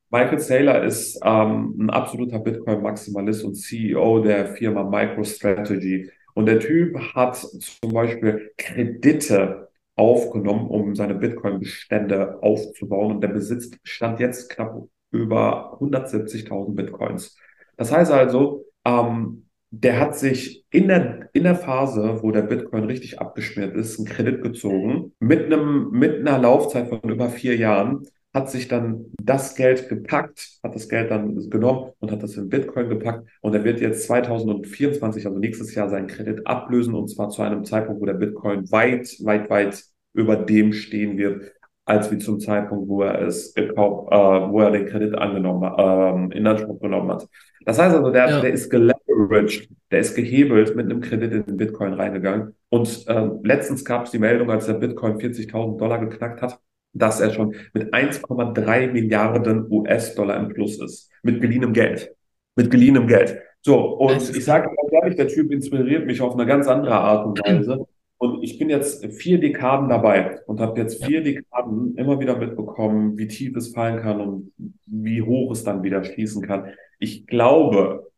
Michael 0.08 0.38
Saylor 0.38 0.84
ist 0.84 1.18
ähm, 1.24 1.74
ein 1.80 1.90
absoluter 1.90 2.38
Bitcoin-Maximalist 2.38 3.42
und 3.42 3.56
CEO 3.56 4.22
der 4.22 4.54
Firma 4.54 4.84
MicroStrategy. 4.84 6.12
Und 6.34 6.46
der 6.46 6.60
Typ 6.60 6.96
hat 6.96 7.34
zum 7.34 7.92
Beispiel 7.92 8.52
Kredite 8.56 9.64
aufgenommen, 9.96 10.68
um 10.68 10.94
seine 10.94 11.14
Bitcoin-Bestände 11.14 12.42
aufzubauen. 12.42 13.16
Und 13.16 13.20
der 13.20 13.28
besitzt, 13.28 13.78
stand 13.84 14.20
jetzt 14.20 14.50
knapp 14.50 14.88
über 15.10 15.78
170.000 15.80 16.74
Bitcoins. 16.74 17.36
Das 17.76 17.92
heißt 17.92 18.10
also, 18.10 18.66
ähm, 18.84 19.48
der 19.70 19.98
hat 19.98 20.16
sich 20.16 20.64
in 20.70 20.88
der, 20.88 21.28
in 21.32 21.44
der 21.44 21.56
Phase, 21.56 22.22
wo 22.22 22.30
der 22.30 22.42
Bitcoin 22.42 22.84
richtig 22.84 23.20
abgeschmiert 23.20 23.74
ist, 23.74 23.98
einen 23.98 24.06
Kredit 24.06 24.42
gezogen 24.42 25.12
mit 25.18 25.46
einem, 25.46 25.90
mit 25.90 26.20
einer 26.20 26.38
Laufzeit 26.38 26.88
von 26.88 27.00
über 27.02 27.28
vier 27.28 27.56
Jahren 27.56 28.06
hat 28.34 28.50
sich 28.50 28.66
dann 28.66 29.06
das 29.22 29.54
Geld 29.54 29.88
gepackt, 29.88 30.58
hat 30.62 30.74
das 30.74 30.88
Geld 30.88 31.10
dann 31.10 31.48
genommen 31.48 31.92
und 32.00 32.10
hat 32.10 32.22
das 32.22 32.36
in 32.36 32.48
Bitcoin 32.48 32.88
gepackt 32.88 33.28
und 33.40 33.54
er 33.54 33.62
wird 33.64 33.80
jetzt 33.80 34.06
2024, 34.06 35.24
also 35.26 35.38
nächstes 35.38 35.74
Jahr, 35.74 35.88
seinen 35.88 36.08
Kredit 36.08 36.46
ablösen 36.46 36.94
und 36.94 37.08
zwar 37.08 37.30
zu 37.30 37.42
einem 37.42 37.64
Zeitpunkt, 37.64 38.00
wo 38.02 38.06
der 38.06 38.14
Bitcoin 38.14 38.70
weit, 38.72 39.08
weit, 39.22 39.48
weit 39.50 39.84
über 40.14 40.36
dem 40.36 40.72
stehen 40.72 41.16
wird, 41.16 41.52
als 41.84 42.10
wie 42.10 42.18
zum 42.18 42.40
Zeitpunkt, 42.40 42.88
wo 42.88 43.02
er 43.02 43.22
es 43.22 43.54
gekauft, 43.54 44.10
äh, 44.10 44.16
wo 44.16 44.60
er 44.60 44.70
den 44.72 44.86
Kredit 44.86 45.14
angenommen, 45.14 46.30
äh, 46.32 46.36
in 46.36 46.46
Anspruch 46.46 46.80
genommen 46.80 47.12
hat. 47.12 47.28
Das 47.66 47.78
heißt 47.78 47.94
also, 47.94 48.10
der, 48.10 48.28
Ja. 48.28 48.40
der 48.40 48.52
ist 48.52 48.68
geleveraged, 48.70 49.68
der 49.90 50.00
ist 50.00 50.14
gehebelt 50.14 50.74
mit 50.76 50.86
einem 50.86 51.00
Kredit 51.00 51.32
in 51.32 51.44
den 51.46 51.56
Bitcoin 51.56 51.92
reingegangen. 51.94 52.54
Und 52.68 53.04
ähm, 53.08 53.40
letztens 53.44 53.84
gab 53.84 54.06
es 54.06 54.10
die 54.10 54.18
Meldung, 54.18 54.50
als 54.50 54.66
der 54.66 54.74
Bitcoin 54.74 55.18
40.000 55.18 55.78
Dollar 55.78 55.98
geknackt 55.98 56.42
hat, 56.42 56.58
dass 56.94 57.20
er 57.20 57.32
schon 57.32 57.54
mit 57.72 57.92
1,3 57.92 58.92
Milliarden 58.92 59.70
US-Dollar 59.70 60.36
im 60.36 60.48
Plus 60.48 60.80
ist. 60.80 61.10
Mit 61.22 61.40
geliehenem 61.40 61.72
Geld. 61.72 62.14
Mit 62.56 62.70
geliehenem 62.70 63.06
Geld. 63.06 63.38
So, 63.62 63.78
und 63.96 64.36
ich 64.36 64.44
sage 64.44 64.66
ganz 64.66 64.92
ehrlich, 64.92 65.16
der 65.16 65.28
Typ 65.28 65.50
inspiriert 65.50 66.06
mich 66.06 66.20
auf 66.20 66.34
eine 66.34 66.46
ganz 66.46 66.68
andere 66.68 66.94
Art 66.94 67.26
und 67.26 67.40
Weise. 67.40 67.86
Und 68.18 68.42
ich 68.42 68.58
bin 68.58 68.70
jetzt 68.70 69.04
vier 69.06 69.40
Dekaden 69.40 69.88
dabei 69.88 70.40
und 70.46 70.60
habe 70.60 70.80
jetzt 70.80 71.04
vier 71.04 71.22
Dekaden 71.22 71.96
immer 71.96 72.20
wieder 72.20 72.36
mitbekommen, 72.38 73.18
wie 73.18 73.26
tief 73.26 73.56
es 73.56 73.74
fallen 73.74 74.00
kann 74.00 74.20
und 74.20 74.52
wie 74.86 75.22
hoch 75.22 75.50
es 75.50 75.64
dann 75.64 75.82
wieder 75.82 76.04
schließen 76.04 76.42
kann. 76.42 76.68
Ich 76.98 77.26
glaube, 77.26 78.10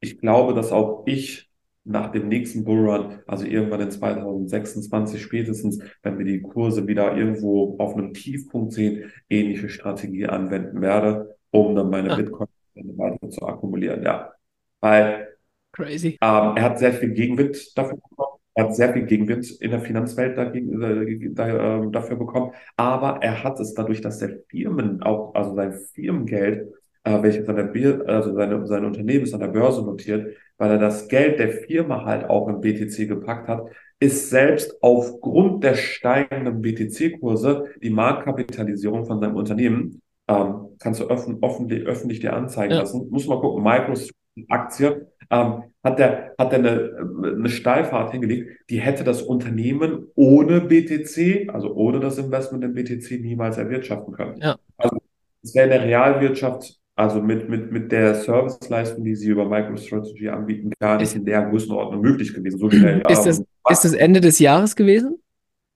ich 0.00 0.18
glaube, 0.18 0.54
dass 0.54 0.70
auch 0.72 1.04
ich 1.06 1.51
nach 1.84 2.12
dem 2.12 2.28
nächsten 2.28 2.64
Bullrun, 2.64 3.18
also 3.26 3.44
irgendwann 3.44 3.80
in 3.80 3.90
2026 3.90 5.20
spätestens, 5.22 5.82
wenn 6.02 6.18
wir 6.18 6.24
die 6.24 6.40
Kurse 6.42 6.86
wieder 6.86 7.16
irgendwo 7.16 7.76
auf 7.78 7.94
einem 7.94 8.14
Tiefpunkt 8.14 8.72
sehen, 8.72 9.10
ähnliche 9.28 9.68
Strategie 9.68 10.26
anwenden 10.26 10.80
werde, 10.80 11.36
um 11.50 11.74
dann 11.74 11.90
meine 11.90 12.10
Ah. 12.10 12.16
Bitcoin 12.16 12.48
weiter 12.74 13.28
zu 13.30 13.42
akkumulieren. 13.46 14.02
Ja, 14.02 14.32
weil 14.80 15.28
Crazy. 15.72 16.18
ähm, 16.20 16.56
er 16.56 16.62
hat 16.62 16.78
sehr 16.78 16.92
viel 16.92 17.10
Gegenwind 17.10 17.76
dafür 17.76 17.96
bekommen. 17.96 18.38
Er 18.54 18.64
hat 18.64 18.76
sehr 18.76 18.92
viel 18.92 19.04
Gegenwind 19.06 19.50
in 19.62 19.70
der 19.70 19.80
Finanzwelt 19.80 20.36
dagegen, 20.36 20.82
äh, 20.82 21.30
da, 21.32 21.78
ähm, 21.78 21.90
dafür 21.92 22.16
bekommen. 22.16 22.52
Aber 22.76 23.22
er 23.22 23.42
hat 23.42 23.58
es 23.60 23.72
dadurch, 23.74 24.02
dass 24.02 24.18
der 24.18 24.40
Firmen 24.48 25.02
auch, 25.02 25.34
also 25.34 25.54
sein 25.54 25.72
Firmengeld, 25.94 26.70
äh, 27.04 27.22
welches 27.22 27.48
an 27.48 27.56
der, 27.56 27.64
Bier, 27.64 28.04
also 28.06 28.34
seine, 28.34 28.66
sein 28.66 28.84
Unternehmen 28.84 29.24
ist 29.24 29.34
an 29.34 29.40
der 29.40 29.48
Börse 29.48 29.82
notiert, 29.82 30.36
weil 30.58 30.70
er 30.70 30.78
das 30.78 31.08
Geld 31.08 31.38
der 31.38 31.50
Firma 31.50 32.04
halt 32.04 32.28
auch 32.28 32.48
im 32.48 32.60
BTC 32.60 33.08
gepackt 33.08 33.48
hat, 33.48 33.64
ist 33.98 34.30
selbst 34.30 34.76
aufgrund 34.82 35.64
der 35.64 35.74
steigenden 35.74 36.60
BTC-Kurse 36.62 37.66
die 37.82 37.90
Marktkapitalisierung 37.90 39.06
von 39.06 39.20
seinem 39.20 39.36
Unternehmen, 39.36 40.00
ähm, 40.28 40.68
kannst 40.78 41.00
du 41.00 41.08
öffn, 41.08 41.38
öffentlich, 41.42 41.86
öffentlich 41.86 42.20
dir 42.20 42.34
anzeigen 42.34 42.72
Ja. 42.74 42.80
lassen. 42.80 43.08
Muss 43.10 43.26
mal 43.26 43.40
gucken, 43.40 43.62
Microsoft 43.62 44.12
Aktie, 44.48 45.08
ähm, 45.30 45.64
hat 45.84 45.98
der, 45.98 46.34
hat 46.38 46.52
der 46.52 46.58
eine, 46.60 47.34
eine 47.36 47.48
Steilfahrt 47.48 48.12
hingelegt, 48.12 48.50
die 48.70 48.80
hätte 48.80 49.04
das 49.04 49.22
Unternehmen 49.22 50.06
ohne 50.14 50.60
BTC, 50.60 51.48
also 51.52 51.74
ohne 51.74 52.00
das 52.00 52.18
Investment 52.18 52.64
in 52.64 52.74
BTC 52.74 53.20
niemals 53.20 53.58
erwirtschaften 53.58 54.14
können. 54.14 54.40
Ja. 54.40 54.56
Also 54.76 54.98
es 55.42 55.54
wäre 55.54 55.64
in 55.66 55.70
der 55.70 55.82
Realwirtschaft, 55.84 56.78
also 57.02 57.20
mit, 57.22 57.48
mit, 57.48 57.70
mit 57.72 57.92
der 57.92 58.14
Serviceleistung, 58.14 59.04
die 59.04 59.14
sie 59.14 59.28
über 59.30 59.44
MicroStrategy 59.48 60.28
anbieten, 60.28 60.70
gar 60.80 60.96
nicht 60.96 61.04
Ist- 61.04 61.16
in 61.16 61.24
der 61.24 61.42
Größenordnung 61.46 62.00
möglich 62.00 62.32
gewesen. 62.34 62.58
So 62.58 62.70
schnell. 62.70 63.02
Ist 63.08 63.24
das- 63.24 63.38
ähm, 63.40 63.46
Ist 63.70 63.84
das 63.84 63.92
Ende 63.92 64.20
des 64.20 64.38
Jahres 64.38 64.74
gewesen? 64.76 65.22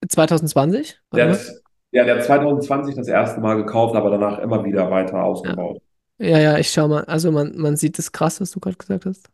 2020? 0.08 1.00
Warte 1.10 1.26
der, 1.26 1.32
hat- 1.34 1.62
ja, 1.92 2.04
der 2.04 2.16
hat 2.16 2.24
2020 2.24 2.94
das 2.94 3.08
erste 3.08 3.40
Mal 3.40 3.54
gekauft, 3.56 3.94
aber 3.96 4.10
danach 4.10 4.38
immer 4.38 4.64
wieder 4.64 4.90
weiter 4.90 5.22
ausgebaut. 5.22 5.80
Ja, 6.18 6.38
ja, 6.38 6.58
ich 6.58 6.70
schau 6.70 6.88
mal. 6.88 7.04
Also 7.04 7.30
man, 7.30 7.56
man 7.56 7.76
sieht 7.76 7.98
das 7.98 8.10
krass, 8.12 8.40
was 8.40 8.50
du 8.50 8.60
gerade 8.60 8.76
gesagt 8.76 9.04
hast. 9.06 9.28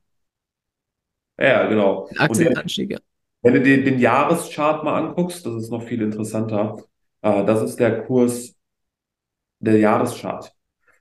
Ja, 1.39 1.47
ja, 1.47 1.67
genau. 1.69 2.09
Aktienanstieg, 2.19 2.93
ja. 2.93 2.99
Wenn 3.43 3.55
du 3.55 3.63
dir 3.63 3.83
den 3.83 3.99
Jahreschart 3.99 4.85
mal 4.85 5.03
anguckst, 5.03 5.45
das 5.47 5.55
ist 5.55 5.71
noch 5.71 5.83
viel 5.83 6.03
interessanter. 6.03 6.77
Äh, 7.23 7.45
das 7.45 7.63
ist 7.63 7.79
der 7.81 8.03
Kurs, 8.05 8.55
der 9.59 9.79
Jahreschart. 9.79 10.53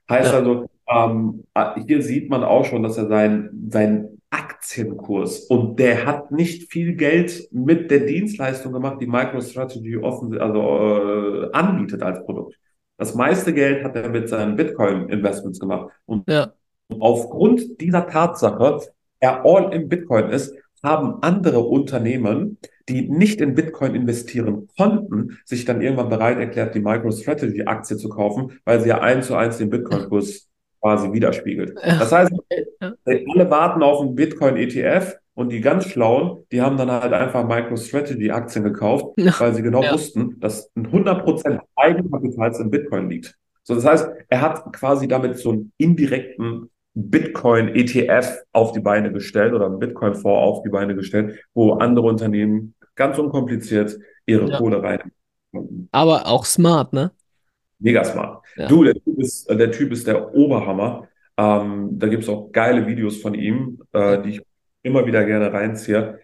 Heißt 0.08 0.32
Ja. 0.32 0.38
also, 0.38 0.68
ähm, 0.94 1.44
äh, 1.54 1.80
hier 1.86 2.02
sieht 2.02 2.30
man 2.30 2.44
auch 2.44 2.64
schon, 2.64 2.82
dass 2.82 2.96
er 2.96 3.08
seinen 3.08 3.68
sein 3.70 4.20
Aktienkurs 4.30 5.40
und 5.40 5.78
der 5.78 6.06
hat 6.06 6.32
nicht 6.32 6.72
viel 6.72 6.94
Geld 6.94 7.48
mit 7.52 7.90
der 7.90 8.00
Dienstleistung 8.00 8.72
gemacht, 8.72 8.96
die 9.00 9.06
MicroStrategy 9.06 9.98
offen, 9.98 10.38
also 10.38 10.60
äh, 10.60 11.52
anbietet 11.52 12.02
als 12.02 12.24
Produkt. 12.24 12.58
Das 12.96 13.14
meiste 13.14 13.52
Geld 13.52 13.84
hat 13.84 13.94
er 13.96 14.08
mit 14.08 14.28
seinen 14.28 14.56
Bitcoin-Investments 14.56 15.58
gemacht. 15.58 15.90
Und 16.06 16.28
Ja, 16.30 16.52
aufgrund 16.98 17.80
dieser 17.80 18.06
Tatsache, 18.06 18.80
er 19.20 19.44
all 19.44 19.72
in 19.74 19.88
Bitcoin 19.88 20.30
ist, 20.30 20.54
haben 20.82 21.22
andere 21.22 21.60
Unternehmen, 21.60 22.58
die 22.88 23.08
nicht 23.08 23.40
in 23.40 23.54
Bitcoin 23.54 23.94
investieren 23.94 24.68
konnten, 24.76 25.38
sich 25.44 25.64
dann 25.64 25.82
irgendwann 25.82 26.08
bereit 26.08 26.38
erklärt, 26.38 26.74
die 26.74 26.80
MicroStrategy-Aktie 26.80 27.96
zu 27.96 28.08
kaufen, 28.08 28.58
weil 28.64 28.80
sie 28.80 28.88
ja 28.88 29.00
eins 29.00 29.26
zu 29.28 29.36
eins 29.36 29.58
den 29.58 29.70
Bitcoin-Kurs 29.70 30.48
quasi 30.82 31.12
widerspiegelt. 31.12 31.76
Das 31.82 32.12
heißt, 32.12 32.32
alle 32.80 33.50
warten 33.50 33.82
auf 33.82 34.00
einen 34.00 34.14
Bitcoin-ETF 34.14 35.16
und 35.34 35.50
die 35.50 35.60
ganz 35.60 35.86
Schlauen, 35.86 36.44
die 36.52 36.60
haben 36.60 36.76
dann 36.76 36.90
halt 36.90 37.12
einfach 37.12 37.46
MicroStrategy-Aktien 37.48 38.64
gekauft, 38.64 39.06
weil 39.38 39.54
sie 39.54 39.62
genau 39.62 39.82
Ja. 39.82 39.92
wussten, 39.94 40.38
dass 40.40 40.70
ein 40.76 40.86
100% 40.92 41.60
Eigenkapitals 41.76 42.58
in 42.60 42.70
Bitcoin 42.70 43.08
liegt. 43.08 43.34
So, 43.62 43.74
das 43.74 43.86
heißt, 43.86 44.10
er 44.28 44.40
hat 44.40 44.72
quasi 44.72 45.06
damit 45.08 45.38
so 45.38 45.52
einen 45.52 45.72
indirekten 45.78 46.68
Bitcoin-ETF 46.94 48.42
auf 48.52 48.72
die 48.72 48.80
Beine 48.80 49.12
gestellt 49.12 49.54
oder 49.54 49.66
einen 49.66 49.78
Bitcoin-Fonds 49.78 50.26
auf 50.26 50.62
die 50.62 50.68
Beine 50.68 50.94
gestellt, 50.94 51.40
wo 51.54 51.74
andere 51.74 52.06
Unternehmen 52.06 52.74
ganz 52.96 53.18
unkompliziert 53.18 53.96
ihre 54.26 54.50
Ja. 54.50 54.58
Kohle 54.58 54.82
rein. 54.82 55.12
konnten. 55.52 55.88
aber 55.92 56.26
auch 56.26 56.44
smart, 56.44 56.92
ne? 56.92 57.10
Mega 57.82 58.04
smart. 58.04 58.44
Ja. 58.56 58.68
Du, 58.68 58.84
der 58.84 58.94
Typ 58.94 59.18
ist, 59.18 59.50
der 59.50 59.70
Typ 59.70 59.92
ist 59.92 60.06
der 60.06 60.34
Oberhammer. 60.34 61.08
Ähm, 61.36 61.98
da 61.98 62.08
gibt's 62.08 62.28
auch 62.28 62.52
geile 62.52 62.86
Videos 62.86 63.18
von 63.18 63.34
ihm, 63.34 63.82
äh, 63.92 64.22
die 64.22 64.30
ich 64.30 64.42
immer 64.82 65.06
wieder 65.06 65.24
gerne 65.24 65.52
reinziehe. 65.52 66.20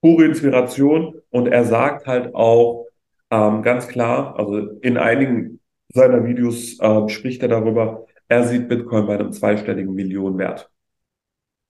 Pure 0.00 0.24
Inspiration 0.24 1.20
und 1.30 1.48
er 1.48 1.64
sagt 1.64 2.06
halt 2.06 2.34
auch 2.34 2.86
ähm, 3.30 3.62
ganz 3.62 3.88
klar, 3.88 4.38
also 4.38 4.58
in 4.80 4.96
einigen 4.96 5.60
seiner 5.88 6.24
Videos 6.24 6.78
ähm, 6.80 7.08
spricht 7.08 7.42
er 7.42 7.48
darüber, 7.48 8.06
er 8.28 8.44
sieht 8.44 8.68
Bitcoin 8.68 9.06
bei 9.06 9.14
einem 9.14 9.32
zweistelligen 9.32 9.94
Millionenwert. 9.94 10.70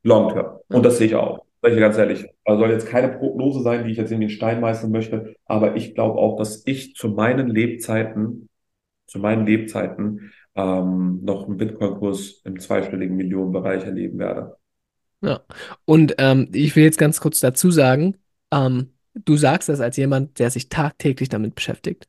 Long 0.02 0.32
term. 0.32 0.58
Und 0.68 0.84
das 0.84 0.98
sehe 0.98 1.06
ich 1.08 1.14
auch. 1.14 1.44
Sag 1.60 1.70
ich 1.70 1.76
dir 1.76 1.80
ganz 1.80 1.98
ehrlich. 1.98 2.26
Also 2.44 2.60
soll 2.60 2.70
jetzt 2.70 2.86
keine 2.86 3.08
Prognose 3.08 3.62
sein, 3.62 3.84
die 3.84 3.90
ich 3.90 3.96
jetzt 3.96 4.12
in 4.12 4.20
den 4.20 4.30
Stein 4.30 4.60
meißeln 4.60 4.92
möchte, 4.92 5.34
aber 5.46 5.76
ich 5.76 5.94
glaube 5.94 6.18
auch, 6.18 6.36
dass 6.36 6.62
ich 6.66 6.94
zu 6.94 7.08
meinen 7.08 7.48
Lebzeiten, 7.48 8.47
zu 9.08 9.18
meinen 9.18 9.46
Lebzeiten 9.46 10.32
ähm, 10.54 11.20
noch 11.24 11.46
einen 11.46 11.56
Bitcoin-Kurs 11.56 12.42
im 12.44 12.60
zweistelligen 12.60 13.16
Millionenbereich 13.16 13.84
erleben 13.84 14.18
werde. 14.18 14.56
Und 15.84 16.14
ähm, 16.18 16.48
ich 16.52 16.76
will 16.76 16.84
jetzt 16.84 16.98
ganz 16.98 17.20
kurz 17.20 17.40
dazu 17.40 17.70
sagen, 17.70 18.16
ähm, 18.52 18.94
du 19.14 19.36
sagst 19.36 19.68
das 19.68 19.80
als 19.80 19.96
jemand, 19.96 20.38
der 20.38 20.50
sich 20.50 20.68
tagtäglich 20.68 21.28
damit 21.28 21.54
beschäftigt. 21.54 22.08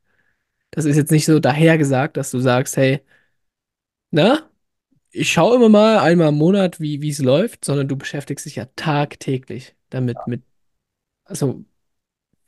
Das 0.72 0.86
ist 0.86 0.98
jetzt 0.98 1.12
nicht 1.12 1.26
so 1.26 1.40
dahergesagt, 1.40 2.18
dass 2.18 2.32
du 2.32 2.40
sagst, 2.40 2.78
hey, 2.78 3.02
na, 4.12 4.50
ich 5.12 5.32
schaue 5.32 5.56
immer 5.56 5.70
mal 5.70 6.00
einmal 6.00 6.30
im 6.30 6.36
Monat, 6.36 6.80
wie 6.80 7.02
wie 7.02 7.10
es 7.10 7.20
läuft, 7.20 7.66
sondern 7.66 7.88
du 7.88 7.98
beschäftigst 7.98 8.46
dich 8.46 8.58
ja 8.58 8.66
tagtäglich 8.76 9.76
damit, 9.90 10.18
mit, 10.28 10.44
also 11.26 11.66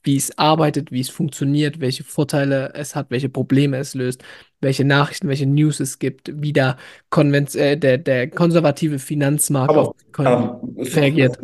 wie 0.03 0.17
es 0.17 0.37
arbeitet, 0.37 0.91
wie 0.91 1.01
es 1.01 1.09
funktioniert, 1.09 1.79
welche 1.79 2.03
Vorteile 2.03 2.73
es 2.73 2.95
hat, 2.95 3.11
welche 3.11 3.29
Probleme 3.29 3.77
es 3.77 3.93
löst, 3.93 4.23
welche 4.59 4.85
Nachrichten, 4.85 5.27
welche 5.27 5.45
News 5.45 5.79
es 5.79 5.99
gibt, 5.99 6.31
wie 6.41 6.53
der, 6.53 6.77
Konvenz 7.09 7.55
äh, 7.55 7.77
der, 7.77 7.97
der 7.97 8.29
konservative 8.29 8.99
Finanzmarkt 8.99 9.71
Aber, 9.71 9.89
auf 9.89 9.95
Bitcoin 9.97 10.27
Ähm, 10.27 10.77
reagiert. 10.77 11.39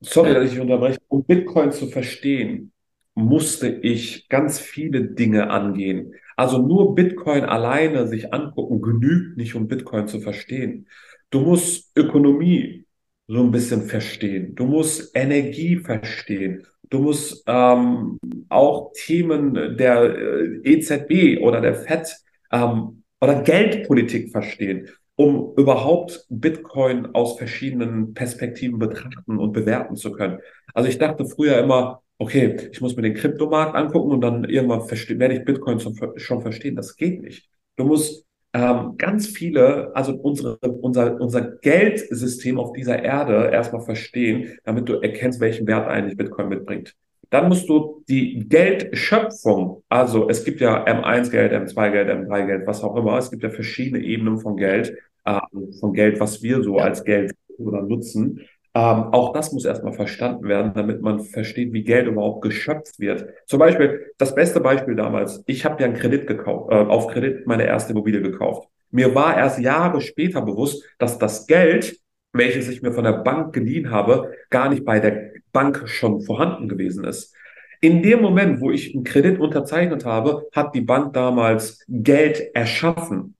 Sorry, 0.00 0.34
dass 0.34 0.52
ich 0.52 0.58
unterbreche. 0.58 0.98
Um 1.08 1.24
Bitcoin 1.24 1.70
zu 1.72 1.86
verstehen, 1.86 2.72
musste 3.14 3.68
ich 3.68 4.28
ganz 4.28 4.58
viele 4.58 5.04
Dinge 5.04 5.50
angehen. 5.50 6.14
Also 6.36 6.58
nur 6.58 6.94
Bitcoin 6.94 7.44
alleine 7.44 8.08
sich 8.08 8.32
angucken, 8.32 8.80
genügt 8.80 9.36
nicht, 9.36 9.54
um 9.54 9.68
Bitcoin 9.68 10.08
zu 10.08 10.20
verstehen. 10.20 10.88
Du 11.30 11.40
musst 11.40 11.96
Ökonomie 11.96 12.86
so 13.28 13.42
ein 13.42 13.50
bisschen 13.50 13.82
verstehen. 13.82 14.54
Du 14.54 14.66
musst 14.66 15.14
Energie 15.14 15.76
verstehen. 15.76 16.66
Du 16.92 17.00
musst 17.00 17.42
ähm, 17.46 18.18
auch 18.50 18.92
Themen 18.92 19.54
der 19.78 20.14
äh, 20.14 20.60
EZB 20.62 21.40
oder 21.40 21.62
der 21.62 21.74
FED 21.74 22.14
ähm, 22.52 23.02
oder 23.20 23.42
Geldpolitik 23.42 24.30
verstehen 24.30 24.88
um 25.14 25.52
überhaupt 25.56 26.26
Bitcoin 26.30 27.14
aus 27.14 27.36
verschiedenen 27.36 28.14
Perspektiven 28.14 28.78
betrachten 28.78 29.38
und 29.38 29.52
bewerten 29.52 29.94
zu 29.96 30.12
können. 30.12 30.38
Also 30.74 30.88
ich 30.88 30.98
dachte 30.98 31.26
früher 31.26 31.58
immer, 31.58 32.02
okay, 32.18 32.70
ich 32.72 32.80
muss 32.80 32.96
mir 32.96 33.02
den 33.02 33.14
Kryptomarkt 33.14 33.74
angucken 33.74 34.10
und 34.10 34.20
dann 34.20 34.44
irgendwann 34.44 34.80
werde 34.80 35.34
ich 35.34 35.44
Bitcoin 35.44 35.80
schon 35.80 36.42
verstehen. 36.42 36.76
Das 36.76 36.96
geht 36.96 37.22
nicht. 37.22 37.48
Du 37.76 37.84
musst 37.84 38.24
ähm, 38.54 38.96
ganz 38.98 39.28
viele, 39.28 39.94
also 39.94 40.14
unsere, 40.14 40.58
unser, 40.58 41.20
unser 41.20 41.40
Geldsystem 41.40 42.58
auf 42.58 42.72
dieser 42.72 43.02
Erde 43.02 43.50
erstmal 43.50 43.82
verstehen, 43.82 44.58
damit 44.64 44.88
du 44.88 45.00
erkennst, 45.00 45.40
welchen 45.40 45.66
Wert 45.66 45.88
eigentlich 45.88 46.16
Bitcoin 46.16 46.48
mitbringt. 46.48 46.94
Dann 47.30 47.48
musst 47.48 47.66
du 47.68 48.04
die 48.08 48.46
Geldschöpfung, 48.46 49.82
also 49.88 50.28
es 50.28 50.44
gibt 50.44 50.60
ja 50.60 50.84
M1-Geld, 50.84 51.52
M2-Geld, 51.52 52.10
M3-Geld, 52.10 52.66
was 52.66 52.84
auch 52.84 52.94
immer, 52.94 53.16
es 53.16 53.30
gibt 53.30 53.42
ja 53.42 53.48
verschiedene 53.48 54.04
Ebenen 54.04 54.38
von 54.38 54.58
Geld, 54.58 54.94
äh, 55.24 55.40
von 55.80 55.94
Geld, 55.94 56.20
was 56.20 56.42
wir 56.42 56.62
so 56.62 56.76
als 56.76 57.04
Geld 57.04 57.34
oder 57.56 57.80
nutzen. 57.80 58.40
Ähm, 58.74 59.12
auch 59.12 59.34
das 59.34 59.52
muss 59.52 59.66
erstmal 59.66 59.92
verstanden 59.92 60.48
werden, 60.48 60.72
damit 60.74 61.02
man 61.02 61.20
versteht, 61.20 61.72
wie 61.74 61.84
Geld 61.84 62.06
überhaupt 62.06 62.42
geschöpft 62.42 62.98
wird. 62.98 63.28
Zum 63.46 63.58
Beispiel, 63.58 64.12
das 64.16 64.34
beste 64.34 64.60
Beispiel 64.60 64.94
damals, 64.94 65.42
ich 65.46 65.64
habe 65.66 65.80
ja 65.80 65.86
einen 65.86 65.96
Kredit 65.96 66.26
gekauft, 66.26 66.72
äh, 66.72 66.76
auf 66.76 67.08
Kredit 67.08 67.46
meine 67.46 67.66
erste 67.66 67.92
Immobilie 67.92 68.22
gekauft. 68.22 68.68
Mir 68.90 69.14
war 69.14 69.36
erst 69.36 69.58
Jahre 69.58 70.00
später 70.00 70.40
bewusst, 70.40 70.84
dass 70.98 71.18
das 71.18 71.46
Geld, 71.46 71.98
welches 72.32 72.68
ich 72.68 72.80
mir 72.80 72.92
von 72.92 73.04
der 73.04 73.12
Bank 73.12 73.52
geliehen 73.52 73.90
habe, 73.90 74.32
gar 74.48 74.70
nicht 74.70 74.84
bei 74.86 75.00
der 75.00 75.32
Bank 75.52 75.82
schon 75.86 76.22
vorhanden 76.22 76.68
gewesen 76.68 77.04
ist. 77.04 77.34
In 77.82 78.02
dem 78.02 78.22
Moment, 78.22 78.60
wo 78.60 78.70
ich 78.70 78.94
einen 78.94 79.04
Kredit 79.04 79.38
unterzeichnet 79.38 80.06
habe, 80.06 80.46
hat 80.54 80.74
die 80.74 80.80
Bank 80.80 81.12
damals 81.12 81.84
Geld 81.88 82.54
erschaffen. 82.54 83.34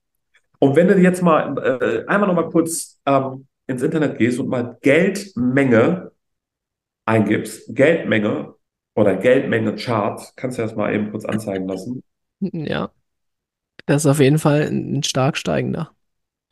Und 0.59 0.75
wenn 0.75 0.87
du 0.87 0.97
jetzt 0.97 1.23
mal 1.23 1.57
äh, 1.57 2.05
einmal 2.07 2.27
noch 2.27 2.35
mal 2.35 2.49
kurz 2.49 2.99
ähm, 3.05 3.47
ins 3.67 3.81
Internet 3.83 4.17
gehst 4.17 4.39
und 4.39 4.49
mal 4.49 4.77
Geldmenge 4.81 6.11
eingibst, 7.05 7.75
Geldmenge 7.75 8.55
oder 8.95 9.15
Geldmenge 9.17 9.75
Chart, 9.75 10.33
kannst 10.35 10.57
du 10.57 10.63
das 10.63 10.75
mal 10.75 10.93
eben 10.93 11.11
kurz 11.11 11.25
anzeigen 11.25 11.67
lassen. 11.67 12.03
Ja, 12.41 12.91
das 13.87 14.05
ist 14.05 14.11
auf 14.11 14.19
jeden 14.19 14.39
Fall 14.39 14.63
ein 14.71 15.03
stark 15.03 15.37
steigender. 15.37 15.95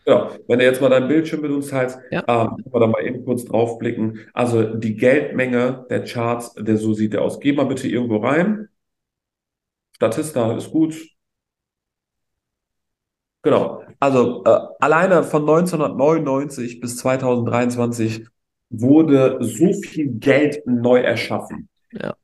Ja, 0.06 0.32
wenn 0.48 0.60
du 0.60 0.66
jetzt 0.66 0.82
mal 0.82 0.90
dein 0.90 1.08
Bildschirm 1.08 1.42
mit 1.42 1.52
uns 1.52 1.70
teilst, 1.70 2.00
Ja, 2.10 2.28
ähm, 2.28 2.48
können 2.64 2.74
wir 2.74 2.80
da 2.80 2.88
mal 2.88 3.06
eben 3.06 3.24
kurz 3.24 3.46
draufblicken. 3.46 4.20
Also 4.34 4.64
die 4.76 4.96
Geldmenge 4.96 5.86
der 5.90 6.04
Charts, 6.06 6.54
der 6.56 6.78
so 6.78 6.94
sieht 6.94 7.14
der 7.14 7.22
aus. 7.22 7.40
Geh 7.40 7.54
mal 7.54 7.66
bitte 7.66 7.88
irgendwo 7.88 8.18
rein. 8.18 8.68
Statista 9.96 10.58
ist 10.58 10.72
gut. 10.72 10.96
Genau. 13.44 13.84
Also 14.00 14.44
äh, 14.46 14.60
alleine 14.80 15.24
von 15.24 15.42
1999 15.42 16.80
bis 16.80 16.98
2023 16.98 18.26
wurde 18.70 19.38
so 19.42 19.74
viel 19.74 20.10
Geld 20.14 20.62
neu 20.66 21.02
erschaffen. 21.02 21.70
ja, 21.92 22.16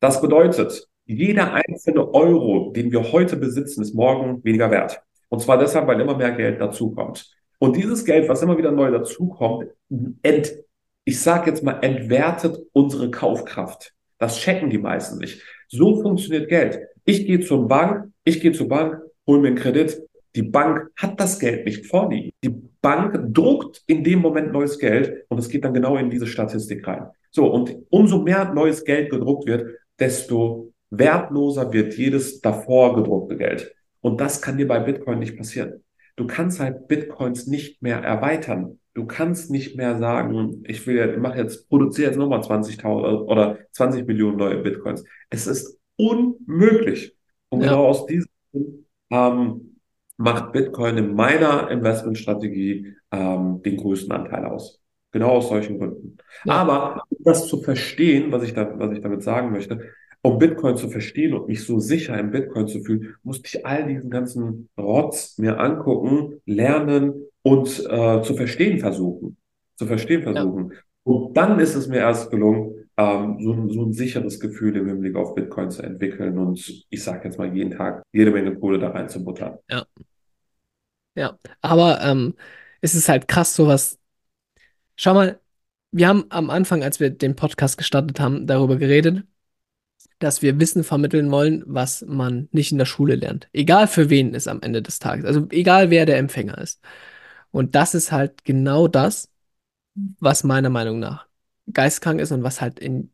Das 0.00 0.20
bedeutet, 0.20 0.88
jeder 1.04 1.52
einzelne 1.52 2.12
Euro, 2.12 2.72
den 2.74 2.90
wir 2.90 3.12
heute 3.12 3.36
besitzen, 3.36 3.82
ist 3.82 3.94
morgen 3.94 4.42
weniger 4.44 4.70
wert. 4.70 5.00
Und 5.28 5.40
zwar 5.40 5.58
deshalb, 5.58 5.86
weil 5.86 6.00
immer 6.00 6.16
mehr 6.16 6.32
Geld 6.32 6.60
dazukommt. 6.60 7.30
Und 7.58 7.76
dieses 7.76 8.04
Geld, 8.04 8.28
was 8.28 8.42
immer 8.42 8.58
wieder 8.58 8.72
neu 8.72 8.90
dazukommt, 8.90 9.68
ent, 10.22 10.54
ich 11.04 11.20
sage 11.20 11.50
jetzt 11.50 11.62
mal, 11.62 11.78
entwertet 11.82 12.58
unsere 12.72 13.10
Kaufkraft. 13.10 13.94
Das 14.18 14.38
checken 14.38 14.70
die 14.70 14.78
meisten 14.78 15.18
nicht. 15.18 15.42
So 15.68 16.02
funktioniert 16.02 16.48
Geld. 16.48 16.80
Ich 17.04 17.26
gehe 17.26 17.40
zur 17.40 17.68
Bank, 17.68 18.12
ich 18.24 18.40
gehe 18.40 18.52
zur 18.52 18.68
Bank, 18.68 19.00
hole 19.26 19.40
mir 19.40 19.48
einen 19.48 19.56
Kredit. 19.56 20.00
Die 20.34 20.42
Bank 20.42 20.90
hat 20.96 21.18
das 21.18 21.38
Geld 21.38 21.64
nicht 21.64 21.86
vorliegen. 21.86 22.30
Die 22.44 22.54
Bank 22.82 23.34
druckt 23.34 23.82
in 23.86 24.04
dem 24.04 24.20
Moment 24.20 24.52
neues 24.52 24.78
Geld 24.78 25.24
und 25.28 25.38
es 25.38 25.48
geht 25.48 25.64
dann 25.64 25.74
genau 25.74 25.96
in 25.96 26.10
diese 26.10 26.26
Statistik 26.26 26.86
rein. 26.86 27.06
So, 27.30 27.46
und 27.46 27.76
umso 27.90 28.22
mehr 28.22 28.52
neues 28.52 28.84
Geld 28.84 29.10
gedruckt 29.10 29.46
wird, 29.46 29.78
desto 29.98 30.72
wertloser 30.90 31.72
wird 31.72 31.94
jedes 31.94 32.40
davor 32.40 32.94
gedruckte 32.94 33.36
Geld. 33.36 33.74
Und 34.00 34.20
das 34.20 34.40
kann 34.40 34.56
dir 34.56 34.68
bei 34.68 34.78
Bitcoin 34.78 35.18
nicht 35.18 35.36
passieren. 35.36 35.82
Du 36.16 36.26
kannst 36.26 36.60
halt 36.60 36.86
Bitcoins 36.88 37.46
nicht 37.46 37.82
mehr 37.82 37.98
erweitern. 37.98 38.78
Du 38.94 39.04
kannst 39.04 39.50
nicht 39.50 39.76
mehr 39.76 39.98
sagen, 39.98 40.62
ich 40.66 40.86
will, 40.86 41.12
ich 41.14 41.18
mache 41.18 41.38
jetzt, 41.38 41.68
produziere 41.68 42.08
jetzt 42.08 42.16
nochmal 42.16 42.40
20.000 42.40 43.24
oder 43.26 43.58
20 43.72 44.06
Millionen 44.06 44.38
neue 44.38 44.58
Bitcoins. 44.58 45.04
Es 45.28 45.46
ist 45.46 45.78
unmöglich. 45.96 47.14
Und 47.50 47.60
ja, 47.60 47.68
genau 47.68 47.86
aus 47.86 48.06
diesem 48.06 48.30
Grund 48.52 48.85
ähm, 49.10 49.76
macht 50.16 50.52
Bitcoin 50.52 50.96
in 50.96 51.14
meiner 51.14 51.70
Investmentstrategie 51.70 52.94
ähm, 53.12 53.62
den 53.62 53.76
größten 53.76 54.12
Anteil 54.12 54.46
aus. 54.46 54.80
Genau 55.12 55.30
aus 55.30 55.48
solchen 55.48 55.78
Gründen. 55.78 56.18
ja, 56.44 56.54
Aber 56.54 57.02
um 57.08 57.18
das 57.20 57.46
zu 57.46 57.62
verstehen, 57.62 58.32
was 58.32 58.42
ich 58.42 58.54
da, 58.54 58.78
was 58.78 58.92
ich 58.92 59.00
damit 59.00 59.22
sagen 59.22 59.50
möchte, 59.50 59.80
um 60.22 60.38
Bitcoin 60.38 60.76
zu 60.76 60.90
verstehen 60.90 61.34
und 61.34 61.48
mich 61.48 61.64
so 61.64 61.78
sicher 61.78 62.18
im 62.18 62.32
Bitcoin 62.32 62.66
zu 62.66 62.80
fühlen, 62.82 63.14
musste 63.22 63.46
ich 63.46 63.64
all 63.64 63.86
diesen 63.86 64.10
ganzen 64.10 64.68
Rotz 64.76 65.38
mir 65.38 65.60
angucken, 65.60 66.40
lernen 66.46 67.26
und 67.42 67.68
äh, 67.88 68.22
zu 68.22 68.34
verstehen 68.34 68.78
versuchen. 68.78 69.36
Zu 69.76 69.86
verstehen 69.86 70.22
ja, 70.22 70.32
versuchen. 70.32 70.72
Und 71.04 71.36
dann 71.36 71.60
ist 71.60 71.76
es 71.76 71.86
mir 71.86 71.98
erst 71.98 72.30
gelungen, 72.30 72.75
ähm, 72.96 73.38
so, 73.40 73.52
ein- 73.52 73.70
so 73.70 73.84
ein 73.84 73.92
sicheres 73.92 74.40
Gefühl 74.40 74.76
im 74.76 74.86
Hinblick 74.88 75.16
auf 75.16 75.34
Bitcoin 75.34 75.70
zu 75.70 75.82
entwickeln 75.82 76.38
und 76.38 76.84
ich 76.88 77.04
sage 77.04 77.24
jetzt 77.24 77.38
mal 77.38 77.54
jeden 77.54 77.72
Tag 77.72 78.02
jede 78.12 78.30
Menge 78.30 78.56
Kohle 78.58 78.78
da 78.78 78.90
reinzubuttern. 78.90 79.58
ja, 79.68 79.84
ja. 81.14 81.38
Aber 81.60 82.00
ähm, 82.02 82.34
es 82.80 82.94
ist 82.94 83.08
halt 83.08 83.28
krass, 83.28 83.54
sowas. 83.54 83.98
Schau 84.96 85.14
mal, 85.14 85.40
wir 85.92 86.08
haben 86.08 86.24
am 86.30 86.50
Anfang, 86.50 86.82
als 86.82 87.00
wir 87.00 87.10
den 87.10 87.36
Podcast 87.36 87.78
gestartet 87.78 88.20
haben, 88.20 88.46
darüber 88.46 88.76
geredet, 88.76 89.24
dass 90.18 90.42
wir 90.42 90.58
Wissen 90.60 90.84
vermitteln 90.84 91.30
wollen, 91.30 91.62
was 91.66 92.02
man 92.06 92.48
nicht 92.52 92.72
in 92.72 92.78
der 92.78 92.86
Schule 92.86 93.16
lernt. 93.16 93.48
Egal 93.52 93.86
für 93.88 94.08
wen 94.10 94.34
es 94.34 94.48
am 94.48 94.60
Ende 94.62 94.82
des 94.82 94.98
Tages. 94.98 95.24
Also 95.26 95.46
egal 95.50 95.90
wer 95.90 96.06
der 96.06 96.18
Empfänger 96.18 96.58
ist. 96.58 96.82
Und 97.50 97.74
das 97.74 97.94
ist 97.94 98.12
halt 98.12 98.44
genau 98.44 98.88
das, 98.88 99.30
was 100.20 100.44
meiner 100.44 100.70
Meinung 100.70 100.98
nach 100.98 101.26
geistkrank 101.72 102.20
ist 102.20 102.32
und 102.32 102.42
was 102.42 102.60
halt 102.60 102.78
in, 102.78 103.10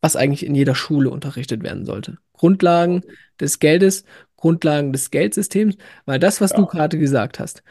was 0.00 0.16
eigentlich 0.16 0.46
in 0.46 0.54
jeder 0.54 0.74
Schule 0.74 1.10
unterrichtet 1.10 1.62
werden 1.62 1.84
sollte. 1.84 2.18
Grundlagen 2.32 3.02
des 3.40 3.58
Geldes, 3.60 4.04
Grundlagen 4.36 4.92
des 4.92 5.10
Geldsystems, 5.10 5.76
weil 6.06 6.18
das, 6.18 6.40
was 6.40 6.54
du 6.54 6.66
Ja, 6.66 6.66
gerade 6.66 6.98
gesagt 6.98 7.38
hast, 7.40 7.62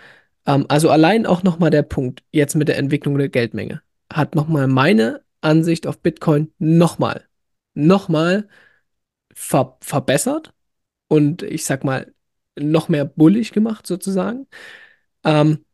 ähm, 0.45 0.65
also 0.69 0.89
allein 0.91 1.25
auch 1.25 1.43
nochmal 1.43 1.71
der 1.71 1.83
Punkt, 1.83 2.23
jetzt 2.31 2.55
mit 2.55 2.67
der 2.69 2.77
Entwicklung 2.77 3.17
der 3.17 3.29
Geldmenge, 3.29 3.81
hat 4.13 4.35
nochmal 4.35 4.67
meine 4.67 5.23
Ansicht 5.41 5.87
auf 5.87 5.99
Bitcoin 6.01 6.53
nochmal, 6.59 7.25
nochmal 7.75 8.47
ver 9.33 9.77
verbessert 9.81 10.53
und 11.09 11.43
ich 11.43 11.65
sag 11.65 11.85
mal, 11.85 12.13
noch 12.59 12.89
mehr 12.89 13.05
bullig 13.05 13.53
gemacht 13.53 13.87
sozusagen. 13.87 14.47
Ähm, 15.25 15.65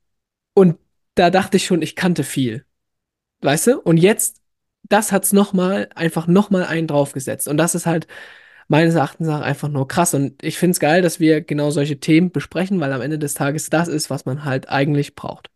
und 0.55 0.79
da 1.15 1.31
dachte 1.31 1.57
ich 1.57 1.67
schon, 1.67 1.83
ich 1.83 1.97
kannte 1.97 2.25
viel. 2.25 2.66
Weißt 3.41 3.67
du? 3.67 3.79
Und 3.79 3.97
jetzt, 3.97 4.41
das 4.83 5.11
hat's 5.11 5.33
noch 5.33 5.53
mal, 5.53 5.89
einfach 5.95 6.27
noch 6.27 6.49
mal 6.49 6.65
einen 6.65 6.87
draufgesetzt. 6.87 7.47
Und 7.47 7.57
das 7.57 7.75
ist 7.75 7.85
halt 7.85 8.07
meines 8.67 8.95
Erachtens 8.95 9.27
nach 9.27 9.41
einfach 9.41 9.69
nur 9.69 9.87
krass. 9.87 10.13
Und 10.13 10.43
ich 10.43 10.57
find's 10.57 10.79
geil, 10.79 11.01
dass 11.01 11.19
wir 11.19 11.41
genau 11.41 11.69
solche 11.69 11.99
Themen 11.99 12.31
besprechen, 12.31 12.79
weil 12.79 12.91
am 12.91 13.01
Ende 13.01 13.19
des 13.19 13.33
Tages 13.33 13.69
das 13.69 13.87
ist, 13.87 14.09
was 14.09 14.25
man 14.25 14.45
halt 14.45 14.69
eigentlich 14.69 15.15
braucht. 15.15 15.49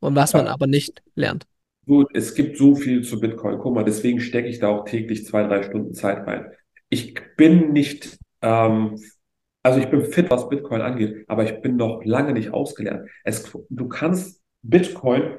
Und 0.00 0.14
was 0.14 0.34
man 0.34 0.46
ja. 0.46 0.52
aber 0.52 0.66
nicht 0.66 1.02
lernt. 1.14 1.46
Gut, 1.86 2.08
es 2.14 2.34
gibt 2.34 2.56
so 2.56 2.74
viel 2.74 3.02
zu 3.02 3.20
Bitcoin. 3.20 3.58
Guck 3.58 3.74
mal, 3.74 3.84
deswegen 3.84 4.20
stecke 4.20 4.48
ich 4.48 4.58
da 4.58 4.68
auch 4.68 4.84
täglich 4.84 5.26
zwei, 5.26 5.46
drei 5.46 5.62
Stunden 5.62 5.92
Zeit 5.94 6.26
rein. 6.26 6.46
Ich 6.88 7.14
bin 7.36 7.72
nicht, 7.72 8.18
ähm, 8.40 8.98
also 9.62 9.80
ich 9.80 9.86
bin 9.86 10.04
fit, 10.04 10.30
was 10.30 10.48
Bitcoin 10.48 10.80
angeht, 10.80 11.24
aber 11.28 11.44
ich 11.44 11.60
bin 11.60 11.76
noch 11.76 12.04
lange 12.04 12.32
nicht 12.32 12.52
ausgelernt. 12.52 13.08
Es, 13.22 13.50
du 13.68 13.88
kannst 13.88 14.40
Bitcoin 14.62 15.38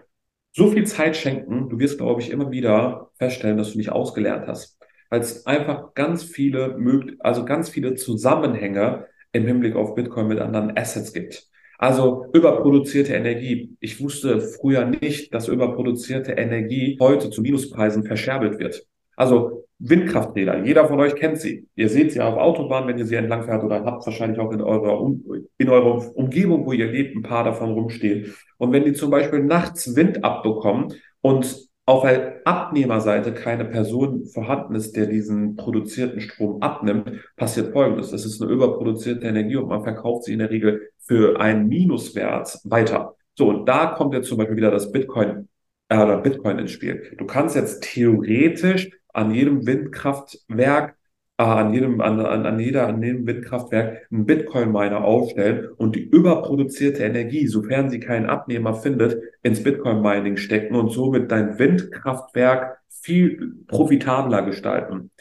so 0.56 0.72
viel 0.72 0.86
Zeit 0.86 1.18
schenken, 1.18 1.68
du 1.70 1.80
wirst, 1.80 1.97
glaube 1.97 2.22
ich, 2.22 2.32
immer 2.32 2.49
wieder 2.49 3.12
feststellen, 3.18 3.58
dass 3.58 3.74
du 3.74 3.78
nicht 3.78 3.91
ausgelernt 3.91 4.47
hast. 4.47 4.80
Weil 5.10 5.20
es 5.20 5.45
einfach 5.45 5.93
ganz 5.93 6.24
viele, 6.24 6.78
also 7.20 7.43
ganz 7.43 7.70
viele 7.70 7.95
Zusammenhänge 7.95 9.06
im 9.34 9.45
Hinblick 9.45 9.76
auf 9.76 9.95
Bitcoin 9.95 10.28
mit 10.28 10.39
anderen 10.39 10.76
Assets 10.78 11.12
gibt. 11.12 11.49
Also 11.78 12.28
überproduzierte 12.32 13.14
Energie. 13.14 13.76
Ich 13.82 14.01
wusste 14.01 14.39
früher 14.39 14.86
nicht, 14.86 15.34
dass 15.34 15.49
überproduzierte 15.49 16.32
Energie 16.32 16.97
heute 17.01 17.30
zu 17.30 17.41
Minuspreisen 17.41 18.06
verscherbelt 18.06 18.58
wird. 18.58 18.88
Also 19.18 19.64
Windkrafträder. 19.80 20.64
Jeder 20.64 20.88
von 20.88 21.00
euch 21.00 21.16
kennt 21.16 21.38
sie. 21.38 21.68
Ihr 21.76 21.90
seht 21.90 22.14
sie 22.14 22.22
auf 22.22 22.38
Autobahnen, 22.38 22.88
wenn 22.88 22.98
ihr 22.98 23.06
sie 23.06 23.16
entlang 23.16 23.44
fährt 23.44 23.64
oder 23.64 23.84
habt 23.84 24.06
wahrscheinlich 24.06 24.40
auch 24.40 24.52
in 24.52 24.62
eurer, 24.62 25.00
um 25.02 25.24
in 25.58 25.70
eurer 25.70 26.16
Umgebung, 26.16 26.66
wo 26.66 26.72
ihr 26.72 26.88
lebt, 26.88 27.16
ein 27.16 27.24
paar 27.24 27.44
davon 27.44 27.72
rumstehen. 27.72 28.34
Und 28.58 28.72
wenn 28.72 28.86
die 28.86 28.94
zum 28.94 29.12
Beispiel 29.12 29.44
nachts 29.44 29.96
Wind 29.96 30.24
abbekommen 30.24 30.94
und 31.22 31.68
auf 31.88 32.04
der 32.04 32.42
Abnehmerseite 32.46 33.34
keine 33.34 33.66
Person 33.66 34.26
vorhanden 34.26 34.76
ist, 34.76 34.96
der 34.96 35.06
diesen 35.06 35.56
produzierten 35.56 36.20
Strom 36.20 36.62
abnimmt, 36.62 37.12
passiert 37.36 37.74
Folgendes. 37.74 38.12
Das 38.12 38.26
ist 38.26 38.42
eine 38.42 38.52
überproduzierte 38.52 39.26
Energie 39.26 39.58
und 39.58 39.68
man 39.68 39.84
verkauft 39.84 40.24
sie 40.24 40.34
in 40.34 40.40
der 40.40 40.50
Regel 40.50 40.90
für 41.00 41.40
einen 41.40 41.68
Minuswert 41.68 42.60
weiter. 42.64 43.16
So, 43.38 43.50
und 43.50 43.68
da 43.68 43.88
kommt 43.88 44.14
jetzt 44.14 44.30
zum 44.30 44.38
Beispiel 44.38 44.58
wieder 44.58 44.72
das 44.72 44.92
Bitcoin, 44.92 45.48
äh, 45.90 45.98
oder 45.98 46.18
Bitcoin 46.18 46.58
ins 46.58 46.72
Spiel. 46.72 47.14
Du 47.18 47.26
kannst 47.26 47.56
jetzt 47.56 47.84
theoretisch 47.84 48.90
an 49.16 49.32
jedem 49.32 49.66
Windkraftwerk, 49.66 50.95
äh, 51.38 51.43
an 51.43 51.74
jedem, 51.74 52.01
an, 52.01 52.20
an, 52.20 52.45
an 52.45 52.59
jeder, 52.59 52.88
an 52.88 53.01
jedem 53.01 53.26
Windkraftwerk 53.26 54.07
einen 54.11 54.26
Bitcoin-Miner 54.26 55.03
aufstellen 55.03 55.70
und 55.78 55.95
die 55.95 56.03
überproduzierte 56.03 57.03
Energie, 57.03 57.47
sofern 57.47 57.89
sie 57.89 57.99
keinen 57.99 58.28
Abnehmer 58.28 58.74
findet, 58.74 59.22
ins 59.43 59.63
Bitcoin-Mining 59.63 60.38
stecken 60.38 60.76
und 60.76 60.89
somit 60.89 61.32
dein 61.32 61.59
Windkraftwerk 61.59 62.80
viel 62.89 63.53
profitabler 63.68 64.43
gestalten. 64.43 65.11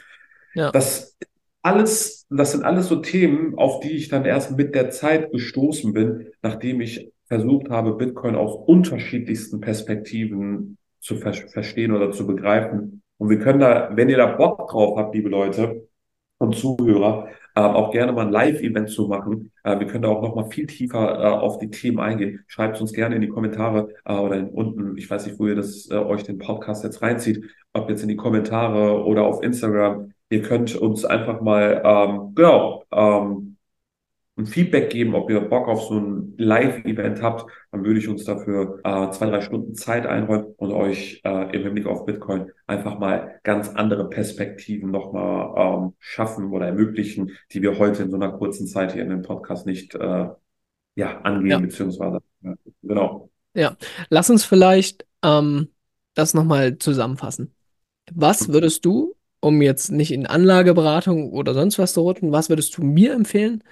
Ja, 0.55 0.71
Das 0.71 1.17
alles, 1.65 2.27
das 2.29 2.53
sind 2.53 2.63
alles 2.63 2.89
so 2.89 2.97
Themen, 2.97 3.55
auf 3.57 3.81
die 3.81 3.93
ich 3.93 4.09
dann 4.09 4.27
erst 4.27 4.57
mit 4.57 4.75
der 4.75 4.91
Zeit 4.91 5.33
gestoßen 5.33 5.95
bin, 5.95 6.27
nachdem 6.43 6.83
ich 6.83 7.11
versucht 7.27 7.71
habe, 7.71 7.95
Bitcoin 7.95 8.37
aus 8.37 8.55
unterschiedlichsten 8.67 9.61
Perspektiven 9.61 10.77
zu 11.01 11.17
ver 11.17 11.33
verstehen 11.33 11.93
oder 11.93 12.11
zu 12.13 12.27
begreifen. 12.27 13.03
Und 13.19 13.31
wir 13.31 13.39
können 13.39 13.61
da, 13.61 13.91
wenn 13.93 14.09
ihr 14.09 14.17
da 14.17 14.27
Bock 14.27 14.69
drauf 14.69 14.99
habt, 14.99 15.15
liebe 15.15 15.29
Leute 15.29 15.89
und 16.39 16.57
Zuhörer, 16.57 17.29
äh, 17.55 17.61
auch 17.61 17.93
gerne 17.93 18.13
mal 18.13 18.27
ein 18.27 18.33
Live-Event 18.33 18.91
zu 18.91 19.07
machen. 19.07 19.53
Äh, 19.63 19.79
wir 19.79 19.87
können 19.87 20.03
da 20.03 20.09
auch 20.09 20.23
noch 20.23 20.35
mal 20.35 20.51
viel 20.51 20.67
tiefer 20.67 21.21
äh, 21.21 21.27
auf 21.29 21.59
die 21.59 21.71
Themen 21.71 22.01
eingehen. 22.01 22.45
Schreibt 22.49 22.81
uns 22.81 22.93
gerne 22.93 23.15
in 23.15 23.21
die 23.21 23.29
Kommentare 23.29 23.89
äh, 24.05 24.13
oder 24.13 24.37
in, 24.37 24.49
unten, 24.49 24.97
ich 24.97 25.09
weiß 25.09 25.27
nicht, 25.27 25.39
wo 25.39 25.47
ihr 25.47 25.55
das 25.55 25.89
äh, 25.91 25.95
euch 25.95 26.25
den 26.25 26.39
Podcast 26.39 26.85
jetzt 26.85 27.03
reinzieht, 27.03 27.45
ob 27.73 27.89
jetzt 27.89 28.03
in 28.03 28.09
die 28.09 28.17
Kommentare 28.17 29.05
oder 29.05 29.25
auf 29.25 29.43
Instagram. 29.43 30.13
Ihr 30.31 30.43
könnt 30.43 30.75
uns 30.75 31.05
einfach 31.05 31.41
mal, 31.41 31.83
ähm, 31.85 32.35
genau, 32.35 32.85
ähm, 32.91 33.54
ein 34.37 34.47
Feedback 34.47 34.91
geben, 34.91 35.15
ob 35.15 35.31
ihr 35.31 35.41
Bock 35.41 35.69
auf 35.69 35.85
so 35.85 35.99
ein 35.99 36.35
Live-Event 36.37 37.23
habt, 37.23 37.49
dann 37.71 37.85
würde 37.85 38.01
ich 38.01 38.09
uns 38.09 38.25
dafür 38.25 38.81
äh, 38.83 39.11
zwei, 39.11 39.27
drei 39.27 39.41
Stunden 39.41 39.75
Zeit 39.75 40.07
einräumen 40.07 40.55
und 40.57 40.73
euch 40.73 41.21
äh, 41.25 41.55
im 41.55 41.63
Hinblick 41.63 41.87
auf 41.87 42.05
Bitcoin 42.05 42.51
einfach 42.67 42.99
mal 42.99 43.39
ganz 43.45 43.69
andere 43.69 44.09
Perspektiven 44.09 44.91
nochmal 44.91 45.85
ähm, 45.85 45.95
schaffen 46.01 46.51
oder 46.53 46.67
ermöglichen, 46.67 47.31
die 47.53 47.63
wir 47.63 47.79
heute 47.79 48.03
in 48.03 48.11
so 48.11 48.17
einer 48.17 48.33
kurzen 48.33 48.67
Zeit 48.67 48.93
hier 48.93 49.03
in 49.03 49.11
dem 49.11 49.23
Podcast 49.23 49.67
nicht 49.67 49.95
äh, 49.95 50.29
ja, 50.97 51.21
angehen, 51.21 51.51
ja. 51.51 51.59
beziehungsweise 51.59 52.19
ja, 52.43 52.55
genau. 52.83 53.31
Ja, 53.55 53.77
lass 54.09 54.31
uns 54.31 54.45
vielleicht 54.45 55.07
ähm, 55.23 55.69
das 56.15 56.35
nochmal 56.35 56.79
zusammenfassen. 56.79 57.55
Was 58.13 58.49
würdest 58.49 58.85
du, 58.85 59.15
um 59.39 59.63
jetzt 59.63 59.93
nicht 59.93 60.11
in 60.11 60.27
Anlageberatung 60.27 61.33
oder 61.33 61.55
sonst 61.55 61.79
was 61.79 61.93
zu 61.93 62.01
rutschen, 62.01 62.33
was 62.33 62.49
würdest 62.49 62.77
du 62.77 62.83
mir 62.83 63.15
empfehlen, 63.15 63.63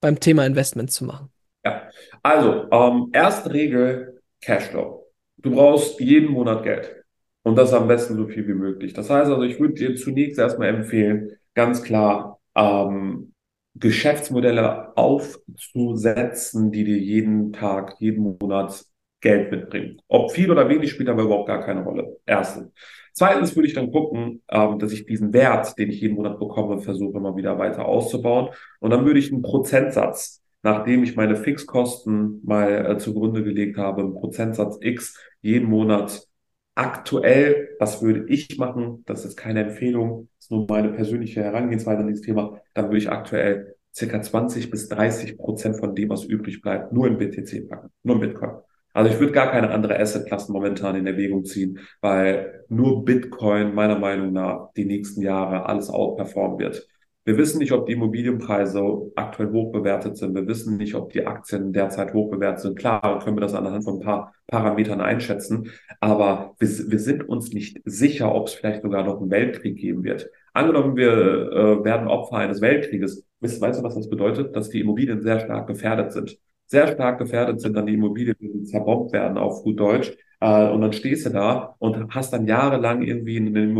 beim 0.00 0.18
Thema 0.20 0.46
Investments 0.46 0.94
zu 0.94 1.04
machen? 1.04 1.30
Ja, 1.64 1.88
also 2.22 2.66
ähm, 2.70 3.10
erste 3.12 3.52
Regel 3.52 4.20
Cashflow. 4.40 5.06
Du 5.38 5.50
brauchst 5.52 6.00
jeden 6.00 6.30
Monat 6.30 6.62
Geld 6.62 7.04
und 7.42 7.56
das 7.56 7.72
am 7.72 7.88
besten 7.88 8.16
so 8.16 8.26
viel 8.26 8.46
wie 8.46 8.54
möglich. 8.54 8.92
Das 8.92 9.10
heißt 9.10 9.30
also, 9.30 9.42
ich 9.42 9.58
würde 9.60 9.74
dir 9.74 9.96
zunächst 9.96 10.38
erstmal 10.38 10.68
empfehlen, 10.68 11.32
ganz 11.54 11.82
klar 11.82 12.40
ähm, 12.54 13.32
Geschäftsmodelle 13.74 14.96
aufzusetzen, 14.96 16.72
die 16.72 16.84
dir 16.84 16.98
jeden 16.98 17.52
Tag, 17.52 17.96
jeden 18.00 18.36
Monat 18.40 18.84
Geld 19.20 19.50
mitbringen. 19.50 20.00
Ob 20.08 20.32
viel 20.32 20.50
oder 20.50 20.68
wenig 20.68 20.90
spielt 20.90 21.08
aber 21.08 21.22
überhaupt 21.22 21.48
gar 21.48 21.62
keine 21.64 21.82
Rolle. 21.84 22.18
Erstens. 22.26 22.72
Zweitens 23.20 23.54
würde 23.54 23.68
ich 23.68 23.74
dann 23.74 23.92
gucken, 23.92 24.40
ähm, 24.48 24.78
dass 24.78 24.92
ich 24.92 25.04
diesen 25.04 25.34
Wert, 25.34 25.76
den 25.78 25.90
ich 25.90 26.00
jeden 26.00 26.14
Monat 26.14 26.38
bekomme, 26.38 26.80
versuche 26.80 27.18
immer 27.18 27.36
wieder 27.36 27.58
weiter 27.58 27.84
auszubauen. 27.84 28.48
Und 28.78 28.88
dann 28.92 29.04
würde 29.04 29.18
ich 29.18 29.30
einen 29.30 29.42
Prozentsatz, 29.42 30.40
nachdem 30.62 31.02
ich 31.02 31.16
meine 31.16 31.36
Fixkosten 31.36 32.40
mal 32.44 32.86
äh, 32.86 32.96
zugrunde 32.96 33.44
gelegt 33.44 33.76
habe, 33.76 34.00
einen 34.00 34.14
Prozentsatz 34.14 34.78
X 34.80 35.18
jeden 35.42 35.68
Monat 35.68 36.26
aktuell, 36.74 37.76
was 37.78 38.00
würde 38.00 38.24
ich 38.26 38.56
machen? 38.56 39.02
Das 39.04 39.26
ist 39.26 39.36
keine 39.36 39.64
Empfehlung, 39.64 40.30
das 40.38 40.46
ist 40.46 40.50
nur 40.50 40.66
meine 40.66 40.88
persönliche 40.88 41.42
Herangehensweise 41.42 42.00
an 42.00 42.06
dieses 42.06 42.24
Thema. 42.24 42.58
Dann 42.72 42.86
würde 42.86 42.96
ich 42.96 43.10
aktuell 43.10 43.76
circa 43.94 44.22
20 44.22 44.70
bis 44.70 44.88
30 44.88 45.36
Prozent 45.36 45.76
von 45.76 45.94
dem, 45.94 46.08
was 46.08 46.24
übrig 46.24 46.62
bleibt, 46.62 46.94
nur 46.94 47.06
in 47.06 47.18
BTC 47.18 47.68
packen, 47.68 47.90
nur 48.02 48.14
in 48.14 48.22
Bitcoin. 48.22 48.62
Also 48.92 49.12
ich 49.12 49.20
würde 49.20 49.32
gar 49.32 49.50
keine 49.50 49.70
andere 49.70 49.98
Assetklassen 49.98 50.52
momentan 50.52 50.96
in 50.96 51.06
Erwägung 51.06 51.44
ziehen, 51.44 51.78
weil 52.00 52.64
nur 52.68 53.04
Bitcoin 53.04 53.74
meiner 53.74 53.98
Meinung 53.98 54.32
nach 54.32 54.72
die 54.76 54.84
nächsten 54.84 55.22
Jahre 55.22 55.66
alles 55.66 55.90
outperformen 55.90 56.58
wird. 56.58 56.86
Wir 57.24 57.36
wissen 57.36 57.58
nicht, 57.58 57.72
ob 57.72 57.86
die 57.86 57.92
Immobilienpreise 57.92 59.12
aktuell 59.14 59.52
hoch 59.52 59.72
bewertet 59.72 60.16
sind. 60.16 60.34
Wir 60.34 60.46
wissen 60.46 60.78
nicht, 60.78 60.94
ob 60.94 61.12
die 61.12 61.26
Aktien 61.26 61.72
derzeit 61.72 62.14
hoch 62.14 62.30
bewertet 62.30 62.60
sind. 62.60 62.78
Klar, 62.78 63.20
können 63.22 63.36
wir 63.36 63.42
das 63.42 63.54
anhand 63.54 63.84
von 63.84 63.98
ein 63.98 64.00
paar 64.00 64.32
Parametern 64.46 65.00
einschätzen. 65.02 65.70
Aber 66.00 66.56
wir, 66.58 66.68
wir 66.68 66.98
sind 66.98 67.28
uns 67.28 67.52
nicht 67.52 67.80
sicher, 67.84 68.34
ob 68.34 68.48
es 68.48 68.54
vielleicht 68.54 68.82
sogar 68.82 69.04
noch 69.04 69.20
einen 69.20 69.30
Weltkrieg 69.30 69.76
geben 69.76 70.02
wird. 70.02 70.30
Angenommen, 70.54 70.96
wir 70.96 71.12
äh, 71.12 71.84
werden 71.84 72.08
Opfer 72.08 72.38
eines 72.38 72.62
Weltkrieges. 72.62 73.24
Weißt, 73.40 73.60
weißt 73.60 73.80
du, 73.80 73.84
was 73.84 73.94
das 73.94 74.08
bedeutet? 74.08 74.56
Dass 74.56 74.70
die 74.70 74.80
Immobilien 74.80 75.20
sehr 75.20 75.40
stark 75.40 75.66
gefährdet 75.66 76.12
sind 76.12 76.38
sehr 76.70 76.86
stark 76.88 77.18
gefährdet 77.18 77.60
sind, 77.60 77.76
dann 77.76 77.86
die 77.86 77.94
Immobilien 77.94 78.64
zerbombt 78.64 79.12
werden 79.12 79.38
auf 79.38 79.62
gut 79.64 79.80
Deutsch. 79.80 80.16
Äh, 80.40 80.68
und 80.70 80.80
dann 80.80 80.92
stehst 80.92 81.26
du 81.26 81.30
da 81.30 81.74
und 81.78 82.14
hast 82.14 82.32
dann 82.32 82.46
jahrelang 82.46 83.02
irgendwie 83.02 83.36
in 83.36 83.48
ein 83.56 83.76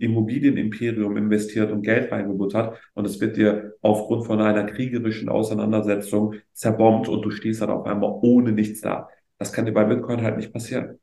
Immobilienimperium 0.00 1.16
investiert 1.16 1.70
und 1.70 1.82
Geld 1.82 2.10
reingebuttert 2.12 2.78
und 2.94 3.06
es 3.06 3.20
wird 3.20 3.36
dir 3.36 3.74
aufgrund 3.82 4.26
von 4.26 4.40
einer 4.40 4.64
kriegerischen 4.64 5.28
Auseinandersetzung 5.28 6.34
zerbombt 6.52 7.08
und 7.08 7.22
du 7.22 7.30
stehst 7.30 7.62
dann 7.62 7.70
auf 7.70 7.86
einmal 7.86 8.18
ohne 8.22 8.52
nichts 8.52 8.80
da. 8.80 9.08
Das 9.38 9.52
kann 9.52 9.66
dir 9.66 9.72
bei 9.72 9.84
Bitcoin 9.84 10.22
halt 10.22 10.36
nicht 10.36 10.52
passieren. 10.52 10.98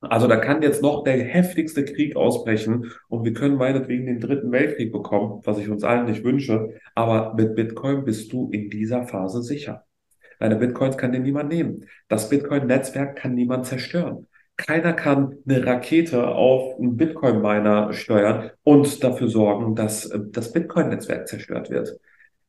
Also 0.00 0.26
da 0.26 0.36
kann 0.36 0.62
jetzt 0.62 0.82
noch 0.82 1.04
der 1.04 1.22
heftigste 1.22 1.84
Krieg 1.84 2.16
ausbrechen 2.16 2.90
und 3.08 3.24
wir 3.24 3.34
können 3.34 3.56
meinetwegen 3.56 4.06
den 4.06 4.20
dritten 4.20 4.50
Weltkrieg 4.50 4.90
bekommen, 4.92 5.42
was 5.44 5.58
ich 5.58 5.68
uns 5.68 5.84
allen 5.84 6.06
nicht 6.06 6.24
wünsche. 6.24 6.74
Aber 6.94 7.34
mit 7.34 7.54
Bitcoin 7.54 8.04
bist 8.04 8.32
du 8.32 8.50
in 8.50 8.68
dieser 8.70 9.06
Phase 9.06 9.42
sicher. 9.42 9.84
Deine 10.42 10.56
Bitcoins 10.56 10.98
kann 10.98 11.12
dir 11.12 11.20
niemand 11.20 11.50
nehmen. 11.50 11.86
Das 12.08 12.28
Bitcoin-Netzwerk 12.28 13.14
kann 13.14 13.36
niemand 13.36 13.64
zerstören. 13.64 14.26
Keiner 14.56 14.92
kann 14.92 15.36
eine 15.48 15.64
Rakete 15.64 16.26
auf 16.26 16.80
einen 16.80 16.96
Bitcoin-Miner 16.96 17.92
steuern 17.92 18.50
und 18.64 19.04
dafür 19.04 19.28
sorgen, 19.28 19.76
dass 19.76 20.06
äh, 20.06 20.18
das 20.32 20.52
Bitcoin-Netzwerk 20.52 21.28
zerstört 21.28 21.70
wird. 21.70 21.96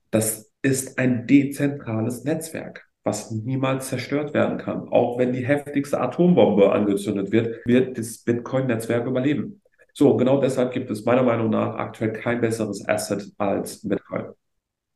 Das 0.09 0.49
ist 0.63 0.97
ein 0.97 1.27
dezentrales 1.27 2.23
Netzwerk, 2.23 2.87
was 3.03 3.29
niemals 3.29 3.89
zerstört 3.89 4.33
werden 4.33 4.57
kann. 4.57 4.87
Auch 4.89 5.19
wenn 5.19 5.31
die 5.31 5.45
heftigste 5.45 6.01
Atombombe 6.01 6.71
angezündet 6.71 7.31
wird, 7.31 7.63
wird 7.67 7.99
das 7.99 8.23
Bitcoin-Netzwerk 8.23 9.05
überleben. 9.05 9.61
So, 9.93 10.17
genau 10.17 10.41
deshalb 10.41 10.71
gibt 10.73 10.89
es 10.89 11.05
meiner 11.05 11.21
Meinung 11.21 11.51
nach 11.51 11.75
aktuell 11.75 12.13
kein 12.13 12.41
besseres 12.41 12.89
Asset 12.89 13.31
als 13.37 13.87
Bitcoin. 13.87 14.31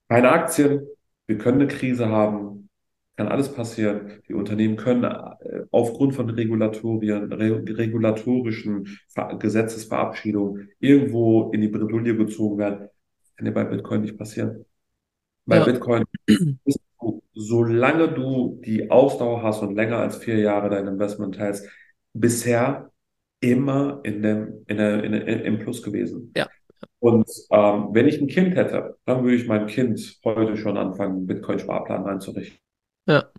Keine 0.09 0.31
Aktien, 0.31 0.87
wir 1.27 1.37
können 1.37 1.61
eine 1.61 1.67
Krise 1.67 2.09
haben, 2.09 2.57
kann 3.18 3.28
alles 3.28 3.51
passieren. 3.51 4.22
Die 4.30 4.34
Unternehmen 4.36 4.78
können 4.78 5.03
äh, 5.03 5.63
aufgrund 5.72 6.13
von 6.13 6.30
Regulatorien, 6.30 7.34
re 7.34 7.63
regulatorischen 7.68 8.88
Gesetzesverabschiedungen 9.39 10.70
irgendwo 10.80 11.51
in 11.51 11.61
die 11.61 11.68
Bredouille 11.68 12.15
gezogen 12.15 12.59
werden. 12.59 12.89
Kann 13.36 13.45
dir 13.45 13.51
bei 13.51 13.63
Bitcoin 13.63 14.01
nicht 14.01 14.18
passieren. 14.18 14.65
Bei 15.45 15.57
ja. 15.57 15.65
Bitcoin 15.65 16.03
ist 16.65 16.80
du, 17.01 17.24
solange 17.34 18.13
du 18.13 18.61
die 18.63 18.91
Ausdauer 18.91 19.41
hast 19.41 19.63
und 19.63 19.76
länger 19.76 19.97
als 19.97 20.18
vier 20.18 20.38
Jahre 20.38 20.70
dein 20.70 20.88
Investment 20.88 21.39
hältst, 21.39 21.68
bisher 22.13 22.91
immer 23.39 23.99
in 24.03 24.22
dem, 24.22 24.63
in 24.68 24.78
der, 24.78 25.03
in 25.03 25.11
der, 25.11 25.45
im 25.45 25.59
Plus 25.59 25.82
gewesen. 25.82 26.32
Ja. 26.36 26.47
Und 26.99 27.30
ähm, 27.51 27.89
wenn 27.93 28.07
ich 28.07 28.22
ein 28.22 28.28
Kind 28.28 28.55
hätte, 28.55 28.97
dann 29.05 29.24
würde 29.24 29.36
ich 29.36 29.47
meinem 29.47 29.68
Kind 29.68 30.20
heute 30.24 30.55
schon 30.55 30.78
anfangen, 30.78 31.18
einen 31.18 31.28
Bitcoin-Sparplan 31.28 32.05
einzurichten. 32.05 32.66
Ja. 33.08 33.30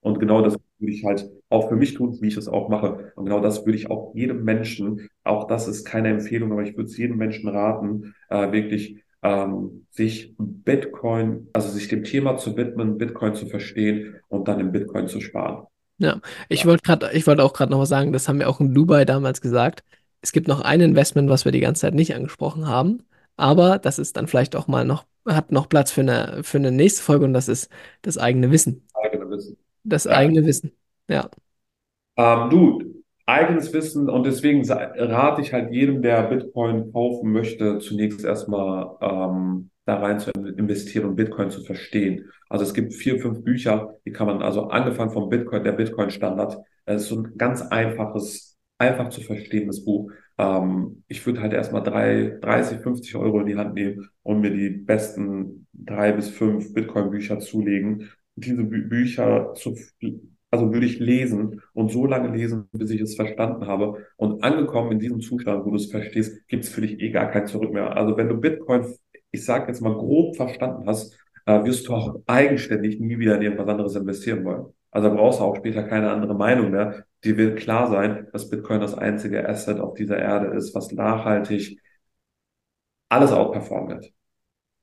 Und 0.00 0.20
genau 0.20 0.42
das 0.42 0.56
würde 0.78 0.92
ich 0.92 1.04
halt 1.04 1.28
auch 1.48 1.68
für 1.68 1.76
mich 1.76 1.94
tun, 1.94 2.16
wie 2.20 2.28
ich 2.28 2.36
es 2.36 2.48
auch 2.48 2.68
mache. 2.68 3.12
Und 3.16 3.24
genau 3.24 3.40
das 3.40 3.66
würde 3.66 3.76
ich 3.76 3.90
auch 3.90 4.14
jedem 4.14 4.44
Menschen, 4.44 5.08
auch 5.24 5.46
das 5.46 5.66
ist 5.66 5.84
keine 5.84 6.08
Empfehlung, 6.08 6.52
aber 6.52 6.62
ich 6.62 6.76
würde 6.76 6.88
es 6.88 6.96
jedem 6.96 7.16
Menschen 7.16 7.48
raten, 7.48 8.14
äh, 8.28 8.52
wirklich 8.52 9.02
ähm, 9.22 9.86
sich 9.90 10.34
Bitcoin, 10.38 11.48
also 11.52 11.68
sich 11.70 11.88
dem 11.88 12.04
Thema 12.04 12.36
zu 12.36 12.56
widmen, 12.56 12.98
Bitcoin 12.98 13.34
zu 13.34 13.46
verstehen 13.46 14.16
und 14.28 14.46
dann 14.46 14.60
im 14.60 14.72
Bitcoin 14.72 15.08
zu 15.08 15.20
sparen. 15.20 15.66
Ja, 15.98 16.20
ich 16.48 16.64
wollte 16.64 16.82
gerade, 16.82 17.10
ich 17.12 17.26
wollte 17.26 17.42
auch 17.42 17.52
gerade 17.52 17.72
noch 17.72 17.80
was 17.80 17.88
sagen, 17.88 18.12
das 18.12 18.28
haben 18.28 18.38
wir 18.38 18.48
auch 18.48 18.60
in 18.60 18.72
Dubai 18.72 19.04
damals 19.04 19.40
gesagt. 19.40 19.82
Es 20.20 20.32
gibt 20.32 20.46
noch 20.46 20.60
ein 20.60 20.80
Investment, 20.80 21.28
was 21.28 21.44
wir 21.44 21.52
die 21.52 21.60
ganze 21.60 21.82
Zeit 21.82 21.94
nicht 21.94 22.14
angesprochen 22.14 22.68
haben, 22.68 23.02
aber 23.36 23.78
das 23.78 23.98
ist 23.98 24.16
dann 24.16 24.28
vielleicht 24.28 24.54
auch 24.54 24.68
mal 24.68 24.84
noch 24.84 25.04
hat 25.28 25.52
noch 25.52 25.68
Platz 25.68 25.90
für 25.90 26.02
eine, 26.02 26.40
für 26.42 26.58
eine 26.58 26.72
nächste 26.72 27.02
Folge 27.02 27.24
und 27.24 27.32
das 27.32 27.48
ist 27.48 27.70
das 28.02 28.18
eigene 28.18 28.50
Wissen. 28.50 28.86
Eigene 28.94 29.30
Wissen. 29.30 29.56
Das 29.84 30.04
ja. 30.04 30.12
eigene 30.12 30.44
Wissen, 30.44 30.72
ja. 31.08 31.30
Ähm, 32.16 32.50
du, 32.50 33.02
eigenes 33.26 33.72
Wissen 33.72 34.08
und 34.08 34.24
deswegen 34.24 34.68
rate 34.70 35.42
ich 35.42 35.52
halt 35.52 35.70
jedem, 35.72 36.02
der 36.02 36.22
Bitcoin 36.24 36.92
kaufen 36.92 37.30
möchte, 37.30 37.78
zunächst 37.78 38.24
erstmal 38.24 38.96
ähm, 39.00 39.70
da 39.84 39.98
rein 39.98 40.18
zu 40.18 40.30
investieren 40.30 41.06
und 41.10 41.16
Bitcoin 41.16 41.50
zu 41.50 41.62
verstehen. 41.62 42.30
Also 42.48 42.64
es 42.64 42.74
gibt 42.74 42.94
vier, 42.94 43.20
fünf 43.20 43.44
Bücher, 43.44 43.94
die 44.04 44.12
kann 44.12 44.26
man, 44.26 44.42
also 44.42 44.68
angefangen 44.68 45.10
vom 45.10 45.28
Bitcoin, 45.28 45.64
der 45.64 45.72
Bitcoin-Standard, 45.72 46.58
es 46.86 47.02
ist 47.02 47.08
so 47.08 47.16
ein 47.16 47.36
ganz 47.36 47.62
einfaches, 47.62 48.56
einfach 48.78 49.10
zu 49.10 49.20
verstehendes 49.20 49.84
Buch. 49.84 50.10
Ähm, 50.38 51.04
ich 51.08 51.24
würde 51.26 51.40
halt 51.40 51.52
erstmal 51.52 51.82
drei, 51.82 52.38
30, 52.40 52.78
50 52.80 53.16
Euro 53.16 53.40
in 53.40 53.46
die 53.46 53.56
Hand 53.56 53.74
nehmen 53.74 54.08
und 54.22 54.40
mir 54.40 54.50
die 54.50 54.70
besten 54.70 55.66
drei 55.72 56.12
bis 56.12 56.30
fünf 56.30 56.72
Bitcoin-Bücher 56.74 57.40
zulegen. 57.40 58.10
Diese 58.36 58.62
Bü 58.64 58.88
Bücher 58.88 59.52
zu, 59.54 59.76
also 60.50 60.72
würde 60.72 60.86
ich 60.86 60.98
lesen 60.98 61.60
und 61.74 61.90
so 61.90 62.06
lange 62.06 62.34
lesen, 62.34 62.68
bis 62.72 62.90
ich 62.90 63.00
es 63.00 63.16
verstanden 63.16 63.66
habe. 63.66 64.06
Und 64.16 64.42
angekommen 64.44 64.92
in 64.92 64.98
diesem 65.00 65.20
Zustand, 65.20 65.64
wo 65.64 65.70
du 65.70 65.76
es 65.76 65.90
verstehst, 65.90 66.46
gibt 66.48 66.64
es 66.64 66.70
für 66.70 66.80
dich 66.80 67.00
eh 67.00 67.10
gar 67.10 67.30
kein 67.30 67.46
Zurück 67.46 67.72
mehr. 67.72 67.96
Also 67.96 68.16
wenn 68.16 68.28
du 68.28 68.36
Bitcoin, 68.40 68.86
ich 69.30 69.44
sage 69.44 69.68
jetzt 69.68 69.80
mal 69.82 69.94
grob 69.94 70.36
verstanden 70.36 70.86
hast, 70.86 71.18
äh, 71.46 71.64
wirst 71.64 71.88
du 71.88 71.94
auch 71.94 72.20
eigenständig 72.26 73.00
nie 73.00 73.18
wieder 73.18 73.36
in 73.36 73.42
irgendwas 73.42 73.68
anderes 73.68 73.96
investieren 73.96 74.44
wollen. 74.44 74.66
Also 74.90 75.10
brauchst 75.10 75.40
du 75.40 75.44
auch 75.44 75.56
später 75.56 75.82
keine 75.82 76.10
andere 76.10 76.34
Meinung 76.34 76.70
mehr. 76.70 77.04
Dir 77.24 77.36
wird 77.36 77.58
klar 77.58 77.88
sein, 77.90 78.28
dass 78.32 78.48
Bitcoin 78.48 78.80
das 78.80 78.94
einzige 78.94 79.48
Asset 79.48 79.80
auf 79.80 79.94
dieser 79.94 80.18
Erde 80.18 80.56
ist, 80.56 80.74
was 80.74 80.92
nachhaltig 80.92 81.80
alles 83.08 83.32
outperformen 83.32 83.88
wird 83.88 84.12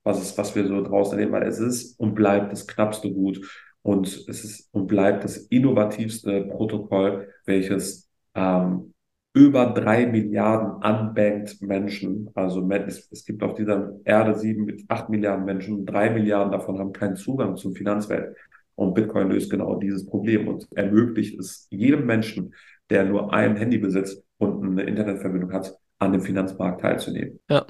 was 0.06 0.22
ist, 0.22 0.38
was 0.38 0.56
wir 0.56 0.68
so 0.68 0.82
draußen 0.84 1.18
erleben, 1.18 1.34
weil 1.34 1.48
es 1.48 1.60
ist 1.60 2.00
und 2.00 2.14
bleibt 2.16 2.52
das 2.52 2.68
knappste 2.68 3.12
Gut 3.12 3.42
und 3.82 4.08
es 4.08 4.44
ist 4.46 4.70
und 4.72 4.88
bleibt 4.88 5.24
das 5.24 5.38
innovativste 5.38 6.46
Protokoll, 6.46 7.28
welches 7.46 8.10
ähm, 8.36 8.94
über 9.34 9.66
drei 9.66 10.06
Milliarden 10.06 10.76
unbanked 10.76 11.62
Menschen, 11.62 12.30
also 12.36 12.66
es, 12.70 13.12
es 13.12 13.26
gibt 13.26 13.44
auf 13.44 13.56
dieser 13.56 13.94
Erde 14.06 14.36
sieben 14.36 14.64
mit 14.64 14.86
acht 14.88 15.10
Milliarden 15.10 15.44
Menschen, 15.44 15.86
drei 15.86 16.12
Milliarden 16.12 16.52
davon 16.52 16.80
haben 16.80 16.94
keinen 16.94 17.18
Zugang 17.18 17.58
zum 17.58 17.76
Finanzwelt. 17.76 18.38
Und 18.76 18.94
Bitcoin 18.94 19.30
löst 19.30 19.50
genau 19.50 19.76
dieses 19.76 20.06
Problem 20.06 20.48
und 20.48 20.68
ermöglicht 20.76 21.40
es 21.40 21.68
jedem 21.70 22.06
Menschen, 22.06 22.54
der 22.90 23.06
nur 23.06 23.34
ein 23.34 23.56
Handy 23.56 23.78
besitzt 23.78 24.24
und 24.38 24.64
eine 24.64 24.84
Internetverbindung 24.84 25.54
hat, 25.54 25.78
an 25.98 26.12
dem 26.12 26.22
Finanzmarkt 26.22 26.82
teilzunehmen. 26.82 27.40
Ja. 27.50 27.66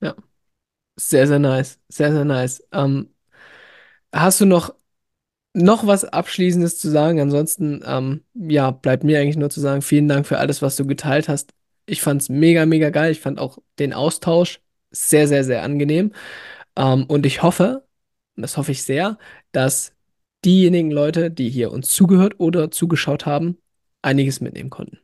Ja. 0.00 0.14
Sehr, 0.96 1.26
sehr 1.26 1.38
nice. 1.38 1.80
Sehr, 1.88 2.12
sehr 2.12 2.24
nice. 2.24 2.62
Ähm, 2.72 3.10
hast 4.12 4.40
du 4.40 4.46
noch, 4.46 4.74
noch 5.52 5.86
was 5.86 6.04
Abschließendes 6.04 6.78
zu 6.78 6.88
sagen? 6.88 7.20
Ansonsten, 7.20 7.82
ähm, 7.84 8.24
ja, 8.34 8.70
bleibt 8.70 9.04
mir 9.04 9.20
eigentlich 9.20 9.36
nur 9.36 9.50
zu 9.50 9.60
sagen, 9.60 9.82
vielen 9.82 10.08
Dank 10.08 10.26
für 10.26 10.38
alles, 10.38 10.62
was 10.62 10.76
du 10.76 10.86
geteilt 10.86 11.28
hast. 11.28 11.52
Ich 11.86 12.00
fand 12.02 12.22
es 12.22 12.28
mega, 12.28 12.66
mega 12.66 12.90
geil. 12.90 13.12
Ich 13.12 13.20
fand 13.20 13.38
auch 13.38 13.58
den 13.78 13.92
Austausch 13.92 14.60
sehr, 14.90 15.28
sehr, 15.28 15.44
sehr 15.44 15.62
angenehm. 15.62 16.12
Ähm, 16.76 17.04
und 17.08 17.26
ich 17.26 17.42
hoffe, 17.42 17.86
das 18.36 18.56
hoffe 18.56 18.72
ich 18.72 18.82
sehr, 18.82 19.18
dass 19.52 19.95
diejenigen 20.46 20.92
Leute, 20.92 21.30
die 21.30 21.50
hier 21.50 21.72
uns 21.72 21.90
zugehört 21.90 22.36
oder 22.40 22.70
zugeschaut 22.72 23.26
haben, 23.26 23.58
einiges 24.02 24.40
mitnehmen 24.40 24.70
konnten. 24.70 25.00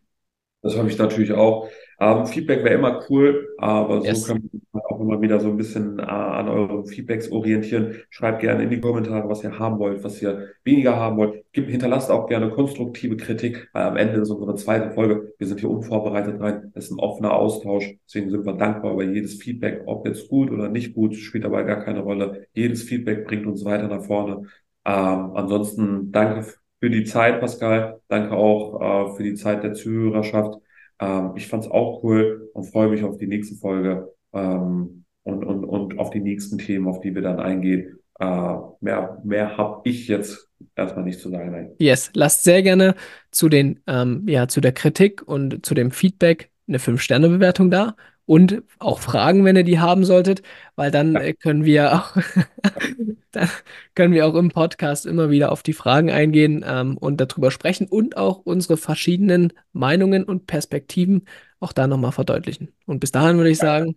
Das 0.62 0.76
hoffe 0.76 0.88
ich 0.88 0.99
natürlich 0.99 1.32
auch. 1.32 1.68
Ähm, 1.99 2.24
Feedback 2.26 2.62
wäre 2.64 2.74
immer 2.76 3.05
cool, 3.11 3.49
aber 3.59 4.01
so 4.03 4.09
Yes. 4.09 4.22
können 4.22 4.49
wir 4.72 4.84
auch 4.86 5.01
immer 5.01 5.20
wieder 5.20 5.40
so 5.40 5.49
ein 5.49 5.57
bisschen 5.57 5.99
äh, 5.99 6.03
an 6.03 6.49
euren 6.49 6.86
Feedbacks 6.86 7.30
orientieren. 7.32 7.97
Schreibt 8.11 8.40
gerne 8.43 8.62
in 8.62 8.70
die 8.70 8.80
Kommentare, 8.80 9.28
was 9.28 9.43
ihr 9.43 9.59
haben 9.59 9.80
wollt, 9.80 10.05
was 10.05 10.22
ihr 10.22 10.51
weniger 10.62 10.95
haben 10.97 11.16
wollt. 11.16 11.45
Gib, 11.53 11.68
hinterlasst 11.68 12.11
auch 12.12 12.28
gerne 12.28 12.51
konstruktive 12.51 13.16
Kritik, 13.16 13.68
weil 13.72 13.82
am 13.84 13.97
Ende 13.97 14.20
ist 14.20 14.30
unsere 14.30 14.55
zweite 14.55 14.93
Folge. 14.93 15.34
Wir 15.38 15.47
sind 15.49 15.59
hier 15.61 15.70
unvorbereitet 15.70 16.40
rein. 16.40 16.70
Es 16.76 16.84
ist 16.86 16.90
ein 16.93 17.01
offener 17.01 17.32
Austausch. 17.34 17.97
Deswegen 18.07 18.30
sind 18.30 18.47
wir 18.47 18.53
dankbar 18.55 18.93
über 18.93 19.03
jedes 19.05 19.43
Feedback. 19.43 19.82
Ob 19.86 20.07
jetzt 20.07 20.28
gut 20.28 20.51
oder 20.53 20.68
nicht 20.68 20.95
gut, 20.95 21.16
spielt 21.16 21.45
dabei 21.45 21.64
gar 21.64 21.82
keine 21.84 22.01
Rolle. 22.01 22.47
Jedes 22.55 22.84
Feedback 22.84 23.26
bringt 23.26 23.47
uns 23.47 23.64
weiter 23.64 23.88
nach 23.88 24.05
vorne. 24.05 24.47
Ähm, 24.85 25.33
ansonsten 25.35 26.12
danke 26.12 26.47
für 26.80 26.91
die 26.91 27.05
Zeit, 27.05 27.41
Pascal. 27.41 28.01
Danke 28.09 28.35
auch 28.35 29.12
äh, 29.12 29.16
für 29.16 29.22
die 29.22 29.35
Zeit 29.35 29.62
der 29.62 29.74
Zuhörerschaft. 29.74 30.59
Ähm, 31.01 31.33
ich 31.37 31.49
fand 31.49 31.64
es 31.64 31.70
auch 31.70 32.03
cool 32.03 32.51
und 32.55 32.64
freue 32.64 32.89
mich 32.89 33.05
auf 33.05 33.18
die 33.18 33.26
nächste 33.26 33.55
Folge 33.57 34.12
ähm, 34.33 35.05
und, 35.22 35.45
und, 35.45 35.64
und 35.64 35.99
auf 35.99 36.11
die 36.11 36.20
nächsten 36.20 36.59
Themen, 36.59 36.89
auf 36.89 37.01
die 37.01 37.14
wir 37.14 37.22
dann 37.22 37.41
eingehen. 37.41 37.99
Äh, 38.18 38.57
mehr 38.80 39.20
mehr 39.24 39.57
habe 39.57 39.80
ich 39.89 40.09
jetzt 40.09 40.49
erstmal 40.76 41.05
nicht 41.05 41.20
zu 41.20 41.30
sagen. 41.30 41.51
Nein. 41.51 41.70
Yes, 41.78 42.11
lasst 42.14 42.45
sehr 42.45 42.62
gerne 42.62 42.95
zu 43.30 43.49
den, 43.49 43.80
ähm, 43.87 44.26
ja, 44.28 44.49
zu 44.49 44.61
der 44.61 44.72
Kritik 44.72 45.22
und 45.26 45.64
zu 45.64 45.74
dem 45.74 45.91
Feedback 45.91 46.51
eine 46.68 46.78
5-Sterne-Bewertung 46.78 47.70
da 47.70 47.97
und 48.27 48.62
auch 48.79 49.01
Fragen, 49.01 49.45
wenn 49.45 49.57
ihr 49.57 49.64
die 49.64 49.81
haben 49.81 50.05
solltet, 50.05 50.43
weil 50.77 50.91
dann 50.91 51.16
äh, 51.16 51.35
können 51.35 51.64
wir 51.64 51.95
auch, 51.95 52.16
dann 53.33 53.49
können 53.95 54.14
wir 54.14 54.27
auch 54.27 54.35
im 54.35 54.51
Podcast 54.51 55.07
immer 55.07 55.31
wieder 55.31 55.53
auf 55.53 55.62
die 55.62 55.73
Fragen 55.73 56.11
eingehen, 56.11 56.64
ähm, 56.66 56.97
und 56.99 57.20
darüber 57.20 57.51
sprechen 57.51 57.87
und 57.89 58.16
auch 58.16 58.39
unsere 58.39 58.77
verschiedenen 58.77 59.53
Meinungen 59.73 60.25
und 60.25 60.47
Perspektiven 60.47 61.27
auch 61.61 61.73
da 61.73 61.87
nochmal 61.87 62.12
verdeutlichen. 62.12 62.73
Und 62.87 63.01
bis 63.01 63.12
dahin 63.12 63.37
würde 63.37 63.51
ich 63.51 63.59
sagen, 63.59 63.97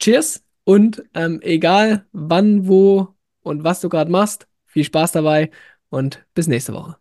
Cheers 0.00 0.44
und 0.64 1.02
ähm, 1.14 1.40
egal 1.42 2.06
wann, 2.12 2.66
wo 2.68 3.14
und 3.42 3.64
was 3.64 3.80
du 3.80 3.88
gerade 3.88 4.10
machst, 4.10 4.48
viel 4.66 4.84
Spaß 4.84 5.12
dabei 5.12 5.50
und 5.90 6.24
bis 6.34 6.46
nächste 6.48 6.72
Woche. 6.74 6.96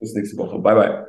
bis 0.00 0.14
nächste 0.14 0.36
Woche. 0.38 0.58
Bye, 0.58 0.74
bye. 0.74 1.08